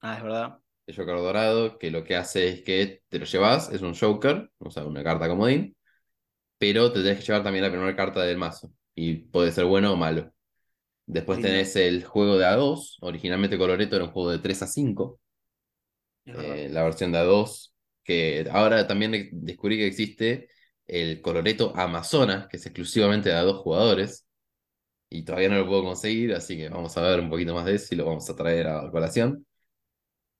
Ah, 0.00 0.16
es 0.16 0.22
verdad. 0.22 0.60
El 0.86 0.96
Joker 0.96 1.16
Dorado, 1.16 1.78
que 1.78 1.90
lo 1.90 2.04
que 2.04 2.16
hace 2.16 2.48
es 2.48 2.62
que 2.62 3.02
te 3.08 3.18
lo 3.18 3.24
llevas, 3.24 3.70
es 3.72 3.82
un 3.82 3.94
Joker, 3.94 4.50
o 4.58 4.70
sea, 4.70 4.84
una 4.84 5.04
carta 5.04 5.28
comodín, 5.28 5.76
pero 6.58 6.92
te 6.92 7.02
tenés 7.02 7.20
que 7.20 7.26
llevar 7.26 7.42
también 7.44 7.64
la 7.64 7.70
primera 7.70 7.96
carta 7.96 8.22
del 8.22 8.38
mazo. 8.38 8.72
Y 8.94 9.14
puede 9.16 9.52
ser 9.52 9.66
bueno 9.66 9.92
o 9.92 9.96
malo. 9.96 10.32
Después 11.06 11.40
tenés 11.40 11.76
el 11.76 12.04
juego 12.04 12.38
de 12.38 12.46
A2. 12.46 12.98
Originalmente 13.02 13.58
Coloreto 13.58 13.96
era 13.96 14.06
un 14.06 14.12
juego 14.12 14.30
de 14.32 14.38
3 14.40 14.62
a 14.62 14.66
5. 14.68 15.20
Es 16.24 16.34
verdad. 16.36 16.64
eh, 16.64 16.68
la 16.70 16.82
versión 16.84 17.12
de 17.12 17.18
A2. 17.18 17.74
Que 18.04 18.46
ahora 18.50 18.86
también 18.86 19.12
de- 19.12 19.28
descubrí 19.32 19.76
que 19.78 19.86
existe 19.86 20.48
el 20.86 21.20
Coloreto 21.22 21.72
Amazonas, 21.76 22.48
que 22.48 22.56
es 22.56 22.66
exclusivamente 22.66 23.28
de 23.28 23.36
A2 23.36 23.58
jugadores. 23.58 24.26
Y 25.10 25.24
todavía 25.24 25.48
no 25.50 25.58
lo 25.58 25.66
puedo 25.68 25.84
conseguir, 25.84 26.32
así 26.34 26.56
que 26.56 26.68
vamos 26.70 26.96
a 26.96 27.02
ver 27.02 27.20
un 27.20 27.30
poquito 27.30 27.54
más 27.54 27.66
de 27.66 27.74
eso 27.76 27.94
y 27.94 27.98
lo 27.98 28.06
vamos 28.06 28.28
a 28.30 28.36
traer 28.36 28.68
a 28.68 28.90
colación. 28.90 29.46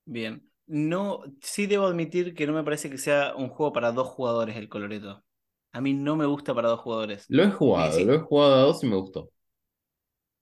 Bien. 0.04 0.46
No, 0.66 1.22
sí 1.42 1.66
debo 1.66 1.86
admitir 1.86 2.34
que 2.34 2.46
no 2.46 2.52
me 2.52 2.62
parece 2.64 2.90
que 2.90 2.98
sea 2.98 3.34
un 3.36 3.48
juego 3.48 3.72
para 3.72 3.92
dos 3.92 4.08
jugadores 4.08 4.56
el 4.56 4.68
Coloreto. 4.68 5.24
A 5.72 5.80
mí 5.80 5.94
no 5.94 6.16
me 6.16 6.26
gusta 6.26 6.54
para 6.54 6.68
dos 6.68 6.80
jugadores. 6.80 7.26
Lo 7.28 7.42
he 7.44 7.50
jugado, 7.50 7.92
sí, 7.92 8.04
lo 8.04 8.12
he 8.14 8.18
jugado 8.18 8.54
a 8.56 8.58
A2 8.60 8.84
y 8.84 8.86
me 8.88 8.96
gustó. 8.96 9.30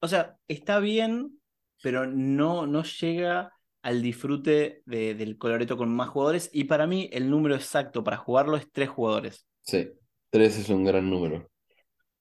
o 0.01 0.09
sea, 0.09 0.37
está 0.49 0.79
bien, 0.81 1.41
pero 1.83 2.07
no, 2.07 2.67
no 2.67 2.83
llega 2.85 3.53
al 3.83 4.03
disfrute 4.03 4.83
de- 4.87 5.15
del 5.15 5.39
Coloreto 5.39 5.77
con 5.77 5.95
más 5.95 6.09
jugadores. 6.11 6.51
Y 6.53 6.65
para 6.65 6.87
mí 6.87 7.09
el 7.13 7.31
número 7.31 7.55
exacto 7.55 8.05
para 8.05 8.17
jugarlo 8.17 8.57
es 8.57 8.71
tres 8.73 8.89
jugadores. 8.89 9.47
Sí, 9.63 9.93
3 10.31 10.57
es 10.59 10.69
un 10.69 10.85
gran 10.85 11.09
número. 11.09 11.49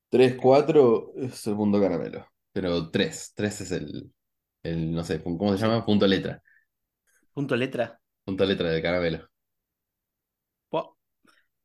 3, 0.09 0.35
4 0.41 1.11
es 1.17 1.45
el 1.47 1.55
punto 1.55 1.79
caramelo. 1.81 2.27
Pero 2.53 2.89
3, 2.89 3.33
3 3.35 3.61
es 3.61 3.71
el, 3.71 4.11
el, 4.63 4.91
no 4.93 5.03
sé, 5.03 5.21
¿cómo 5.23 5.51
se 5.57 5.59
llama? 5.63 5.85
Punto 5.85 6.07
letra. 6.07 6.41
Punto 7.33 7.55
letra. 7.55 8.01
Punto 8.25 8.45
letra 8.45 8.69
del 8.69 8.81
caramelo. 8.83 9.27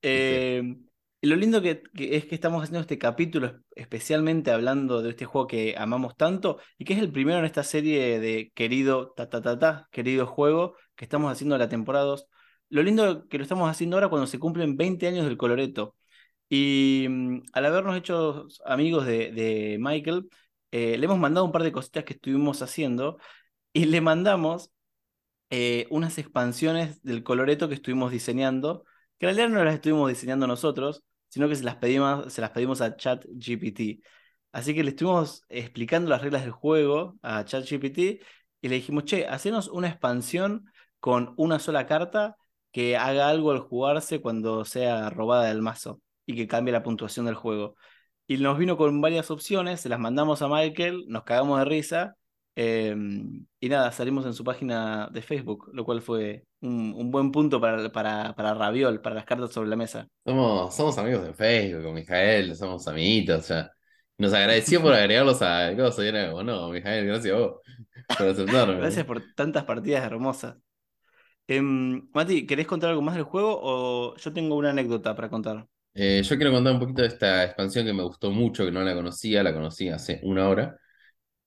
Eh, 0.03 0.77
lo 1.23 1.37
lindo 1.37 1.63
que, 1.63 1.83
que 1.95 2.17
es 2.17 2.27
que 2.27 2.35
estamos 2.35 2.63
haciendo 2.63 2.81
este 2.81 2.99
capítulo 2.99 3.47
es- 3.47 3.55
especialmente 3.77 4.51
hablando 4.51 5.03
de 5.03 5.11
este 5.11 5.25
juego 5.25 5.47
que 5.47 5.75
amamos 5.79 6.17
tanto 6.17 6.59
y 6.79 6.85
que 6.85 6.95
es 6.95 6.99
el 7.01 7.13
primero 7.13 7.39
en 7.39 7.45
esta 7.45 7.63
serie 7.65 8.19
de 8.21 8.51
querido 8.55 9.13
ta 9.13 9.29
ta 9.29 9.41
ta 9.43 9.59
ta, 9.59 9.89
querido 9.93 10.27
juego 10.27 10.77
que 10.97 11.05
estamos 11.05 11.31
haciendo 11.33 11.57
la 11.59 11.69
temporada 11.69 12.05
2. 12.07 12.27
Lo 12.69 12.83
lindo 12.83 13.29
que 13.29 13.39
lo 13.39 13.43
estamos 13.45 13.71
haciendo 13.71 13.97
ahora 13.97 14.09
cuando 14.09 14.27
se 14.27 14.39
cumplen 14.39 14.77
20 14.77 15.07
años 15.07 15.25
del 15.27 15.37
Coloreto. 15.37 15.97
Y 16.49 17.07
mm, 17.09 17.43
al 17.53 17.67
habernos 17.67 17.97
hecho 17.97 18.47
amigos 18.67 19.07
de, 19.07 19.33
de 19.33 19.79
Michael, 19.81 20.29
eh, 20.73 20.97
le 20.99 21.05
hemos 21.07 21.19
mandado 21.19 21.47
un 21.47 21.53
par 21.53 21.63
de 21.63 21.73
cositas 21.73 22.05
que 22.05 22.15
estuvimos 22.15 22.63
haciendo 22.63 23.19
y 23.73 23.87
le 23.87 24.01
mandamos 24.01 24.71
eh, 25.51 25.87
unas 25.91 26.19
expansiones 26.19 27.03
del 27.03 27.23
Coloreto 27.25 27.69
que 27.69 27.75
estuvimos 27.75 28.11
diseñando, 28.13 28.85
que 29.19 29.27
en 29.27 29.37
realidad 29.37 29.59
no 29.59 29.65
las 29.65 29.75
estuvimos 29.75 30.09
diseñando 30.09 30.47
nosotros, 30.47 31.05
sino 31.29 31.49
que 31.49 31.57
se 31.57 31.65
las 31.65 31.77
pedimos, 31.77 32.33
se 32.33 32.41
las 32.41 32.51
pedimos 32.51 32.81
a 32.81 32.97
ChatGPT. 32.97 34.03
Así 34.53 34.75
que 34.75 34.85
le 34.85 34.91
estuvimos 34.91 35.45
explicando 35.49 36.11
las 36.11 36.23
reglas 36.23 36.43
del 36.43 36.53
juego 36.53 37.19
a 37.23 37.45
ChatGPT 37.45 37.99
y 38.61 38.69
le 38.69 38.77
dijimos, 38.77 39.05
che, 39.05 39.27
hacenos 39.27 39.69
una 39.69 39.89
expansión 39.89 40.67
con 41.01 41.35
una 41.37 41.59
sola 41.59 41.87
carta 41.87 42.37
que 42.71 42.97
haga 42.97 43.29
algo 43.29 43.51
al 43.51 43.61
jugarse 43.61 44.21
cuando 44.21 44.65
sea 44.65 45.11
robada 45.11 45.45
del 45.47 45.63
mazo 45.63 46.01
y 46.27 46.37
que 46.37 46.47
cambie 46.47 46.73
la 46.73 46.83
puntuación 46.83 47.27
del 47.27 47.35
juego. 47.35 47.77
Y 48.27 48.37
nos 48.39 48.59
vino 48.59 48.77
con 48.77 49.01
varias 49.01 49.31
opciones, 49.31 49.81
se 49.81 49.89
las 49.89 49.99
mandamos 49.99 50.43
a 50.43 50.49
Michael, 50.49 51.05
nos 51.09 51.25
cagamos 51.25 51.59
de 51.59 51.65
risa 51.65 52.17
eh, 52.55 52.95
y 53.61 53.69
nada, 53.69 53.93
salimos 53.93 54.27
en 54.27 54.35
su 54.35 54.45
página 54.45 55.09
de 55.11 55.23
Facebook, 55.23 55.71
lo 55.73 55.85
cual 55.85 56.03
fue 56.03 56.45
un, 56.61 56.93
un 56.95 57.11
buen 57.11 57.31
punto 57.33 57.61
para, 57.61 57.91
para, 57.91 58.35
para 58.35 58.55
Raviol, 58.55 59.01
para 59.01 59.15
las 59.15 59.25
cartas 59.25 59.53
sobre 59.53 59.71
la 59.71 59.77
mesa. 59.77 60.07
Somos, 60.25 60.75
somos 60.75 60.99
amigos 60.99 61.25
de 61.25 61.33
Facebook 61.33 61.85
con 61.85 61.95
Mijael, 61.95 62.55
somos 62.55 62.87
amiguitos 62.89 63.49
ya. 63.49 63.71
Nos 64.19 64.33
agradeció 64.35 64.83
por 64.83 64.93
agregarlos 64.93 65.41
a 65.41 65.75
cosas 65.75 66.05
y 66.05 66.09
era 66.09 66.31
como, 66.31 66.43
no, 66.43 66.69
Mijael, 66.69 67.07
gracias 67.07 67.35
a 67.35 67.39
vos 67.39 67.61
por 68.19 68.29
aceptarme. 68.29 68.77
Gracias 68.77 69.07
por 69.07 69.23
tantas 69.35 69.65
partidas 69.65 70.05
hermosas. 70.05 70.57
Em, 71.49 72.09
Mati, 72.13 72.47
¿querés 72.47 72.67
contar 72.67 72.91
algo 72.91 73.03
más 73.03 73.15
del 73.15 73.25
juego 73.25 73.59
o 73.63 74.17
yo 74.17 74.33
tengo 74.33 74.57
una 74.57 74.71
anécdota 74.71 75.15
para 75.17 75.31
contar? 75.31 75.67
Eh, 75.95 76.23
yo 76.25 76.37
quiero 76.37 76.53
contar 76.53 76.73
un 76.75 76.81
poquito 76.81 77.03
de 77.03 77.09
esta 77.09 77.45
expansión 77.45 77.85
que 77.85 77.93
me 77.93 78.03
gustó 78.03 78.31
mucho, 78.31 78.65
que 78.65 78.73
no 78.73 78.83
la 78.83 78.95
conocía, 78.95 79.43
la 79.43 79.53
conocí 79.55 79.89
hace 79.91 80.21
una 80.25 80.49
hora. 80.49 80.77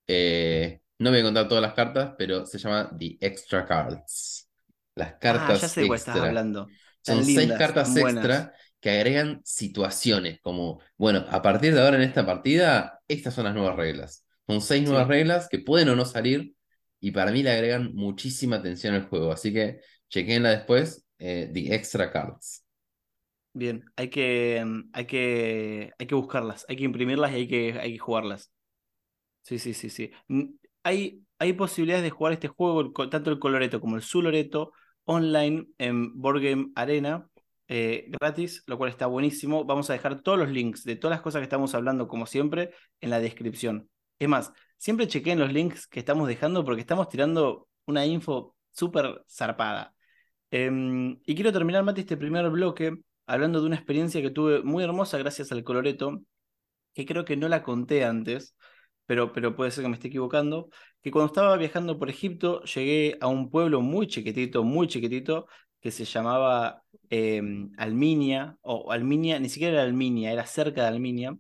Eh, 0.08 0.82
no 1.00 1.12
voy 1.12 1.20
a 1.22 1.24
contar 1.24 1.48
todas 1.50 1.62
las 1.64 1.74
cartas, 1.76 2.14
pero 2.18 2.46
se 2.46 2.60
llama 2.60 2.92
The 2.98 3.18
Extra 3.22 3.66
Cards. 3.66 4.50
Las 4.96 5.16
Ah, 5.28 5.54
ya 5.56 5.68
cartas 5.68 5.70
sé 5.70 5.80
de 5.80 5.88
cuál 5.88 5.98
estás 6.00 6.18
extra. 6.18 6.22
hablando. 6.22 6.74
Son 7.02 7.24
seis 7.26 7.54
cartas 7.54 7.98
extra 7.98 8.54
que 8.82 8.92
agregan 8.92 9.42
situaciones, 9.46 10.42
como, 10.42 10.82
bueno, 10.98 11.26
a 11.30 11.42
partir 11.44 11.74
de 11.76 11.82
ahora 11.82 11.98
en 11.98 12.04
esta 12.04 12.26
partida, 12.26 13.02
estas 13.10 13.36
son 13.36 13.46
las 13.46 13.56
nuevas 13.56 13.78
reglas. 13.78 14.26
Son 14.48 14.62
seis 14.62 14.84
nuevas 14.86 15.08
reglas 15.10 15.50
que 15.50 15.60
pueden 15.60 15.90
o 15.90 15.98
no 15.98 16.06
salir, 16.06 16.56
y 17.02 17.12
para 17.12 17.32
mí 17.32 17.44
le 17.44 17.52
agregan 17.52 17.96
muchísima 17.96 18.58
atención 18.58 18.96
al 18.96 19.08
juego. 19.10 19.32
Así 19.34 19.54
que 19.54 19.82
chequenla 20.10 20.52
después, 20.52 21.06
eh, 21.20 21.52
The 21.54 21.76
Extra 21.76 22.12
Cards. 22.12 22.65
Bien, 23.58 23.86
hay 23.96 24.10
que, 24.10 24.58
em, 24.58 24.90
hay 24.92 25.06
que, 25.08 25.94
hay 25.98 26.08
que 26.08 26.16
buscarlas, 26.16 26.66
hay 26.68 26.76
que 26.76 26.84
imprimirlas 26.84 27.32
y 27.32 27.36
hay 27.36 27.48
que, 27.48 27.80
hay 27.80 27.94
que 27.94 28.00
jugarlas. 28.00 28.52
Sí, 29.44 29.60
sí, 29.60 29.74
sí, 29.74 29.90
sí. 29.90 30.12
Mm, 30.28 30.46
Hay, 30.84 31.24
hay 31.40 31.54
posibilidades 31.54 32.04
de 32.04 32.12
jugar 32.12 32.34
este 32.34 32.48
juego, 32.50 32.92
tanto 33.10 33.32
el 33.32 33.40
Coloreto 33.40 33.82
como 33.82 33.96
el 33.98 34.04
Zuloreto, 34.04 34.74
online 35.06 35.68
en 35.80 36.20
Board 36.22 36.42
Game 36.42 36.72
Arena, 36.76 37.30
eh, 37.68 38.08
gratis, 38.20 38.64
lo 38.68 38.78
cual 38.78 38.92
está 38.92 39.08
buenísimo. 39.08 39.66
Vamos 39.66 39.90
a 39.90 39.94
dejar 39.94 40.22
todos 40.22 40.40
los 40.40 40.50
links 40.50 40.84
de 40.84 40.96
todas 40.98 41.16
las 41.18 41.22
cosas 41.24 41.40
que 41.42 41.46
estamos 41.46 41.76
hablando, 41.76 42.08
como 42.08 42.26
siempre, 42.28 42.72
en 43.02 43.10
la 43.12 43.20
descripción. 43.22 43.90
Es 44.20 44.30
más, 44.30 44.54
siempre 44.78 45.08
chequen 45.08 45.40
los 45.40 45.54
links 45.54 45.88
que 45.88 46.00
estamos 46.00 46.28
dejando 46.28 46.66
porque 46.66 46.82
estamos 46.82 47.10
tirando 47.10 47.70
una 47.88 48.06
info 48.06 48.56
súper 48.72 49.24
zarpada. 49.30 49.96
Em, 50.52 51.20
y 51.26 51.36
quiero 51.36 51.52
terminar, 51.54 51.84
Mati, 51.84 52.02
este 52.02 52.18
primer 52.18 52.50
bloque 52.50 52.98
hablando 53.26 53.60
de 53.62 53.68
una 53.68 53.76
experiencia 53.76 54.22
que 54.22 54.32
tuve 54.32 54.64
muy 54.64 54.84
hermosa 54.84 55.18
gracias 55.18 55.52
al 55.52 55.64
Coloreto, 55.64 56.22
que 56.94 57.06
creo 57.06 57.26
que 57.26 57.38
no 57.38 57.48
la 57.50 57.64
conté 57.64 58.06
antes, 58.06 58.56
pero, 59.06 59.34
pero 59.34 59.56
puede 59.56 59.72
ser 59.72 59.84
que 59.84 59.90
me 59.90 59.96
esté 59.96 60.08
equivocando, 60.08 60.70
que 61.02 61.12
cuando 61.12 61.28
estaba 61.28 61.58
viajando 61.58 62.00
por 62.00 62.10
Egipto 62.10 62.64
llegué 62.64 63.18
a 63.22 63.28
un 63.28 63.50
pueblo 63.50 63.82
muy 63.82 64.08
chiquitito, 64.08 64.64
muy 64.64 64.88
chiquitito, 64.88 65.48
que 65.80 65.92
se 65.92 66.06
llamaba 66.06 66.84
em, 67.10 67.72
Alminia, 67.78 68.58
o 68.62 68.92
Alminia, 68.92 69.40
ni 69.40 69.50
siquiera 69.50 69.74
era 69.76 69.84
Alminia, 69.84 70.32
era 70.32 70.46
cerca 70.46 70.82
de 70.82 70.88
Alminia. 70.88 71.38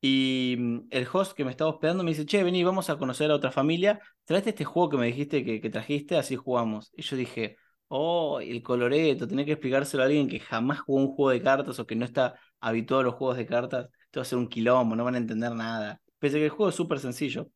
Y 0.00 0.56
mm, 0.58 0.88
el 0.90 1.08
host 1.12 1.32
que 1.36 1.44
me 1.44 1.50
estaba 1.50 1.70
hospedando 1.70 2.04
me 2.04 2.10
dice, 2.12 2.26
che, 2.26 2.42
vení, 2.44 2.64
vamos 2.64 2.90
a 2.90 2.98
conocer 2.98 3.30
a 3.30 3.34
otra 3.34 3.50
familia, 3.50 4.00
traete 4.24 4.50
este 4.50 4.64
juego 4.64 4.90
que 4.90 4.96
me 4.98 5.06
dijiste 5.06 5.44
que, 5.44 5.60
que 5.60 5.70
trajiste, 5.70 6.16
así 6.16 6.36
jugamos. 6.36 6.90
Y 6.94 7.02
yo 7.02 7.16
dije, 7.16 7.56
oh, 7.90 8.40
el 8.40 8.62
coloreto, 8.62 9.26
tenía 9.28 9.44
que 9.44 9.52
explicárselo 9.52 10.02
a 10.02 10.06
alguien 10.06 10.28
que 10.28 10.40
jamás 10.40 10.80
jugó 10.80 11.00
un 11.00 11.08
juego 11.14 11.30
de 11.30 11.42
cartas 11.42 11.78
o 11.78 11.86
que 11.86 11.96
no 11.96 12.04
está 12.04 12.34
habituado 12.60 13.02
a 13.02 13.04
los 13.04 13.14
juegos 13.14 13.36
de 13.36 13.46
cartas. 13.46 13.88
Esto 14.04 14.20
va 14.20 14.22
a 14.22 14.24
ser 14.26 14.38
un 14.38 14.48
quilombo, 14.48 14.96
no 14.96 15.04
van 15.04 15.16
a 15.16 15.18
entender 15.18 15.52
nada. 15.54 16.00
Pese 16.18 16.36
a 16.36 16.40
que 16.40 16.44
el 16.46 16.50
juego 16.50 16.70
es 16.70 16.76
súper 16.76 17.00
sencillo. 17.00 17.48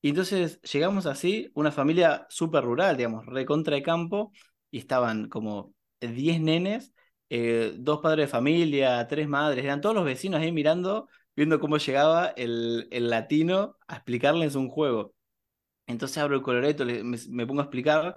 Y 0.00 0.10
entonces 0.10 0.60
llegamos 0.62 1.06
así, 1.06 1.50
una 1.54 1.72
familia 1.72 2.26
súper 2.30 2.64
rural, 2.64 2.96
digamos, 2.96 3.26
recontra 3.26 3.74
de 3.76 3.82
campo, 3.82 4.32
y 4.70 4.78
estaban 4.78 5.28
como 5.28 5.74
10 6.00 6.40
nenes, 6.40 6.92
eh, 7.30 7.74
dos 7.78 8.00
padres 8.00 8.26
de 8.26 8.30
familia, 8.30 9.06
tres 9.08 9.28
madres, 9.28 9.64
eran 9.64 9.80
todos 9.80 9.94
los 9.96 10.04
vecinos 10.04 10.40
ahí 10.40 10.52
mirando, 10.52 11.08
viendo 11.36 11.60
cómo 11.60 11.78
llegaba 11.78 12.28
el, 12.28 12.88
el 12.90 13.10
latino 13.10 13.76
a 13.88 13.96
explicarles 13.96 14.54
un 14.54 14.68
juego. 14.68 15.14
Entonces 15.86 16.18
abro 16.18 16.36
el 16.36 16.42
coloreto, 16.42 16.84
me, 16.84 17.46
pongo 17.46 17.60
a 17.62 17.64
explicar, 17.64 18.16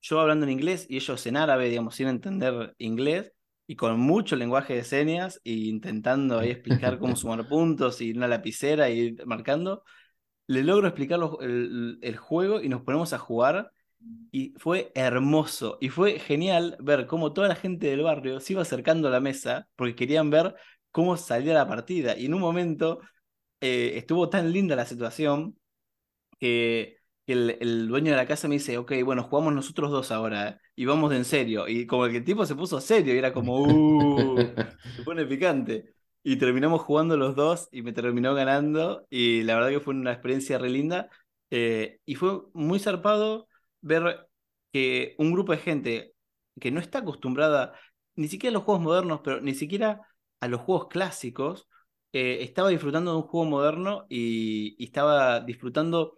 yo 0.00 0.20
hablando 0.20 0.46
en 0.46 0.52
inglés 0.52 0.86
y 0.88 0.96
ellos 0.96 1.26
en 1.26 1.36
árabe, 1.36 1.68
digamos, 1.68 1.94
sin 1.94 2.08
entender 2.08 2.74
inglés, 2.78 3.32
y 3.66 3.76
con 3.76 4.00
mucho 4.00 4.36
lenguaje 4.36 4.74
de 4.74 4.84
señas, 4.84 5.40
e 5.44 5.52
intentando 5.52 6.38
ahí 6.38 6.50
explicar 6.50 6.98
cómo 6.98 7.16
sumar 7.16 7.46
puntos 7.48 8.00
y 8.00 8.12
una 8.12 8.28
lapicera 8.28 8.90
y 8.90 9.16
marcando 9.26 9.84
le 10.48 10.62
logro 10.64 10.88
explicar 10.88 11.20
el, 11.40 12.16
juego 12.16 12.60
y 12.62 12.68
nos 12.68 12.82
ponemos 12.82 13.12
a 13.12 13.18
jugar. 13.18 13.72
Y 14.32 14.54
fue 14.58 14.92
hermoso. 14.94 15.78
Y 15.80 15.90
fue 15.90 16.18
genial 16.18 16.76
ver 16.80 17.06
cómo 17.06 17.32
toda 17.32 17.48
la 17.48 17.56
gente 17.56 17.88
del 17.88 18.02
barrio 18.02 18.40
se 18.40 18.54
iba 18.54 18.62
acercando 18.62 19.08
a 19.08 19.10
la 19.10 19.20
mesa 19.20 19.68
porque 19.76 19.94
querían 19.96 20.30
ver 20.30 20.54
cómo 20.90 21.16
salía 21.16 21.54
la 21.54 21.68
partida. 21.68 22.16
Y 22.16 22.26
en 22.26 22.34
un 22.34 22.40
momento 22.40 23.00
eh, 23.60 23.92
estuvo 23.96 24.30
tan 24.30 24.52
linda 24.52 24.76
la 24.76 24.86
situación 24.86 25.58
que 26.40 26.97
el, 27.32 27.88
dueño 27.88 28.10
de 28.12 28.16
la 28.16 28.26
casa 28.26 28.48
me 28.48 28.54
dice, 28.54 28.78
ok, 28.78 28.92
bueno, 29.04 29.24
jugamos 29.24 29.54
nosotros 29.54 29.90
dos 29.90 30.10
ahora, 30.10 30.48
¿eh? 30.48 30.58
y 30.76 30.84
vamos 30.86 31.10
de 31.10 31.16
en 31.16 31.24
serio. 31.24 31.68
Y 31.68 31.86
como 31.86 32.06
que 32.08 32.18
el 32.18 32.24
tipo 32.24 32.46
se 32.46 32.54
puso 32.54 32.80
serio 32.80 33.14
y 33.14 33.18
era 33.18 33.32
como, 33.32 33.62
uh, 33.62 34.36
se 34.96 35.02
pone 35.04 35.26
picante. 35.26 35.94
Y 36.22 36.36
terminamos 36.36 36.82
jugando 36.82 37.16
los 37.16 37.36
dos 37.36 37.68
y 37.72 37.82
me 37.82 37.92
terminó 37.92 38.34
ganando. 38.34 39.06
Y 39.10 39.42
la 39.42 39.54
verdad 39.54 39.70
que 39.70 39.80
fue 39.80 39.94
una 39.94 40.12
experiencia 40.12 40.58
re 40.58 40.70
linda. 40.70 41.08
Eh, 41.50 42.00
y 42.04 42.14
fue 42.14 42.42
muy 42.54 42.78
zarpado 42.78 43.48
ver 43.80 44.28
que 44.72 45.14
un 45.18 45.32
grupo 45.32 45.52
de 45.52 45.58
gente 45.58 46.14
que 46.60 46.70
no 46.70 46.80
está 46.80 46.98
acostumbrada 47.00 47.74
ni 48.16 48.28
siquiera 48.28 48.52
a 48.52 48.58
los 48.58 48.64
juegos 48.64 48.82
modernos, 48.82 49.20
pero 49.24 49.40
ni 49.40 49.54
siquiera 49.54 50.02
a 50.40 50.48
los 50.48 50.60
juegos 50.60 50.88
clásicos, 50.88 51.68
eh, 52.12 52.38
estaba 52.42 52.68
disfrutando 52.70 53.12
de 53.12 53.18
un 53.18 53.22
juego 53.24 53.46
moderno 53.46 54.06
y, 54.08 54.82
estaba 54.82 55.40
disfrutando, 55.40 56.14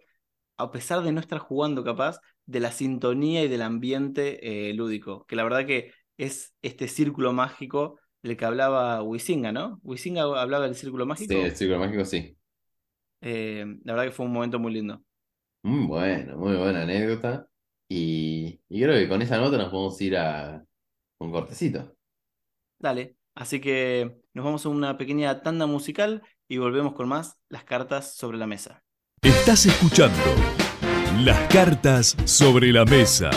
a 0.61 0.71
pesar 0.71 1.01
de 1.03 1.11
no 1.11 1.19
estar 1.19 1.39
jugando 1.39 1.83
capaz, 1.83 2.19
de 2.45 2.59
la 2.59 2.71
sintonía 2.71 3.43
y 3.43 3.47
del 3.47 3.61
ambiente 3.61 4.69
eh, 4.69 4.73
lúdico. 4.73 5.25
Que 5.25 5.35
la 5.35 5.43
verdad 5.43 5.65
que 5.65 5.93
es 6.17 6.53
este 6.61 6.87
círculo 6.87 7.33
mágico 7.33 7.99
el 8.23 8.37
que 8.37 8.45
hablaba 8.45 9.01
Wisinga, 9.01 9.51
¿no? 9.51 9.79
Wisinga 9.83 10.21
hablaba 10.21 10.65
del 10.65 10.75
círculo 10.75 11.05
mágico. 11.05 11.33
Sí, 11.33 11.39
el 11.39 11.55
círculo 11.55 11.79
mágico 11.79 12.05
sí. 12.05 12.37
Eh, 13.21 13.65
la 13.83 13.93
verdad 13.93 14.05
que 14.05 14.15
fue 14.15 14.25
un 14.25 14.33
momento 14.33 14.59
muy 14.59 14.73
lindo. 14.73 15.01
Muy 15.63 15.85
bueno, 15.85 16.37
muy 16.37 16.55
buena 16.55 16.83
anécdota. 16.83 17.47
Y, 17.87 18.61
creo 18.69 18.93
que 18.93 19.09
con 19.09 19.21
esa 19.21 19.37
nota 19.37 19.57
nos 19.57 19.69
podemos 19.69 19.99
ir 20.01 20.17
a 20.17 20.63
un 21.19 21.31
cortecito. 21.31 21.95
Dale, 22.79 23.17
así 23.35 23.59
que 23.59 24.21
nos 24.33 24.45
vamos 24.45 24.65
a 24.65 24.69
una 24.69 24.97
pequeña 24.97 25.41
tanda 25.41 25.65
musical 25.65 26.23
y 26.47 26.57
volvemos 26.57 26.93
con 26.93 27.09
más 27.09 27.39
las 27.49 27.63
cartas 27.63 28.15
sobre 28.15 28.37
la 28.37 28.47
mesa. 28.47 28.83
Estás 29.23 29.67
escuchando 29.67 30.17
las 31.23 31.37
cartas 31.53 32.17
sobre 32.25 32.71
la 32.71 32.85
mesa 32.85 33.29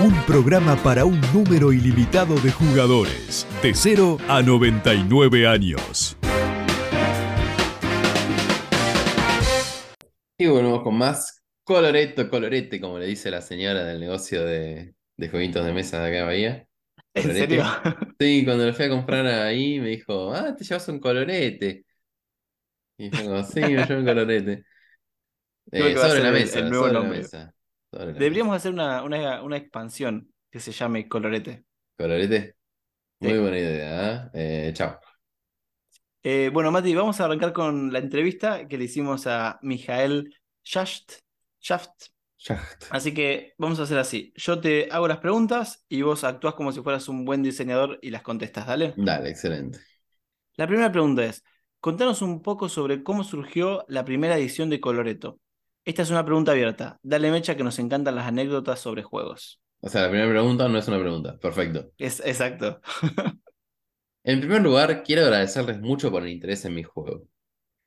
un 0.00 0.12
programa 0.26 0.74
para 0.82 1.04
un 1.04 1.20
número 1.32 1.72
ilimitado 1.72 2.34
de 2.40 2.50
jugadores, 2.50 3.46
de 3.62 3.72
0 3.72 4.18
a 4.26 4.42
99 4.42 5.46
años. 5.46 6.16
Y 10.36 10.46
volvemos 10.46 10.82
con 10.82 10.98
más 10.98 11.44
coloreto, 11.62 12.28
colorete, 12.28 12.80
como 12.80 12.98
le 12.98 13.06
dice 13.06 13.30
la 13.30 13.40
señora 13.40 13.84
del 13.84 14.00
negocio 14.00 14.44
de, 14.44 14.96
de 15.16 15.28
jueguitos 15.28 15.64
de 15.64 15.72
mesa 15.72 16.00
de 16.00 16.08
acá 16.08 16.16
de 16.16 16.24
Bahía. 16.24 16.66
¿En 17.14 17.22
serio? 17.22 17.64
Sí, 18.18 18.44
cuando 18.44 18.66
lo 18.66 18.74
fui 18.74 18.84
a 18.86 18.88
comprar 18.88 19.26
ahí 19.26 19.78
me 19.78 19.90
dijo, 19.90 20.32
ah, 20.34 20.56
te 20.56 20.64
llevas 20.64 20.88
un 20.88 20.98
colorete. 20.98 21.84
Y 22.98 23.10
yo 23.10 23.24
como, 23.24 23.44
sí, 23.44 23.60
me 23.60 23.86
llevo 23.86 24.00
un 24.00 24.06
colorete. 24.06 24.64
Eh, 25.72 25.96
sobre 25.96 26.22
la 26.22 26.30
mesa, 26.30 26.68
sobre 26.68 26.92
la 26.92 27.00
mesa. 27.02 27.54
Deberíamos 27.92 28.56
hacer 28.56 28.72
una, 28.72 29.02
una, 29.02 29.56
expansión 29.56 30.32
que 30.50 30.60
se 30.60 30.72
llame 30.72 31.08
Colorete. 31.08 31.64
¿Colorete? 31.96 32.56
Muy 33.20 33.38
buena 33.38 33.58
idea. 33.58 34.30
¿eh? 34.32 34.68
eh 34.68 34.72
chao. 34.72 34.98
Eh, 36.22 36.50
bueno, 36.52 36.70
Mati, 36.70 36.94
vamos 36.94 37.20
a 37.20 37.24
arrancar 37.24 37.52
con 37.52 37.92
la 37.92 37.98
entrevista 37.98 38.68
que 38.68 38.78
le 38.78 38.84
hicimos 38.84 39.26
a 39.26 39.58
Mijael 39.62 40.34
Shaft. 40.62 41.14
Shaft. 41.60 42.10
Así 42.90 43.12
que 43.12 43.54
vamos 43.58 43.80
a 43.80 43.82
hacer 43.82 43.98
así. 43.98 44.32
Yo 44.36 44.60
te 44.60 44.88
hago 44.90 45.06
las 45.08 45.18
preguntas 45.18 45.84
y 45.88 46.02
vos 46.02 46.24
actúas 46.24 46.54
como 46.54 46.72
si 46.72 46.80
fueras 46.80 47.08
un 47.08 47.24
buen 47.24 47.42
diseñador 47.42 47.98
y 48.02 48.10
las 48.10 48.22
contestas, 48.22 48.66
¿dale? 48.66 48.94
Dale, 48.96 49.30
excelente. 49.30 49.78
La 50.56 50.66
primera 50.66 50.90
pregunta 50.90 51.24
es, 51.24 51.44
contanos 51.80 52.22
un 52.22 52.42
poco 52.42 52.68
sobre 52.68 53.02
cómo 53.02 53.24
surgió 53.24 53.84
la 53.88 54.04
primera 54.04 54.36
edición 54.36 54.70
de 54.70 54.80
Coloreto. 54.80 55.38
Esta 55.84 56.02
es 56.02 56.10
una 56.10 56.24
pregunta 56.24 56.52
abierta. 56.52 56.98
Dale 57.02 57.30
mecha 57.30 57.56
que 57.56 57.64
nos 57.64 57.78
encantan 57.78 58.14
las 58.14 58.26
anécdotas 58.26 58.80
sobre 58.80 59.02
juegos. 59.02 59.62
O 59.80 59.88
sea, 59.88 60.02
la 60.02 60.10
primera 60.10 60.30
pregunta 60.30 60.68
no 60.68 60.78
es 60.78 60.86
una 60.88 60.98
pregunta. 60.98 61.38
Perfecto. 61.38 61.90
Es 61.96 62.20
exacto. 62.20 62.80
en 64.24 64.40
primer 64.40 64.60
lugar, 64.60 65.02
quiero 65.02 65.22
agradecerles 65.22 65.80
mucho 65.80 66.10
por 66.10 66.22
el 66.22 66.28
interés 66.28 66.64
en 66.66 66.74
mi 66.74 66.82
juego. 66.82 67.26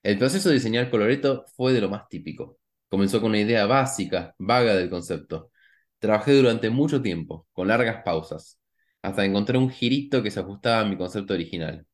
El 0.01 0.17
proceso 0.17 0.49
de 0.49 0.55
diseñar 0.55 0.89
Coloreto 0.89 1.45
fue 1.55 1.71
de 1.71 1.81
lo 1.81 1.89
más 1.89 2.09
típico. 2.09 2.57
Comenzó 2.89 3.21
con 3.21 3.29
una 3.29 3.39
idea 3.39 3.67
básica, 3.67 4.33
vaga 4.39 4.75
del 4.75 4.89
concepto. 4.89 5.51
Trabajé 5.99 6.33
durante 6.33 6.71
mucho 6.71 7.01
tiempo, 7.01 7.47
con 7.53 7.67
largas 7.67 8.03
pausas, 8.03 8.59
hasta 9.03 9.23
encontrar 9.23 9.57
un 9.57 9.69
girito 9.69 10.23
que 10.23 10.31
se 10.31 10.39
ajustaba 10.39 10.81
a 10.81 10.85
mi 10.85 10.97
concepto 10.97 11.35
original. 11.35 11.85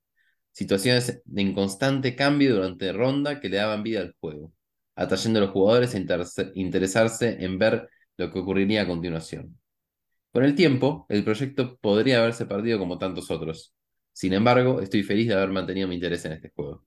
Situaciones 0.52 1.22
de 1.26 1.41
inconstante 1.41 2.16
cambio 2.16 2.56
durante 2.56 2.91
ronda 2.93 3.39
que 3.39 3.50
le 3.50 3.58
daban 3.58 3.84
vida 3.84 4.00
al 4.02 4.16
juego 4.20 4.54
atrayendo 5.00 5.39
a 5.39 5.43
los 5.43 5.52
jugadores 5.52 5.95
a 5.95 6.52
interesarse 6.56 7.38
en 7.39 7.58
ver 7.58 7.89
lo 8.18 8.32
que 8.32 8.39
ocurriría 8.39 8.82
a 8.82 8.88
continuación. 8.88 9.58
Con 10.34 10.43
el 10.43 10.56
tiempo, 10.56 11.06
el 11.08 11.24
proyecto 11.24 11.78
podría 11.78 12.20
haberse 12.20 12.45
perdido 12.45 12.78
como 12.80 12.97
tantos 12.97 13.32
otros. 13.32 13.74
Sin 14.12 14.34
embargo, 14.34 14.82
estoy 14.82 15.04
feliz 15.04 15.30
de 15.30 15.36
haber 15.36 15.50
mantenido 15.50 15.88
mi 15.88 15.95
interés 15.95 16.26
en 16.26 16.34
este 16.34 16.52
juego. 16.54 16.86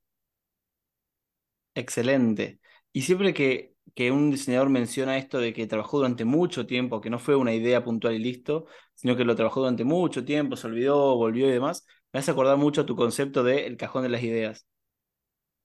Excelente. 1.74 2.60
Y 2.92 3.00
siempre 3.02 3.32
que, 3.32 3.72
un 4.10 4.30
diseñador 4.30 4.68
menciona 4.68 5.16
esto 5.16 5.38
de 5.38 5.54
que 5.54 5.66
trabajó 5.66 5.96
durante 5.96 6.26
mucho 6.26 6.66
tiempo, 6.66 7.00
que 7.00 7.08
no 7.08 7.18
fue 7.18 7.34
una 7.34 7.54
idea 7.54 7.82
puntual 7.82 8.14
y 8.14 8.18
listo, 8.18 8.66
sino 8.94 9.16
que 9.16 9.24
lo 9.24 9.34
trabajó 9.34 9.60
durante 9.60 9.84
mucho 9.84 10.22
tiempo, 10.22 10.56
se 10.56 10.66
olvidó, 10.66 11.16
volvió 11.16 11.48
y 11.48 11.52
demás, 11.52 11.86
me 12.12 12.20
hace 12.20 12.30
acordar 12.30 12.58
mucho 12.58 12.82
a 12.82 12.86
tu 12.86 12.94
concepto 12.94 13.42
de 13.42 13.66
el 13.66 13.78
cajón 13.78 14.02
de 14.02 14.10
las 14.10 14.22
ideas. 14.22 14.66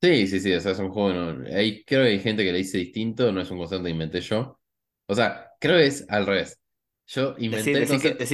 Sí, 0.01 0.27
sí, 0.27 0.39
sí, 0.39 0.53
o 0.53 0.61
sea, 0.61 0.73
es 0.73 0.79
un 0.79 0.89
juego, 0.89 1.43
hay, 1.51 1.83
creo 1.83 2.03
que 2.03 2.09
hay 2.09 2.19
gente 2.19 2.43
que 2.43 2.51
le 2.51 2.59
dice 2.59 2.77
distinto, 2.77 3.31
no 3.31 3.41
es 3.41 3.49
un 3.49 3.57
concepto 3.57 3.83
que 3.83 3.89
inventé 3.89 4.21
yo. 4.21 4.59
O 5.07 5.15
sea, 5.15 5.51
creo 5.59 5.77
que 5.77 5.87
es 5.87 6.05
al 6.09 6.27
revés. 6.27 6.59
Yo 7.07 7.35
inventé 7.39 7.71
el 7.71 7.87
concepto, 7.87 8.25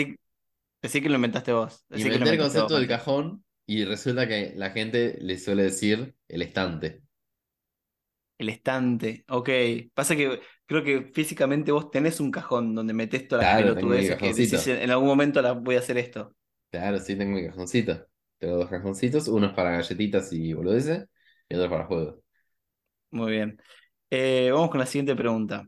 que, 0.81 1.09
lo 1.09 1.15
inventaste 1.15 1.53
vos. 1.53 1.85
inventé 1.91 2.31
el 2.31 2.39
concepto 2.39 2.75
del 2.75 2.87
cajón 2.87 3.45
y 3.65 3.85
resulta 3.85 4.27
que 4.27 4.53
la 4.55 4.71
gente 4.71 5.17
le 5.21 5.37
suele 5.37 5.63
decir 5.63 6.15
el 6.27 6.41
estante. 6.41 7.01
El 8.37 8.49
estante, 8.49 9.23
ok. 9.29 9.49
Pasa 9.93 10.15
que 10.15 10.41
creo 10.65 10.83
que 10.83 11.11
físicamente 11.13 11.71
vos 11.71 11.91
tenés 11.91 12.19
un 12.19 12.31
cajón 12.31 12.75
donde 12.75 12.93
metés 12.93 13.27
todas 13.27 13.45
las 13.45 13.53
Claro, 13.57 13.75
pelotudeces 13.75 14.17
que 14.17 14.33
decís 14.33 14.67
en 14.67 14.89
algún 14.89 15.07
momento 15.07 15.41
la 15.41 15.53
voy 15.53 15.75
a 15.75 15.79
hacer 15.79 15.97
esto. 15.97 16.35
Claro, 16.71 16.99
sí, 16.99 17.15
tengo 17.15 17.35
mi 17.35 17.45
cajoncito. 17.45 18.05
Tengo 18.39 18.57
dos 18.57 18.69
cajoncitos, 18.69 19.27
uno 19.29 19.47
es 19.47 19.53
para 19.53 19.71
galletitas 19.71 20.33
y 20.33 20.51
boludeces, 20.51 21.07
para 21.69 21.85
juegos. 21.85 22.15
Muy 23.11 23.31
bien. 23.31 23.61
Eh, 24.09 24.49
vamos 24.51 24.69
con 24.69 24.79
la 24.79 24.85
siguiente 24.85 25.15
pregunta. 25.15 25.67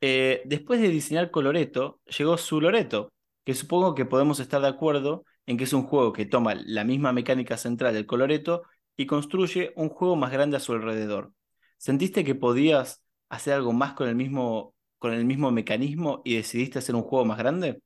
Eh, 0.00 0.42
después 0.44 0.80
de 0.80 0.88
diseñar 0.88 1.30
Coloreto, 1.30 2.00
llegó 2.18 2.36
su 2.36 2.60
Loreto, 2.60 3.12
que 3.44 3.54
supongo 3.54 3.94
que 3.94 4.04
podemos 4.04 4.40
estar 4.40 4.60
de 4.60 4.68
acuerdo 4.68 5.24
en 5.46 5.56
que 5.56 5.64
es 5.64 5.72
un 5.72 5.84
juego 5.84 6.12
que 6.12 6.26
toma 6.26 6.54
la 6.54 6.84
misma 6.84 7.12
mecánica 7.12 7.56
central 7.56 7.94
del 7.94 8.06
Coloreto 8.06 8.62
y 8.96 9.06
construye 9.06 9.72
un 9.76 9.88
juego 9.88 10.16
más 10.16 10.32
grande 10.32 10.56
a 10.56 10.60
su 10.60 10.72
alrededor. 10.72 11.32
¿Sentiste 11.78 12.24
que 12.24 12.34
podías 12.34 13.02
hacer 13.28 13.54
algo 13.54 13.72
más 13.72 13.94
con 13.94 14.08
el 14.08 14.14
mismo, 14.14 14.74
con 14.98 15.12
el 15.12 15.24
mismo 15.24 15.50
mecanismo 15.50 16.22
y 16.24 16.36
decidiste 16.36 16.78
hacer 16.78 16.94
un 16.94 17.02
juego 17.02 17.24
más 17.24 17.38
grande? 17.38 17.80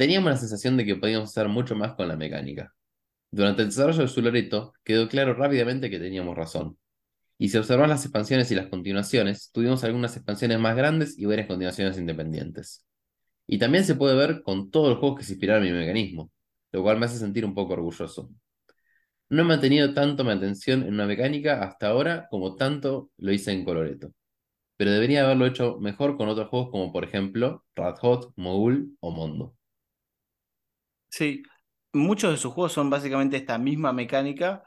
teníamos 0.00 0.30
la 0.30 0.36
sensación 0.38 0.76
de 0.78 0.86
que 0.86 0.96
podíamos 0.96 1.28
hacer 1.28 1.48
mucho 1.48 1.76
más 1.76 1.94
con 1.94 2.08
la 2.08 2.16
mecánica. 2.16 2.74
Durante 3.30 3.62
el 3.62 3.68
desarrollo 3.68 4.02
de 4.02 4.08
su 4.08 4.22
Loreto, 4.22 4.72
quedó 4.84 5.08
claro 5.08 5.34
rápidamente 5.34 5.90
que 5.90 5.98
teníamos 5.98 6.36
razón. 6.36 6.78
Y 7.38 7.48
si 7.48 7.58
observas 7.58 7.88
las 7.88 8.04
expansiones 8.04 8.50
y 8.50 8.54
las 8.54 8.68
continuaciones, 8.68 9.50
tuvimos 9.52 9.84
algunas 9.84 10.16
expansiones 10.16 10.58
más 10.58 10.76
grandes 10.76 11.18
y 11.18 11.26
varias 11.26 11.46
continuaciones 11.46 11.96
independientes. 11.98 12.86
Y 13.46 13.58
también 13.58 13.84
se 13.84 13.94
puede 13.94 14.16
ver 14.16 14.42
con 14.42 14.70
todos 14.70 14.90
los 14.90 14.98
juegos 14.98 15.18
que 15.18 15.24
se 15.24 15.32
inspiraron 15.32 15.64
en 15.66 15.72
mi 15.72 15.80
mecanismo, 15.80 16.30
lo 16.72 16.82
cual 16.82 16.98
me 16.98 17.06
hace 17.06 17.18
sentir 17.18 17.44
un 17.44 17.54
poco 17.54 17.74
orgulloso. 17.74 18.30
No 19.30 19.42
he 19.42 19.44
mantenido 19.44 19.94
tanto 19.94 20.24
mi 20.24 20.32
atención 20.32 20.82
en 20.82 20.94
una 20.94 21.06
mecánica 21.06 21.62
hasta 21.62 21.88
ahora 21.88 22.26
como 22.30 22.56
tanto 22.56 23.10
lo 23.16 23.32
hice 23.32 23.52
en 23.52 23.64
Coloreto. 23.64 24.12
Pero 24.76 24.92
debería 24.92 25.24
haberlo 25.24 25.46
hecho 25.46 25.78
mejor 25.80 26.16
con 26.16 26.28
otros 26.28 26.48
juegos 26.48 26.70
como 26.70 26.92
por 26.92 27.04
ejemplo 27.04 27.64
Red 27.76 27.96
Hot, 28.00 28.32
Mogul 28.36 28.96
o 29.00 29.10
Mondo. 29.12 29.56
Sí, 31.10 31.42
muchos 31.92 32.32
de 32.32 32.36
sus 32.36 32.52
juegos 32.52 32.72
son 32.72 32.90
básicamente 32.90 33.36
esta 33.36 33.58
misma 33.58 33.92
mecánica, 33.92 34.64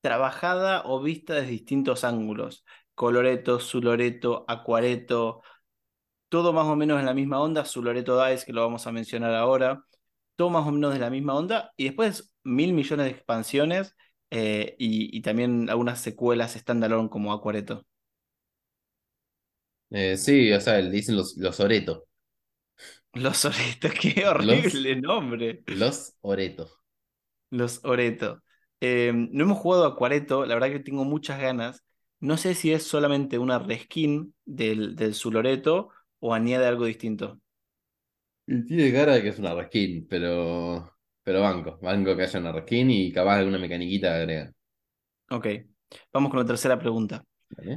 trabajada 0.00 0.82
o 0.86 1.02
vista 1.02 1.34
desde 1.34 1.50
distintos 1.50 2.04
ángulos. 2.04 2.64
Coloreto, 2.94 3.60
Loreto, 3.74 4.44
Acuareto, 4.48 5.42
todo 6.28 6.52
más 6.52 6.66
o 6.66 6.76
menos 6.76 7.00
en 7.00 7.06
la 7.06 7.14
misma 7.14 7.40
onda. 7.40 7.64
Loreto 7.76 8.24
Dice, 8.26 8.46
que 8.46 8.52
lo 8.52 8.62
vamos 8.62 8.86
a 8.86 8.92
mencionar 8.92 9.34
ahora, 9.34 9.84
todo 10.36 10.50
más 10.50 10.66
o 10.66 10.72
menos 10.72 10.94
de 10.94 11.00
la 11.00 11.10
misma 11.10 11.34
onda. 11.36 11.72
Y 11.76 11.84
después 11.84 12.32
mil 12.44 12.72
millones 12.72 13.06
de 13.06 13.12
expansiones 13.12 13.96
eh, 14.30 14.76
y, 14.78 15.20
también 15.22 15.70
algunas 15.70 16.00
secuelas 16.00 16.54
standalone 16.54 17.08
como 17.08 17.32
Acuareto. 17.32 17.86
Eh, 19.90 20.16
sí, 20.16 20.52
o 20.52 20.60
sea, 20.60 20.76
dicen 20.78 21.16
los, 21.16 21.36
los 21.36 21.60
Oreto. 21.60 22.07
Los 23.12 23.44
Oreto, 23.44 23.88
qué 24.00 24.26
horrible 24.26 24.96
nombre. 24.96 25.62
Los 25.66 26.16
Oreto. 26.22 26.68
Los 27.50 27.84
Oreto. 27.84 28.42
Eh, 28.80 29.12
no 29.14 29.44
hemos 29.44 29.58
jugado 29.58 29.86
a 29.86 29.96
Cuareto, 29.96 30.46
la 30.46 30.54
verdad 30.54 30.68
que 30.70 30.80
tengo 30.80 31.04
muchas 31.04 31.40
ganas. 31.40 31.84
No 32.20 32.36
sé 32.36 32.54
si 32.54 32.72
es 32.72 32.82
solamente 32.84 33.38
una 33.38 33.58
reskin 33.58 34.34
del, 34.44 34.96
del 34.96 35.14
Zuloreto 35.14 35.90
o 36.20 36.34
añade 36.34 36.66
algo 36.66 36.84
distinto. 36.84 37.40
Y 38.46 38.64
tiene 38.66 38.92
cara 38.92 39.14
de 39.14 39.22
que 39.22 39.28
es 39.28 39.38
una 39.38 39.54
reskin, 39.54 40.06
pero. 40.08 40.94
Pero 41.22 41.40
banco. 41.42 41.78
Banco 41.82 42.16
que 42.16 42.22
haya 42.22 42.40
una 42.40 42.52
reskin 42.52 42.90
y 42.90 43.12
capaz 43.12 43.36
alguna 43.38 43.58
mecaniquita 43.58 44.14
agrega. 44.16 44.52
Ok. 45.30 45.46
Vamos 46.12 46.30
con 46.30 46.40
la 46.40 46.46
tercera 46.46 46.78
pregunta. 46.78 47.24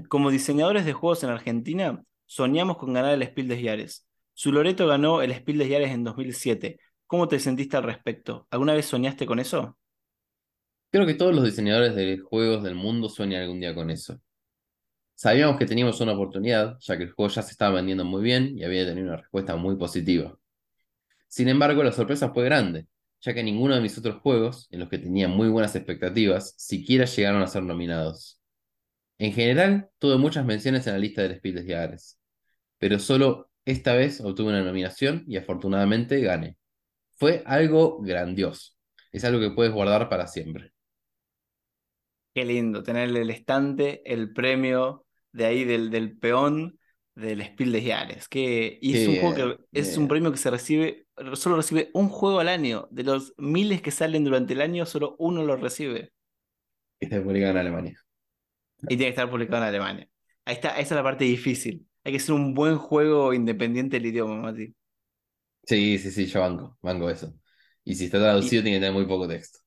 Como 0.10 0.32
diseñadores 0.32 0.86
de 0.86 0.94
juegos 0.94 1.24
en 1.24 1.30
Argentina, 1.32 2.04
soñamos 2.28 2.78
con 2.78 2.94
ganar 2.94 3.14
el 3.14 3.24
Spiel 3.24 3.48
des 3.50 3.64
Jahres. 3.64 4.08
Zuloreto 4.42 4.88
ganó 4.88 5.22
el 5.22 5.32
Spiel 5.36 5.60
des 5.60 5.70
Jahres 5.70 5.92
en 5.92 6.04
2007. 6.04 6.80
¿Cómo 7.06 7.28
te 7.28 7.40
sentiste 7.40 7.78
al 7.78 7.84
respecto? 7.84 8.48
¿Alguna 8.50 8.74
vez 8.74 8.88
soñaste 8.88 9.28
con 9.28 9.38
eso? 9.38 9.78
Creo 10.90 11.06
que 11.06 11.14
todos 11.14 11.36
los 11.36 11.44
diseñadores 11.44 11.94
de 11.94 12.18
juegos 12.18 12.64
del 12.64 12.74
mundo 12.74 13.08
sueñan 13.08 13.44
algún 13.44 13.60
día 13.60 13.76
con 13.76 13.92
eso. 13.92 14.20
Sabíamos 15.14 15.60
que 15.60 15.68
teníamos 15.68 16.02
una 16.02 16.14
oportunidad, 16.14 16.76
ya 16.80 16.98
que 16.98 17.04
el 17.04 17.12
juego 17.12 17.30
ya 17.30 17.44
se 17.44 17.52
estaba 17.52 17.76
vendiendo 17.76 18.04
muy 18.04 18.24
bien 18.24 18.58
y 18.58 18.64
había 18.64 18.84
tenido 18.84 19.10
una 19.10 19.18
respuesta 19.18 19.56
muy 19.58 19.76
positiva. 19.76 20.36
Sin 21.28 21.48
embargo, 21.48 21.84
la 21.84 21.92
sorpresa 21.92 22.34
fue 22.34 22.44
grande, 22.44 22.88
ya 23.20 23.36
que 23.36 23.44
ninguno 23.44 23.76
de 23.76 23.82
mis 23.82 23.96
otros 23.96 24.22
juegos, 24.22 24.68
en 24.72 24.80
los 24.80 24.90
que 24.90 24.98
tenía 24.98 25.28
muy 25.28 25.50
buenas 25.50 25.76
expectativas, 25.76 26.56
siquiera 26.58 27.06
llegaron 27.06 27.44
a 27.44 27.48
ser 27.48 27.62
nominados. 27.62 28.42
En 29.20 29.34
general, 29.34 29.92
tuve 30.00 30.18
muchas 30.18 30.46
menciones 30.46 30.88
en 30.88 30.94
la 30.94 31.00
lista 31.00 31.22
de 31.22 31.36
Spiel 31.36 31.56
des 31.56 31.68
Jahres, 31.68 32.20
pero 32.80 32.98
solo 32.98 33.51
esta 33.66 33.94
vez 33.96 34.22
obtuve 34.22 34.50
una 34.50 34.64
nominación 34.64 35.24
y 35.28 35.38
afortunadamente 35.38 36.20
gané. 36.22 36.58
Fue 37.16 37.44
algo 37.46 38.02
grandioso. 38.02 38.74
Es 39.12 39.24
algo 39.26 39.40
que 39.40 39.52
puedes 39.52 39.74
guardar 39.74 40.10
para 40.10 40.28
siempre. 40.28 40.72
Qué 42.34 42.46
lindo, 42.46 42.82
tener 42.82 43.10
el 43.10 43.30
estante, 43.30 44.02
el 44.06 44.32
premio 44.34 45.06
de 45.34 45.46
ahí 45.46 45.66
del, 45.66 45.90
del 45.90 46.18
peón 46.18 46.80
del 47.16 47.44
Spiel 47.44 47.72
des 47.74 47.86
Jahres. 47.86 48.28
Que, 48.30 48.80
y 48.82 48.98
es 48.98 49.08
un 49.08 49.18
juego 49.18 49.36
que 49.36 49.80
es 49.80 49.98
un 49.98 50.08
premio 50.08 50.32
que 50.32 50.38
se 50.38 50.50
recibe, 50.50 51.08
solo 51.34 51.58
recibe 51.58 51.90
un 51.94 52.10
juego 52.10 52.40
al 52.40 52.48
año. 52.48 52.88
De 52.90 53.04
los 53.04 53.34
miles 53.38 53.82
que 53.82 53.92
salen 53.92 54.24
durante 54.24 54.54
el 54.54 54.62
año, 54.62 54.86
solo 54.86 55.16
uno 55.20 55.44
lo 55.44 55.58
recibe. 55.58 56.12
Y 57.00 57.06
está 57.06 57.22
publicado 57.22 57.52
en 57.52 57.58
Alemania. 57.58 58.00
Y 58.84 58.88
tiene 58.88 59.06
que 59.06 59.10
estar 59.10 59.30
publicado 59.30 59.64
en 59.64 59.70
Alemania. 59.70 60.08
Ahí 60.46 60.56
está, 60.56 60.70
esa 60.72 60.82
es 60.82 60.92
la 60.92 61.04
parte 61.04 61.26
difícil. 61.26 61.86
Hay 62.04 62.14
que 62.14 62.20
ser 62.20 62.34
un 62.36 62.54
buen 62.54 62.78
juego 62.78 63.34
independiente 63.34 63.98
del 63.98 64.08
idioma, 64.08 64.42
Mati. 64.42 64.74
Sí, 65.64 65.98
sí, 66.00 66.12
sí, 66.12 66.26
yo 66.26 66.42
banco, 66.42 66.78
banco 66.82 67.10
eso. 67.10 67.34
Y 67.84 67.96
si 67.96 68.06
está 68.06 68.20
traducido, 68.20 68.64
tiene 68.64 68.78
que 68.78 68.82
tener 68.82 68.94
muy 68.94 69.06
poco 69.06 69.28
texto. 69.28 69.60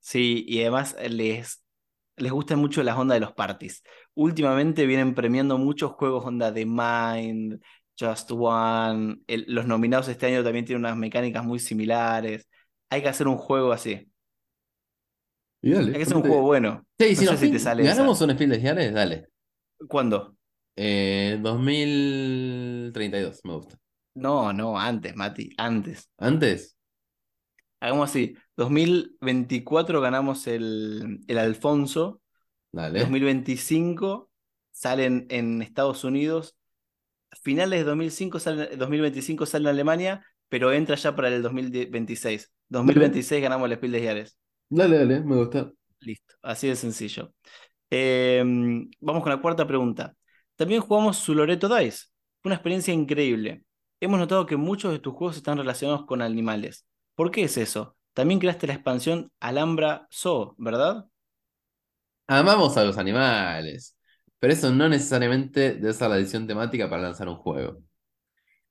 Sí, 0.00 0.44
y 0.48 0.60
además 0.60 0.96
les 1.08 1.62
les 2.18 2.32
gustan 2.32 2.58
mucho 2.58 2.82
las 2.82 2.96
ondas 2.96 3.16
de 3.16 3.20
los 3.20 3.32
parties. 3.32 3.82
Últimamente 4.14 4.86
vienen 4.86 5.14
premiando 5.14 5.58
muchos 5.58 5.92
juegos 5.92 6.24
onda 6.24 6.52
de 6.52 6.66
Mind, 6.66 7.60
Just 7.98 8.30
One. 8.32 9.18
los 9.26 9.66
nominados 9.66 10.08
este 10.08 10.26
año 10.26 10.44
también 10.44 10.64
tienen 10.64 10.84
unas 10.84 10.96
mecánicas 10.96 11.44
muy 11.44 11.58
similares. 11.58 12.48
Hay 12.90 13.02
que 13.02 13.08
hacer 13.08 13.28
un 13.28 13.36
juego 13.36 13.72
así. 13.72 14.10
Hay 15.62 15.92
que 15.92 16.02
hacer 16.02 16.16
un 16.16 16.22
juego 16.22 16.42
bueno. 16.42 16.86
Sí, 16.98 17.16
si, 17.16 17.50
te 17.50 17.58
sale 17.58 17.82
ganamos 17.82 18.20
un 18.20 18.30
Spiel 18.30 18.50
de 18.50 18.90
dale. 18.90 19.28
¿Cuándo? 19.88 20.37
Eh, 20.80 21.40
2032, 21.42 23.40
me 23.42 23.54
gusta. 23.54 23.76
No, 24.14 24.52
no, 24.52 24.78
antes, 24.78 25.16
Mati, 25.16 25.50
antes. 25.58 26.08
¿Antes? 26.18 26.76
Hagamos 27.80 28.10
así, 28.10 28.36
2024 28.56 30.00
ganamos 30.00 30.46
el, 30.46 31.18
el 31.26 31.38
Alfonso. 31.38 32.20
Dale. 32.70 33.00
2025 33.00 34.30
salen 34.70 35.26
en 35.30 35.62
Estados 35.62 36.04
Unidos. 36.04 36.56
Finales 37.42 37.80
de 37.80 37.84
2005 37.84 38.38
2025 38.38 39.46
sale 39.46 39.64
en 39.64 39.68
Alemania, 39.70 40.24
pero 40.48 40.72
entra 40.72 40.94
ya 40.94 41.16
para 41.16 41.26
el 41.26 41.42
2026. 41.42 42.52
2026 42.68 43.42
ganamos 43.42 43.68
el 43.68 43.76
Spiel 43.76 43.92
de 43.92 44.06
Jahres. 44.06 44.38
Dale, 44.70 44.98
dale, 44.98 45.20
me 45.22 45.34
gusta. 45.36 45.72
Listo, 46.00 46.36
así 46.42 46.68
de 46.68 46.76
sencillo. 46.76 47.32
Em, 47.90 48.88
vamos 49.00 49.24
con 49.24 49.32
la 49.32 49.40
cuarta 49.40 49.66
pregunta. 49.66 50.14
También 50.58 50.80
jugamos 50.80 51.18
su 51.18 51.36
Loreto 51.36 51.68
Dice. 51.68 52.06
Una 52.42 52.56
experiencia 52.56 52.92
increíble. 52.92 53.62
Hemos 54.00 54.18
notado 54.18 54.44
que 54.44 54.56
muchos 54.56 54.90
de 54.90 54.98
tus 54.98 55.14
juegos 55.14 55.36
están 55.36 55.56
relacionados 55.56 56.04
con 56.04 56.20
animales. 56.20 56.84
¿Por 57.14 57.30
qué 57.30 57.44
es 57.44 57.56
eso? 57.56 57.96
También 58.12 58.40
creaste 58.40 58.66
la 58.66 58.72
expansión 58.72 59.30
Alhambra 59.38 60.08
Zoo, 60.12 60.56
¿verdad? 60.58 61.06
Amamos 62.26 62.76
a 62.76 62.82
los 62.82 62.98
animales, 62.98 63.96
pero 64.40 64.52
eso 64.52 64.72
no 64.72 64.88
necesariamente 64.88 65.74
debe 65.74 65.92
ser 65.92 66.10
la 66.10 66.18
edición 66.18 66.48
temática 66.48 66.90
para 66.90 67.02
lanzar 67.02 67.28
un 67.28 67.36
juego. 67.36 67.80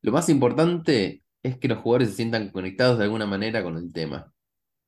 Lo 0.01 0.11
más 0.11 0.27
importante 0.27 1.23
es 1.41 1.57
que 1.57 1.69
los 1.69 1.77
jugadores 1.77 2.09
se 2.09 2.15
sientan 2.15 2.51
conectados 2.51 2.97
de 2.97 3.05
alguna 3.05 3.25
manera 3.25 3.63
con 3.63 3.77
el 3.77 3.93
tema. 3.93 4.33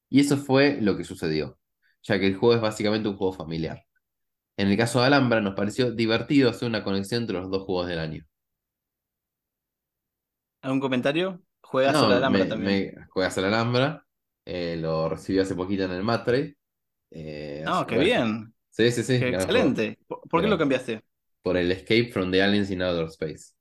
Y 0.10 0.20
eso 0.20 0.36
fue 0.36 0.82
lo 0.82 0.98
que 0.98 1.06
sucedió, 1.06 1.58
ya 2.04 2.20
que 2.20 2.28
el 2.28 2.36
juego 2.36 2.56
es 2.56 2.62
básicamente 2.62 3.08
un 3.08 3.16
juego 3.16 3.32
familiar. 3.32 3.86
En 4.60 4.68
el 4.68 4.76
caso 4.76 5.00
de 5.00 5.08
Alhambra 5.08 5.40
nos 5.40 5.56
pareció 5.56 5.90
divertido 5.90 6.50
hacer 6.50 6.68
una 6.68 6.84
conexión 6.84 7.22
entre 7.22 7.38
los 7.38 7.50
dos 7.50 7.64
juegos 7.64 7.88
del 7.88 7.98
año. 7.98 8.26
¿Algún 10.62 10.82
comentario? 10.82 11.42
Juegas 11.62 11.96
a 11.96 12.10
la 12.10 12.18
Alhambra 12.18 12.46
también. 12.46 13.08
juegas 13.10 13.38
a 13.38 13.42
la 13.42 13.48
Alhambra. 13.48 14.06
Eh, 14.44 14.76
lo 14.78 15.08
recibí 15.08 15.40
hace 15.40 15.56
poquito 15.56 15.84
en 15.84 15.92
el 15.92 16.04
Matre. 16.04 16.58
Eh, 17.10 17.64
no, 17.66 17.88
qué 17.88 18.00
bien. 18.00 18.54
Sí, 18.70 18.92
sí, 18.92 19.02
sí. 19.02 19.16
excelente. 19.16 19.98
¿Por, 20.06 20.42
qué 20.42 20.48
lo 20.50 20.58
cambiaste? 20.58 21.06
Por 21.42 21.56
el 21.56 21.72
Escape 21.72 22.12
from 22.12 22.30
the 22.30 22.44
Aliens 22.44 22.70
in 22.70 22.82
Outer 22.82 23.06
Space. 23.06 23.54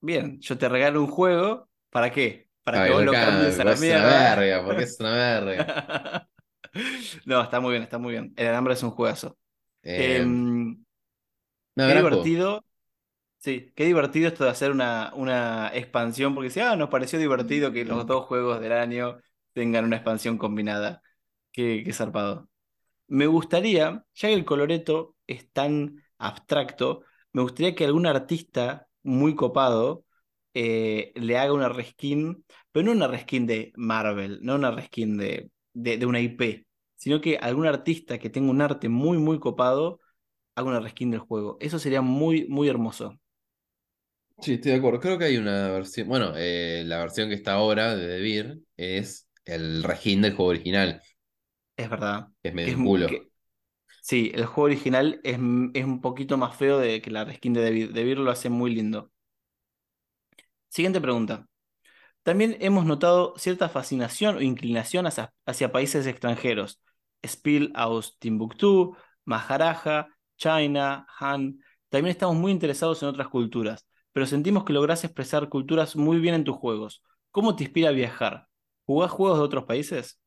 Bien, 0.00 0.40
yo 0.40 0.58
te 0.58 0.68
regalo 0.68 1.02
un 1.02 1.08
juego. 1.08 1.68
¿Para 1.88 2.10
qué? 2.10 2.48
Para 2.64 2.84
que 2.84 2.90
vos 2.90 3.04
lo 3.04 3.12
cambies 3.12 3.60
a 3.60 3.64
la 3.64 3.76
mierda. 3.76 3.98
Es 3.98 4.32
una 4.32 4.34
verga, 4.34 4.64
porque 4.64 4.82
es 4.82 4.96
una 4.98 5.10
verga. 5.12 6.28
no, 7.26 7.42
está 7.42 7.60
muy 7.60 7.70
bien, 7.70 7.84
está 7.84 7.98
muy 7.98 8.10
bien. 8.10 8.34
El 8.36 8.48
Alhambra 8.48 8.74
es 8.74 8.82
un 8.82 8.90
juegazo. 8.90 9.38
Eh, 9.86 10.16
em, 10.16 10.84
qué 11.74 11.94
divertido. 11.94 12.64
Sí, 13.38 13.72
qué 13.76 13.84
divertido 13.84 14.28
esto 14.28 14.44
de 14.44 14.50
hacer 14.50 14.72
una, 14.72 15.12
una 15.14 15.70
expansión, 15.72 16.34
porque 16.34 16.50
si, 16.50 16.60
ah, 16.60 16.74
nos 16.74 16.88
pareció 16.88 17.18
divertido 17.18 17.70
que 17.72 17.84
los 17.84 18.06
dos 18.06 18.24
juegos 18.24 18.60
del 18.60 18.72
año 18.72 19.18
tengan 19.52 19.84
una 19.84 19.96
expansión 19.96 20.36
combinada. 20.36 21.02
Qué, 21.52 21.82
qué 21.84 21.92
zarpado. 21.92 22.48
Me 23.08 23.26
gustaría, 23.26 24.04
ya 24.14 24.28
que 24.28 24.34
el 24.34 24.44
coloreto 24.44 25.14
es 25.26 25.50
tan 25.52 26.02
abstracto, 26.18 27.02
me 27.32 27.42
gustaría 27.42 27.74
que 27.74 27.84
algún 27.84 28.06
artista 28.06 28.88
muy 29.02 29.36
copado 29.36 30.04
eh, 30.54 31.12
le 31.14 31.38
haga 31.38 31.52
una 31.52 31.68
reskin, 31.68 32.44
pero 32.72 32.86
no 32.86 32.92
una 32.92 33.08
reskin 33.08 33.46
de 33.46 33.72
Marvel, 33.76 34.40
no 34.42 34.54
una 34.56 34.70
reskin 34.70 35.16
de, 35.18 35.50
de, 35.74 35.98
de, 35.98 36.06
una 36.06 36.20
IP, 36.20 36.65
sino 36.96 37.20
que 37.20 37.38
algún 37.38 37.66
artista 37.66 38.18
que 38.18 38.30
tenga 38.30 38.50
un 38.50 38.60
arte 38.62 38.88
muy, 38.88 39.18
muy 39.18 39.38
copado 39.40 40.00
haga 40.56 40.68
una 40.68 40.80
reskin 40.80 41.10
del 41.12 41.20
juego. 41.20 41.58
Eso 41.60 41.78
sería 41.78 42.02
muy, 42.02 42.46
muy 42.48 42.68
hermoso. 42.68 43.18
Sí, 44.40 44.54
estoy 44.54 44.72
de 44.72 44.78
acuerdo. 44.78 45.00
Creo 45.00 45.18
que 45.18 45.24
hay 45.24 45.36
una 45.38 45.70
versión. 45.70 46.08
Bueno, 46.08 46.32
eh, 46.36 46.82
la 46.86 46.98
versión 46.98 47.28
que 47.28 47.34
está 47.34 47.54
ahora 47.54 47.96
de 47.96 48.06
Debir 48.06 48.60
es 48.76 49.28
el 49.44 49.82
reskin 49.82 50.22
del 50.22 50.34
juego 50.34 50.50
original, 50.50 51.02
Es 51.76 51.88
verdad. 51.90 52.28
es 52.42 52.54
medio 52.54 52.76
Es 52.76 52.76
culo. 52.80 53.06
que- 53.06 53.30
sí, 54.02 54.32
el 54.34 54.46
juego 54.46 54.66
original 54.66 55.20
es, 55.24 55.34
es 55.74 55.84
un 55.86 56.00
poquito 56.02 56.36
más 56.38 56.56
feo 56.56 56.78
de 56.78 57.02
que 57.02 57.10
la 57.12 57.24
reskin 57.26 57.52
de 57.54 57.62
Debir. 57.62 57.92
Debir 57.94 58.18
lo 58.18 58.30
hace 58.32 58.50
muy 58.50 58.74
lindo. 58.74 59.12
Siguiente 60.68 61.00
pregunta. 61.00 61.46
También 62.26 62.56
hemos 62.58 62.84
notado 62.84 63.34
cierta 63.36 63.68
fascinación 63.68 64.34
o 64.34 64.40
inclinación 64.40 65.06
hacia, 65.06 65.70
países 65.70 66.08
extranjeros. 66.08 66.80
Spiel 67.24 67.70
aus 67.76 68.18
Timbuktu, 68.18 68.96
Maharaja, 69.24 70.08
China, 70.36 71.06
Han. 71.20 71.60
También 71.88 72.10
estamos 72.10 72.34
muy 72.34 72.50
interesados 72.50 73.00
en 73.04 73.10
otras 73.10 73.28
culturas, 73.28 73.86
pero 74.12 74.26
sentimos 74.26 74.64
que 74.64 74.72
lográs 74.72 75.04
expresar 75.04 75.48
culturas 75.48 75.94
muy 75.94 76.18
bien 76.18 76.34
en 76.34 76.42
tus 76.42 76.56
juegos. 76.56 77.00
¿Cómo 77.30 77.54
te 77.54 77.62
inspira 77.62 77.90
a 77.90 77.92
viajar? 77.92 78.48
¿Jugás 78.86 79.12
juegos 79.12 79.38
de 79.38 79.44
otros 79.44 79.64
países? 79.64 80.18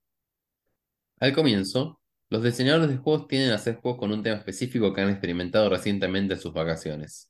Al 1.20 1.34
comienzo, 1.34 2.00
los 2.30 2.42
diseñadores 2.42 2.88
de 2.88 2.96
juegos 2.96 3.28
tienden 3.28 3.52
a 3.52 3.56
hacer 3.56 3.76
juegos 3.76 4.00
con 4.00 4.14
un 4.14 4.24
tema 4.24 4.38
específico 4.38 4.94
que 4.94 5.02
han 5.02 5.10
experimentado 5.10 5.70
recientemente 5.70 6.36
en 6.36 6.40
sus 6.40 6.54
vacaciones. 6.54 7.30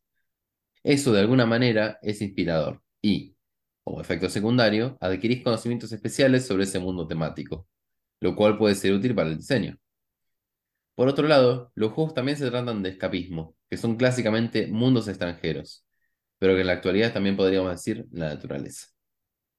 Eso 0.84 1.11
de 1.11 1.22
alguna 1.22 1.47
manera 1.47 1.97
es 2.03 2.22
inspirador 2.22 2.84
y, 3.01 3.36
como 3.89 4.01
efecto 4.01 4.29
secundario, 4.29 4.97
adquirís 5.01 5.43
conocimientos 5.43 5.91
especiales 5.91 6.45
sobre 6.45 6.65
ese 6.65 6.77
mundo 6.77 7.07
temático, 7.07 7.67
lo 8.19 8.35
cual 8.35 8.55
puede 8.55 8.75
ser 8.75 8.93
útil 8.93 9.15
para 9.15 9.29
el 9.29 9.37
diseño. 9.37 9.77
Por 10.93 11.07
otro 11.07 11.27
lado, 11.27 11.71
los 11.73 11.91
juegos 11.93 12.13
también 12.13 12.37
se 12.37 12.47
tratan 12.47 12.83
de 12.83 12.89
escapismo, 12.89 13.55
que 13.67 13.77
son 13.77 13.95
clásicamente 13.95 14.67
mundos 14.67 15.07
extranjeros, 15.07 15.87
pero 16.37 16.53
que 16.53 16.61
en 16.61 16.67
la 16.67 16.73
actualidad 16.73 17.13
también 17.13 17.35
podríamos 17.35 17.71
decir 17.71 18.05
la 18.11 18.29
naturaleza. 18.29 18.89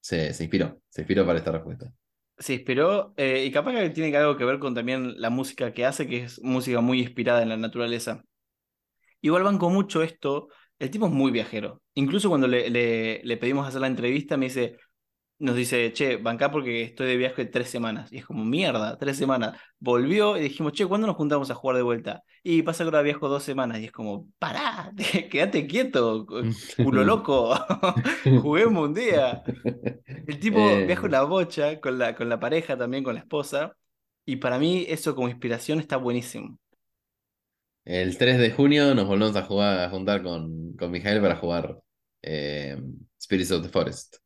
Se, 0.01 0.33
se 0.33 0.45
inspiró, 0.45 0.81
se 0.89 1.01
inspiró 1.01 1.27
para 1.27 1.41
esta 1.41 1.51
respuesta. 1.51 1.93
Se 2.39 2.55
inspiró, 2.55 3.13
eh, 3.17 3.45
y 3.45 3.51
capaz 3.51 3.73
que 3.73 3.91
tiene 3.91 4.17
algo 4.17 4.37
que 4.37 4.45
ver 4.45 4.61
con 4.61 4.77
también 4.77 5.21
la 5.21 5.31
música 5.31 5.73
que 5.73 5.87
hace, 5.87 6.07
que 6.07 6.23
es 6.23 6.41
música 6.41 6.81
muy 6.81 7.01
inspirada 7.01 7.43
en 7.43 7.49
la 7.49 7.57
naturaleza. 7.57 8.23
Igual 9.23 9.43
banco 9.43 9.71
mucho 9.71 10.05
esto, 10.05 10.49
el 10.81 10.91
tipo 10.91 11.07
es 11.07 11.13
muy 11.13 11.33
viajero. 11.33 11.83
Incluso 11.95 12.31
cuando 12.31 12.49
le, 12.49 12.71
le- 12.71 13.23
le 13.25 13.39
pedimos 13.39 13.69
hacer 13.69 13.83
la 13.83 13.89
entrevista, 13.89 14.39
me 14.39 14.47
dice, 14.47 14.79
nos 15.39 15.57
dice, 15.57 15.93
che, 15.95 16.17
bancá 16.19 16.51
porque 16.53 16.83
estoy 16.83 17.09
de 17.09 17.17
viaje 17.19 17.47
tres 17.47 17.71
semanas. 17.71 18.13
Y 18.13 18.19
es 18.19 18.27
como, 18.27 18.45
mierda, 18.45 18.99
tres 18.99 19.17
semanas. 19.19 19.59
Volvió 19.81 20.37
y 20.39 20.43
dijimos, 20.43 20.73
che, 20.75 20.87
¿cuándo 20.87 21.07
nos 21.09 21.17
juntamos 21.17 21.51
a 21.51 21.55
jugar 21.57 21.77
de 21.79 21.83
vuelta? 21.83 22.23
Y 22.45 22.63
pasa 22.63 22.85
que 22.85 22.89
ahora 22.89 23.03
viajo 23.03 23.29
dos 23.29 23.43
semanas. 23.45 23.81
Y 23.81 23.87
es 23.87 23.93
como, 23.93 24.29
pará, 24.39 24.93
quédate 25.31 25.67
quieto, 25.67 26.27
culo 26.81 27.05
loco, 27.05 27.55
juguemos 28.35 28.89
un 28.89 28.95
día. 28.95 29.43
El 30.27 30.39
tipo 30.41 30.81
Eh, 30.81 30.85
viaja 30.85 31.07
una 31.07 31.23
bocha 31.23 31.81
con 31.81 31.99
la, 31.99 32.15
con 32.15 32.29
la 32.29 32.41
pareja, 32.41 32.77
también 32.79 33.05
con 33.05 33.15
la 33.15 33.21
esposa. 33.21 33.77
Y 34.27 34.37
para 34.37 34.59
mí 34.59 34.85
eso 34.89 35.15
como 35.15 35.29
inspiración 35.29 35.81
está 35.81 35.97
buenísimo. 35.97 36.59
El 37.85 38.17
3 38.19 38.39
de 38.39 38.51
junio 38.53 38.95
nos 38.95 39.07
volvemos 39.07 39.37
a 39.37 39.43
jugar, 39.45 39.81
a 39.81 39.91
juntar 39.91 40.23
con, 40.23 40.60
con 40.79 40.91
Mijael 40.91 41.21
para 41.21 41.37
jugar 41.37 41.79
eh, 42.23 42.81
Spirits 43.21 43.51
of 43.53 43.63
the 43.63 43.69
Forest. 43.69 44.17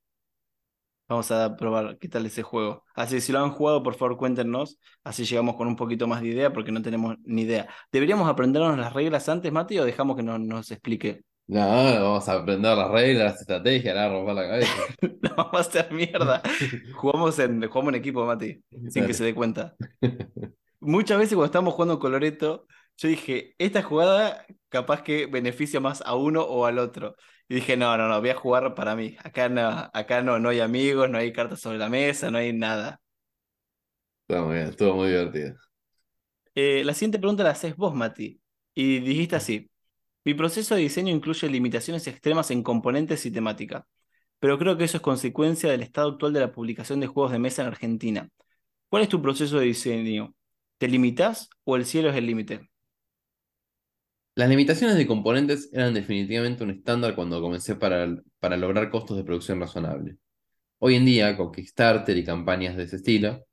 Vamos 1.07 1.31
a 1.31 1.55
probar 1.55 1.99
qué 1.99 2.09
tal 2.09 2.25
ese 2.25 2.43
juego. 2.43 2.83
Así, 2.95 3.21
si 3.21 3.31
lo 3.31 3.39
han 3.41 3.51
jugado, 3.51 3.83
por 3.83 3.95
favor 3.95 4.17
cuéntenos. 4.17 4.79
Así 5.03 5.25
llegamos 5.27 5.57
con 5.57 5.69
un 5.69 5.77
poquito 5.77 6.07
más 6.07 6.23
de 6.23 6.29
idea 6.29 6.53
porque 6.53 6.73
no 6.73 6.81
tenemos 6.81 7.17
ni 7.25 7.43
idea. 7.43 7.69
¿Deberíamos 7.93 8.29
aprendernos 8.29 8.79
las 8.79 8.93
reglas 8.95 9.29
antes, 9.29 9.53
Mati, 9.53 9.79
o 9.79 9.85
dejamos 9.85 10.17
que 10.17 10.23
no- 10.23 10.39
nos 10.39 10.71
explique? 10.71 11.23
No, 11.47 11.61
vamos 11.61 12.27
a 12.31 12.35
aprender 12.37 12.75
las 12.75 12.91
reglas, 12.91 13.33
las 13.33 13.41
estrategias, 13.43 13.95
la 13.95 14.09
romper 14.09 14.35
la 14.35 14.49
cabeza. 14.49 14.73
No, 15.23 15.35
vamos 15.37 15.55
a 15.55 15.61
hacer 15.61 15.93
mierda. 15.93 16.43
Jugamos 16.95 17.39
en, 17.39 17.67
jugamos 17.69 17.93
en 17.95 18.01
equipo, 18.01 18.25
Mati, 18.25 18.63
sin 18.89 19.07
que 19.07 19.13
se 19.15 19.25
dé 19.25 19.35
cuenta. 19.35 19.75
Muchas 20.81 21.19
veces 21.19 21.35
cuando 21.35 21.47
estábamos 21.47 21.75
jugando 21.75 21.99
Coloreto, 21.99 22.67
yo 22.97 23.09
dije, 23.09 23.55
esta 23.59 23.83
jugada 23.83 24.47
capaz 24.69 25.03
que 25.03 25.27
beneficia 25.27 25.81
más 25.81 26.03
a 26.03 26.15
uno 26.15 26.43
o 26.43 26.67
al 26.67 26.79
otro. 26.79 27.17
Y 27.49 27.57
dije, 27.57 27.77
no, 27.77 27.97
no, 27.97 28.09
no, 28.09 28.21
voy 28.21 28.31
a 28.31 28.35
jugar 28.37 28.75
para 28.75 28.97
mí. 28.97 29.17
Acá 29.23 29.49
no, 29.49 29.91
acá 29.93 30.23
no, 30.23 30.39
no 30.39 30.49
hay 30.51 30.61
amigos, 30.61 31.11
no 31.11 31.19
hay 31.19 31.33
cartas 31.33 31.61
sobre 31.61 31.79
la 31.79 31.89
mesa, 31.89 32.31
no 32.31 32.39
hay 32.39 32.53
nada. 32.53 33.01
Estuvo 34.29 34.47
muy 34.47 34.55
bien, 34.57 34.69
estuvo 34.69 34.95
muy 34.95 35.09
divertido. 35.09 35.57
Eh, 36.55 36.83
la 36.85 36.95
siguiente 36.95 37.19
pregunta 37.19 37.43
la 37.43 37.51
haces 37.51 37.77
vos, 37.77 37.95
Mati. 37.95 38.41
Y 38.75 39.01
dijiste 39.01 39.37
así: 39.37 39.71
Mi 40.25 40.35
proceso 40.35 40.75
de 40.75 40.83
diseño 40.83 41.13
incluye 41.13 41.49
limitaciones 41.49 42.07
extremas 42.07 42.51
en 42.51 42.63
componentes 42.63 43.27
y 43.27 43.31
temática, 43.31 43.87
pero 44.39 44.59
creo 44.59 44.77
que 44.79 44.85
eso 44.85 44.99
es 44.99 45.03
consecuencia 45.03 45.71
del 45.71 45.83
estado 45.83 46.11
actual 46.13 46.33
de 46.33 46.41
la 46.41 46.53
publicación 46.53 47.01
de 47.01 47.07
juegos 47.09 47.33
de 47.33 47.39
mesa 47.39 47.63
en 47.63 47.69
Argentina. 47.69 48.29
¿Cuál 48.89 49.03
es 49.05 49.09
tu 49.09 49.23
proceso 49.23 49.59
de 49.59 49.67
diseño? 49.67 50.35
¿Te 50.79 50.89
limitas 50.89 51.51
o 51.65 51.77
el 51.77 51.87
cielo 51.87 52.11
es 52.11 52.17
el 52.17 52.27
límite? 52.27 52.71
Las 54.37 54.49
limitaciones 54.49 54.97
de 54.97 55.07
componentes 55.07 55.71
eran 55.73 55.95
definitivamente 55.95 56.65
un 56.65 56.71
estándar 56.71 57.15
cuando 57.15 57.41
comencé 57.41 57.77
para, 57.77 58.07
lograr 58.57 58.91
costos 58.91 59.17
de 59.17 59.25
producción 59.25 59.61
razonable. 59.61 60.17
Hoy 60.79 60.97
en 60.97 61.05
día, 61.07 61.37
con 61.37 61.53
Kickstarter 61.53 62.17
y 62.17 62.25
campañas 62.25 62.77
de 62.77 62.85
ese 62.85 62.97
estilo, 62.97 63.47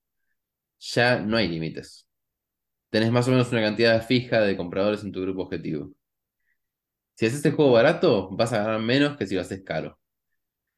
ya 0.80 1.20
no 1.20 1.38
hay 1.38 1.48
límites. 1.50 2.08
Tenés 2.90 3.12
más 3.12 3.28
o 3.28 3.32
menos 3.32 3.52
una 3.52 3.62
cantidad 3.62 4.06
fija 4.06 4.42
de 4.42 4.58
compradores 4.58 5.04
en 5.04 5.12
tu 5.12 5.22
grupo 5.22 5.44
objetivo. 5.44 5.94
Si 7.16 7.26
haces 7.28 7.46
el 7.46 7.54
juego 7.54 7.74
barato, 7.74 8.30
vas 8.32 8.52
a 8.54 8.64
ganar 8.64 8.82
menos 8.82 9.18
que 9.18 9.28
si 9.28 9.36
lo 9.36 9.42
haces 9.42 9.64
caro. 9.64 10.00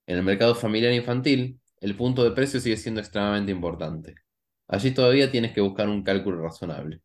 En 0.07 0.17
el 0.17 0.23
mercado 0.23 0.55
familiar 0.55 0.91
e 0.91 0.97
infantil, 0.97 1.61
el 1.81 1.95
punto 1.95 2.23
de 2.23 2.31
precio 2.31 2.59
sigue 2.59 2.77
siendo 2.77 3.01
extremadamente 3.01 3.51
importante. 3.53 4.15
Allí 4.67 4.91
todavía 4.91 5.31
tienes 5.31 5.53
que 5.53 5.61
buscar 5.61 5.89
un 5.89 6.03
cálculo 6.03 6.41
razonable. 6.41 7.01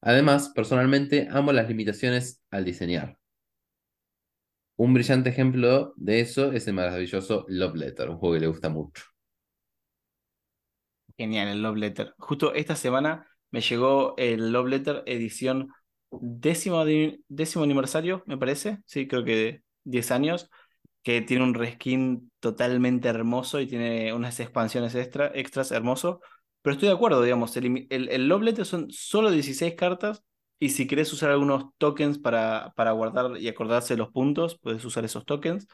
Además, 0.00 0.50
personalmente 0.54 1.28
amo 1.30 1.52
las 1.52 1.68
limitaciones 1.68 2.42
al 2.50 2.64
diseñar. 2.64 3.18
Un 4.78 4.94
brillante 4.94 5.28
ejemplo 5.28 5.92
de 5.96 6.20
eso 6.20 6.52
es 6.52 6.66
el 6.68 6.72
maravilloso 6.72 7.44
Love 7.48 7.74
Letter, 7.74 8.08
un 8.08 8.16
juego 8.16 8.34
que 8.36 8.40
le 8.40 8.46
gusta 8.46 8.70
mucho. 8.70 9.02
Genial, 11.16 11.48
el 11.48 11.62
Love 11.62 11.76
Letter. 11.76 12.14
Justo 12.18 12.54
esta 12.54 12.76
semana 12.76 13.26
me 13.50 13.60
llegó 13.60 14.14
el 14.18 14.52
Love 14.52 14.68
Letter 14.68 15.02
edición 15.06 15.72
décimo, 16.10 16.84
décimo 17.28 17.64
aniversario, 17.64 18.22
me 18.26 18.38
parece. 18.38 18.78
Sí, 18.86 19.08
creo 19.08 19.24
que 19.24 19.62
10 19.84 20.10
años. 20.10 20.50
Que 21.02 21.22
tiene 21.22 21.44
un 21.44 21.54
reskin 21.54 22.30
totalmente 22.40 23.08
hermoso 23.08 23.60
y 23.60 23.66
tiene 23.66 24.12
unas 24.12 24.38
expansiones 24.40 24.94
extra, 24.94 25.32
extras 25.34 25.72
hermoso. 25.72 26.20
Pero 26.68 26.74
estoy 26.74 26.88
de 26.88 26.94
acuerdo, 26.94 27.22
digamos. 27.22 27.56
El, 27.56 27.86
el, 27.90 28.08
el 28.10 28.28
Love 28.28 28.42
Letter 28.42 28.66
son 28.66 28.90
solo 28.90 29.30
16 29.30 29.74
cartas. 29.74 30.22
Y 30.60 30.70
si 30.70 30.86
querés 30.88 31.12
usar 31.12 31.30
algunos 31.30 31.66
tokens 31.78 32.18
para, 32.18 32.72
para 32.76 32.92
guardar 32.92 33.38
y 33.38 33.48
acordarse 33.48 33.94
de 33.94 33.98
los 33.98 34.10
puntos, 34.10 34.58
puedes 34.58 34.84
usar 34.84 35.04
esos 35.04 35.24
tokens. 35.24 35.66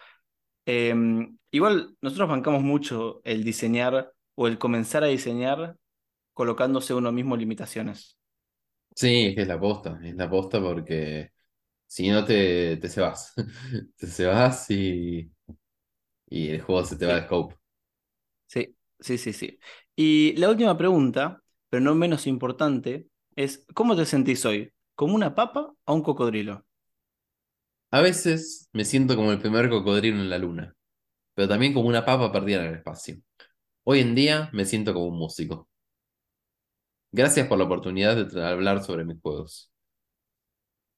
Em, 0.66 1.38
igual, 1.52 1.96
nosotros 2.02 2.28
bancamos 2.28 2.62
mucho 2.62 3.20
el 3.24 3.44
diseñar 3.44 4.12
o 4.36 4.48
el 4.48 4.58
comenzar 4.58 5.04
a 5.04 5.08
diseñar 5.08 5.76
colocándose 6.34 6.94
uno 6.94 7.12
mismo 7.12 7.36
limitaciones. 7.36 8.18
Sí, 8.96 9.26
es 9.28 9.34
que 9.34 9.42
es 9.42 9.48
la 9.48 9.58
posta, 9.60 9.98
es 10.04 10.14
la 10.14 10.30
posta 10.30 10.60
porque 10.60 11.32
si 11.86 12.08
no 12.10 12.24
te, 12.24 12.76
te 12.78 12.88
cebas. 12.88 13.34
Te 13.98 14.06
cebas 14.08 14.70
y, 14.70 15.32
y 16.28 16.50
el 16.50 16.62
juego 16.62 16.84
se 16.84 16.96
te 16.96 17.06
va 17.06 17.14
de 17.16 17.22
scope. 17.26 17.56
sí, 18.46 18.76
sí, 19.00 19.18
sí, 19.18 19.32
sí. 19.32 19.58
Y 19.96 20.34
la 20.36 20.50
última 20.50 20.76
pregunta, 20.76 21.42
pero 21.70 21.82
no 21.82 21.94
menos 21.94 22.26
importante, 22.26 23.08
es 23.36 23.64
¿cómo 23.74 23.94
te 23.96 24.06
sentís 24.06 24.44
hoy? 24.44 24.72
¿Como 24.96 25.14
una 25.14 25.34
papa 25.34 25.72
o 25.84 25.94
un 25.94 26.02
cocodrilo? 26.02 26.64
A 27.90 28.00
veces 28.00 28.68
me 28.72 28.84
siento 28.84 29.14
como 29.14 29.30
el 29.30 29.40
primer 29.40 29.70
cocodrilo 29.70 30.16
en 30.16 30.30
la 30.30 30.38
luna, 30.38 30.74
pero 31.34 31.48
también 31.48 31.72
como 31.72 31.88
una 31.88 32.04
papa 32.04 32.32
perdida 32.32 32.62
en 32.64 32.70
el 32.70 32.74
espacio. 32.78 33.16
Hoy 33.84 34.00
en 34.00 34.16
día 34.16 34.50
me 34.52 34.64
siento 34.64 34.92
como 34.92 35.06
un 35.06 35.18
músico. 35.18 35.68
Gracias 37.12 37.46
por 37.46 37.58
la 37.58 37.64
oportunidad 37.64 38.26
de 38.26 38.44
hablar 38.44 38.82
sobre 38.82 39.04
mis 39.04 39.20
juegos. 39.20 39.70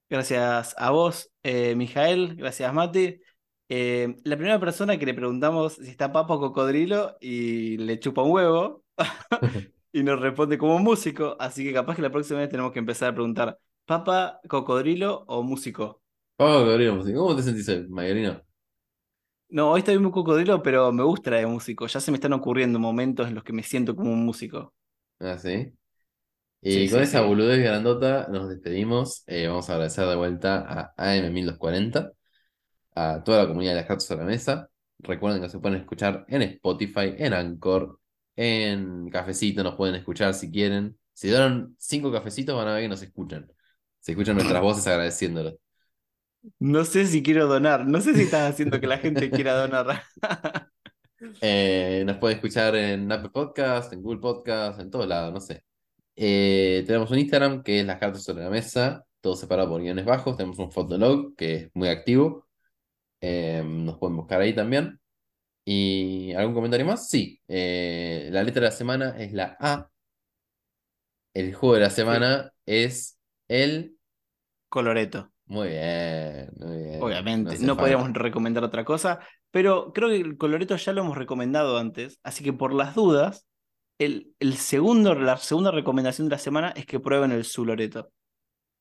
Gracias 0.09 0.75
a 0.79 0.91
vos, 0.91 1.31
eh, 1.43 1.75
Mijael, 1.75 2.37
gracias 2.37 2.73
Mati. 2.73 3.21
Eh, 3.69 4.17
la 4.25 4.37
primera 4.37 4.59
persona 4.59 4.99
que 4.99 5.05
le 5.05 5.13
preguntamos 5.13 5.75
si 5.75 5.91
está 5.91 6.13
papa 6.13 6.35
o 6.35 6.41
cocodrilo 6.41 7.19
y 7.21 7.77
le 7.79 7.99
chupa 7.99 8.23
un 8.23 8.31
huevo 8.31 8.86
y 9.93 10.03
nos 10.03 10.21
responde 10.21 10.59
como 10.59 10.79
músico, 10.79 11.37
así 11.41 11.65
que 11.65 11.73
capaz 11.73 11.97
que 11.97 12.03
la 12.03 12.11
próxima 12.11 12.41
vez 12.41 12.49
tenemos 12.51 12.73
que 12.73 12.79
empezar 12.79 13.11
a 13.11 13.15
preguntar, 13.15 13.59
¿papa, 13.85 14.41
cocodrilo 14.49 15.25
o 15.29 15.43
músico? 15.43 16.03
Oh, 16.39 16.45
cocodrilo 16.61 16.95
músico. 16.97 17.21
¿Cómo 17.21 17.37
te 17.37 17.43
sentís 17.43 17.69
Mayorino? 17.91 18.43
No, 19.49 19.71
hoy 19.73 19.81
estoy 19.81 19.99
muy 19.99 20.11
cocodrilo, 20.13 20.63
pero 20.63 20.93
me 20.93 21.03
gusta 21.05 21.31
la 21.31 21.39
de 21.39 21.47
músico. 21.47 21.87
Ya 21.87 22.01
se 22.01 22.11
me 22.11 22.17
están 22.17 22.33
ocurriendo 22.33 22.79
momentos 22.79 23.29
en 23.29 23.35
los 23.35 23.45
que 23.45 23.53
me 23.53 23.63
siento 23.63 23.95
como 23.97 24.13
un 24.13 24.25
músico. 24.25 24.75
Ah, 25.21 25.39
sí. 25.39 25.73
Sí, 26.69 26.87
Y 26.87 26.91
con 26.91 27.01
sí, 27.01 27.05
esa 27.05 27.23
sí. 27.23 27.23
boludez 27.23 27.61
grandota 27.63 28.29
nos 28.31 28.49
despedimos. 28.49 29.25
Eh, 29.29 29.49
vamos 29.49 29.71
a 29.71 29.75
agradecer 29.75 30.07
de 30.09 30.17
vuelta 30.17 30.59
a 30.69 30.95
AM1240. 30.99 32.13
a 32.97 33.23
toda 33.25 33.43
la 33.45 33.49
comunidad 33.49 33.73
de 33.73 33.77
las 33.81 33.87
cartas 33.89 34.11
a 34.13 34.17
la 34.17 34.25
mesa. 34.25 34.71
Recuerden 35.01 35.43
que 35.43 35.49
se 35.51 35.61
pueden 35.61 35.81
escuchar 35.81 36.27
en 36.29 36.43
Spotify, 36.43 37.15
en 37.19 37.35
Anchor, 37.35 38.01
en 38.37 39.09
Cafecito, 39.11 39.65
nos 39.65 39.75
pueden 39.75 39.95
escuchar 39.97 40.35
si 40.35 40.51
quieren. 40.51 40.99
Si 41.13 41.29
donan 41.29 41.75
cinco 41.79 42.13
cafecitos 42.13 42.55
van 42.57 42.69
a 42.69 42.75
ver 42.75 42.83
que 42.83 42.89
nos 42.89 43.03
escuchan. 43.03 43.51
Se 44.01 44.13
escuchan 44.13 44.37
nuestras 44.37 44.63
voces 44.63 44.87
agradeciéndolo. 44.87 45.59
No 46.59 46.85
sé 46.85 47.07
si 47.07 47.23
quiero 47.23 47.47
donar, 47.47 47.87
no 47.87 48.01
sé 48.01 48.15
si 48.15 48.23
estás 48.23 48.53
haciendo 48.53 48.81
que 48.81 48.87
la 48.87 48.99
gente 48.99 49.31
quiera 49.31 49.55
donar. 49.55 50.03
Eh, 51.41 52.03
nos 52.07 52.19
pueden 52.19 52.37
escuchar 52.37 52.77
en 52.77 53.11
Apple 53.11 53.31
Podcast, 53.31 53.93
en 53.93 54.03
Google 54.03 54.21
Podcast, 54.21 54.81
en 54.81 54.91
todos 54.91 55.09
lados, 55.09 55.33
no 55.33 55.41
sé. 55.41 55.65
Eh, 56.15 56.85
tenemos 56.87 57.11
un 57.11 57.19
Instagram 57.19 57.63
que 57.63 57.81
es 57.81 57.87
las 57.87 57.99
cartas 57.99 58.23
sobre 58.23 58.45
la 58.45 58.51
mesa, 58.51 59.05
todo 59.21 59.35
separado 59.35 59.71
por 59.71 59.81
guiones 59.81 60.05
bajos. 60.05 60.37
Tenemos 60.37 60.59
un 60.59 60.71
Fotolog 60.71 61.35
que 61.35 61.55
es 61.57 61.71
muy 61.75 61.89
activo. 61.89 62.47
Eh, 63.21 63.63
nos 63.65 63.99
pueden 63.99 64.17
buscar 64.17 64.41
ahí 64.41 64.55
también. 64.55 65.01
¿Y 65.67 66.33
algún 66.35 66.55
comentario 66.55 66.87
más? 66.87 67.11
Sí. 67.11 67.41
Eh, 67.49 68.29
la 68.33 68.45
letra 68.45 68.63
de 68.63 68.69
la 68.69 68.73
semana 68.73 69.17
es 69.19 69.33
la 69.33 69.57
A. 69.61 69.91
El 71.35 71.55
juego 71.55 71.75
de 71.75 71.81
la 71.83 71.91
semana 71.91 72.53
es 72.65 73.19
el. 73.49 73.97
Coloreto. 74.69 75.33
Muy 75.47 75.69
bien, 75.69 76.51
muy 76.59 76.77
bien. 76.79 77.03
Obviamente, 77.03 77.59
no 77.61 77.77
podríamos 77.77 78.13
recomendar 78.13 78.65
otra 78.65 78.85
cosa, 78.85 79.21
pero 79.51 79.93
creo 79.93 80.09
que 80.09 80.17
el 80.17 80.37
coloreto 80.39 80.77
ya 80.77 80.93
lo 80.93 81.03
hemos 81.03 81.17
recomendado 81.17 81.79
antes, 81.79 82.19
así 82.25 82.43
que 82.43 82.53
por 82.53 82.73
las 82.73 82.95
dudas, 82.95 83.47
el, 83.99 84.35
el 84.41 84.57
segundo, 84.57 85.15
la 85.15 85.37
segunda 85.37 85.71
recomendación 85.71 86.29
de 86.29 86.33
la 86.35 86.39
semana 86.39 86.71
es 86.71 86.87
que 86.87 87.01
prueben 87.01 87.33
el 87.33 87.45
Zuloreto. 87.45 88.11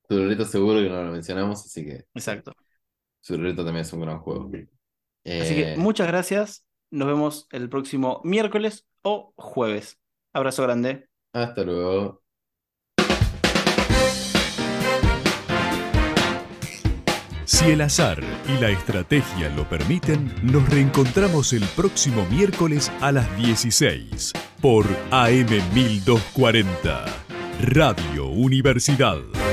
Zuloreto 0.08 0.46
seguro 0.46 0.80
que 0.82 0.90
no 0.90 1.04
lo 1.04 1.12
mencionamos, 1.12 1.64
así 1.66 1.84
que 1.86 2.06
Exacto. 2.14 2.54
Zuloreto 3.24 3.64
también 3.66 3.86
es 3.86 3.94
un 3.94 4.02
gran 4.02 4.20
juego. 4.20 4.50
Así 5.38 5.56
que 5.56 5.74
Eh, 5.74 5.76
muchas 5.76 6.08
gracias, 6.08 6.66
nos 6.92 7.08
vemos 7.08 7.48
el 7.52 7.70
próximo 7.70 8.22
miércoles 8.24 8.88
o 9.02 9.34
jueves. 9.38 10.00
Abrazo 10.34 10.64
grande. 10.64 11.08
hasta 11.34 11.64
luego. 11.64 12.26
Si 17.46 17.66
el 17.72 17.82
azar 17.82 18.24
y 18.50 18.60
la 18.60 18.70
estrategia 18.70 19.50
lo 19.50 19.70
permiten, 19.70 20.34
nos 20.42 20.68
reencontramos 20.68 21.54
el 21.54 21.64
próximo 21.76 22.26
miércoles 22.26 22.92
a 23.02 23.12
las 23.12 23.38
16 23.38 24.34
por 24.62 24.86
AM 25.12 25.50
1240, 25.74 27.06
Radio 27.62 28.26
Universidad. 28.26 29.45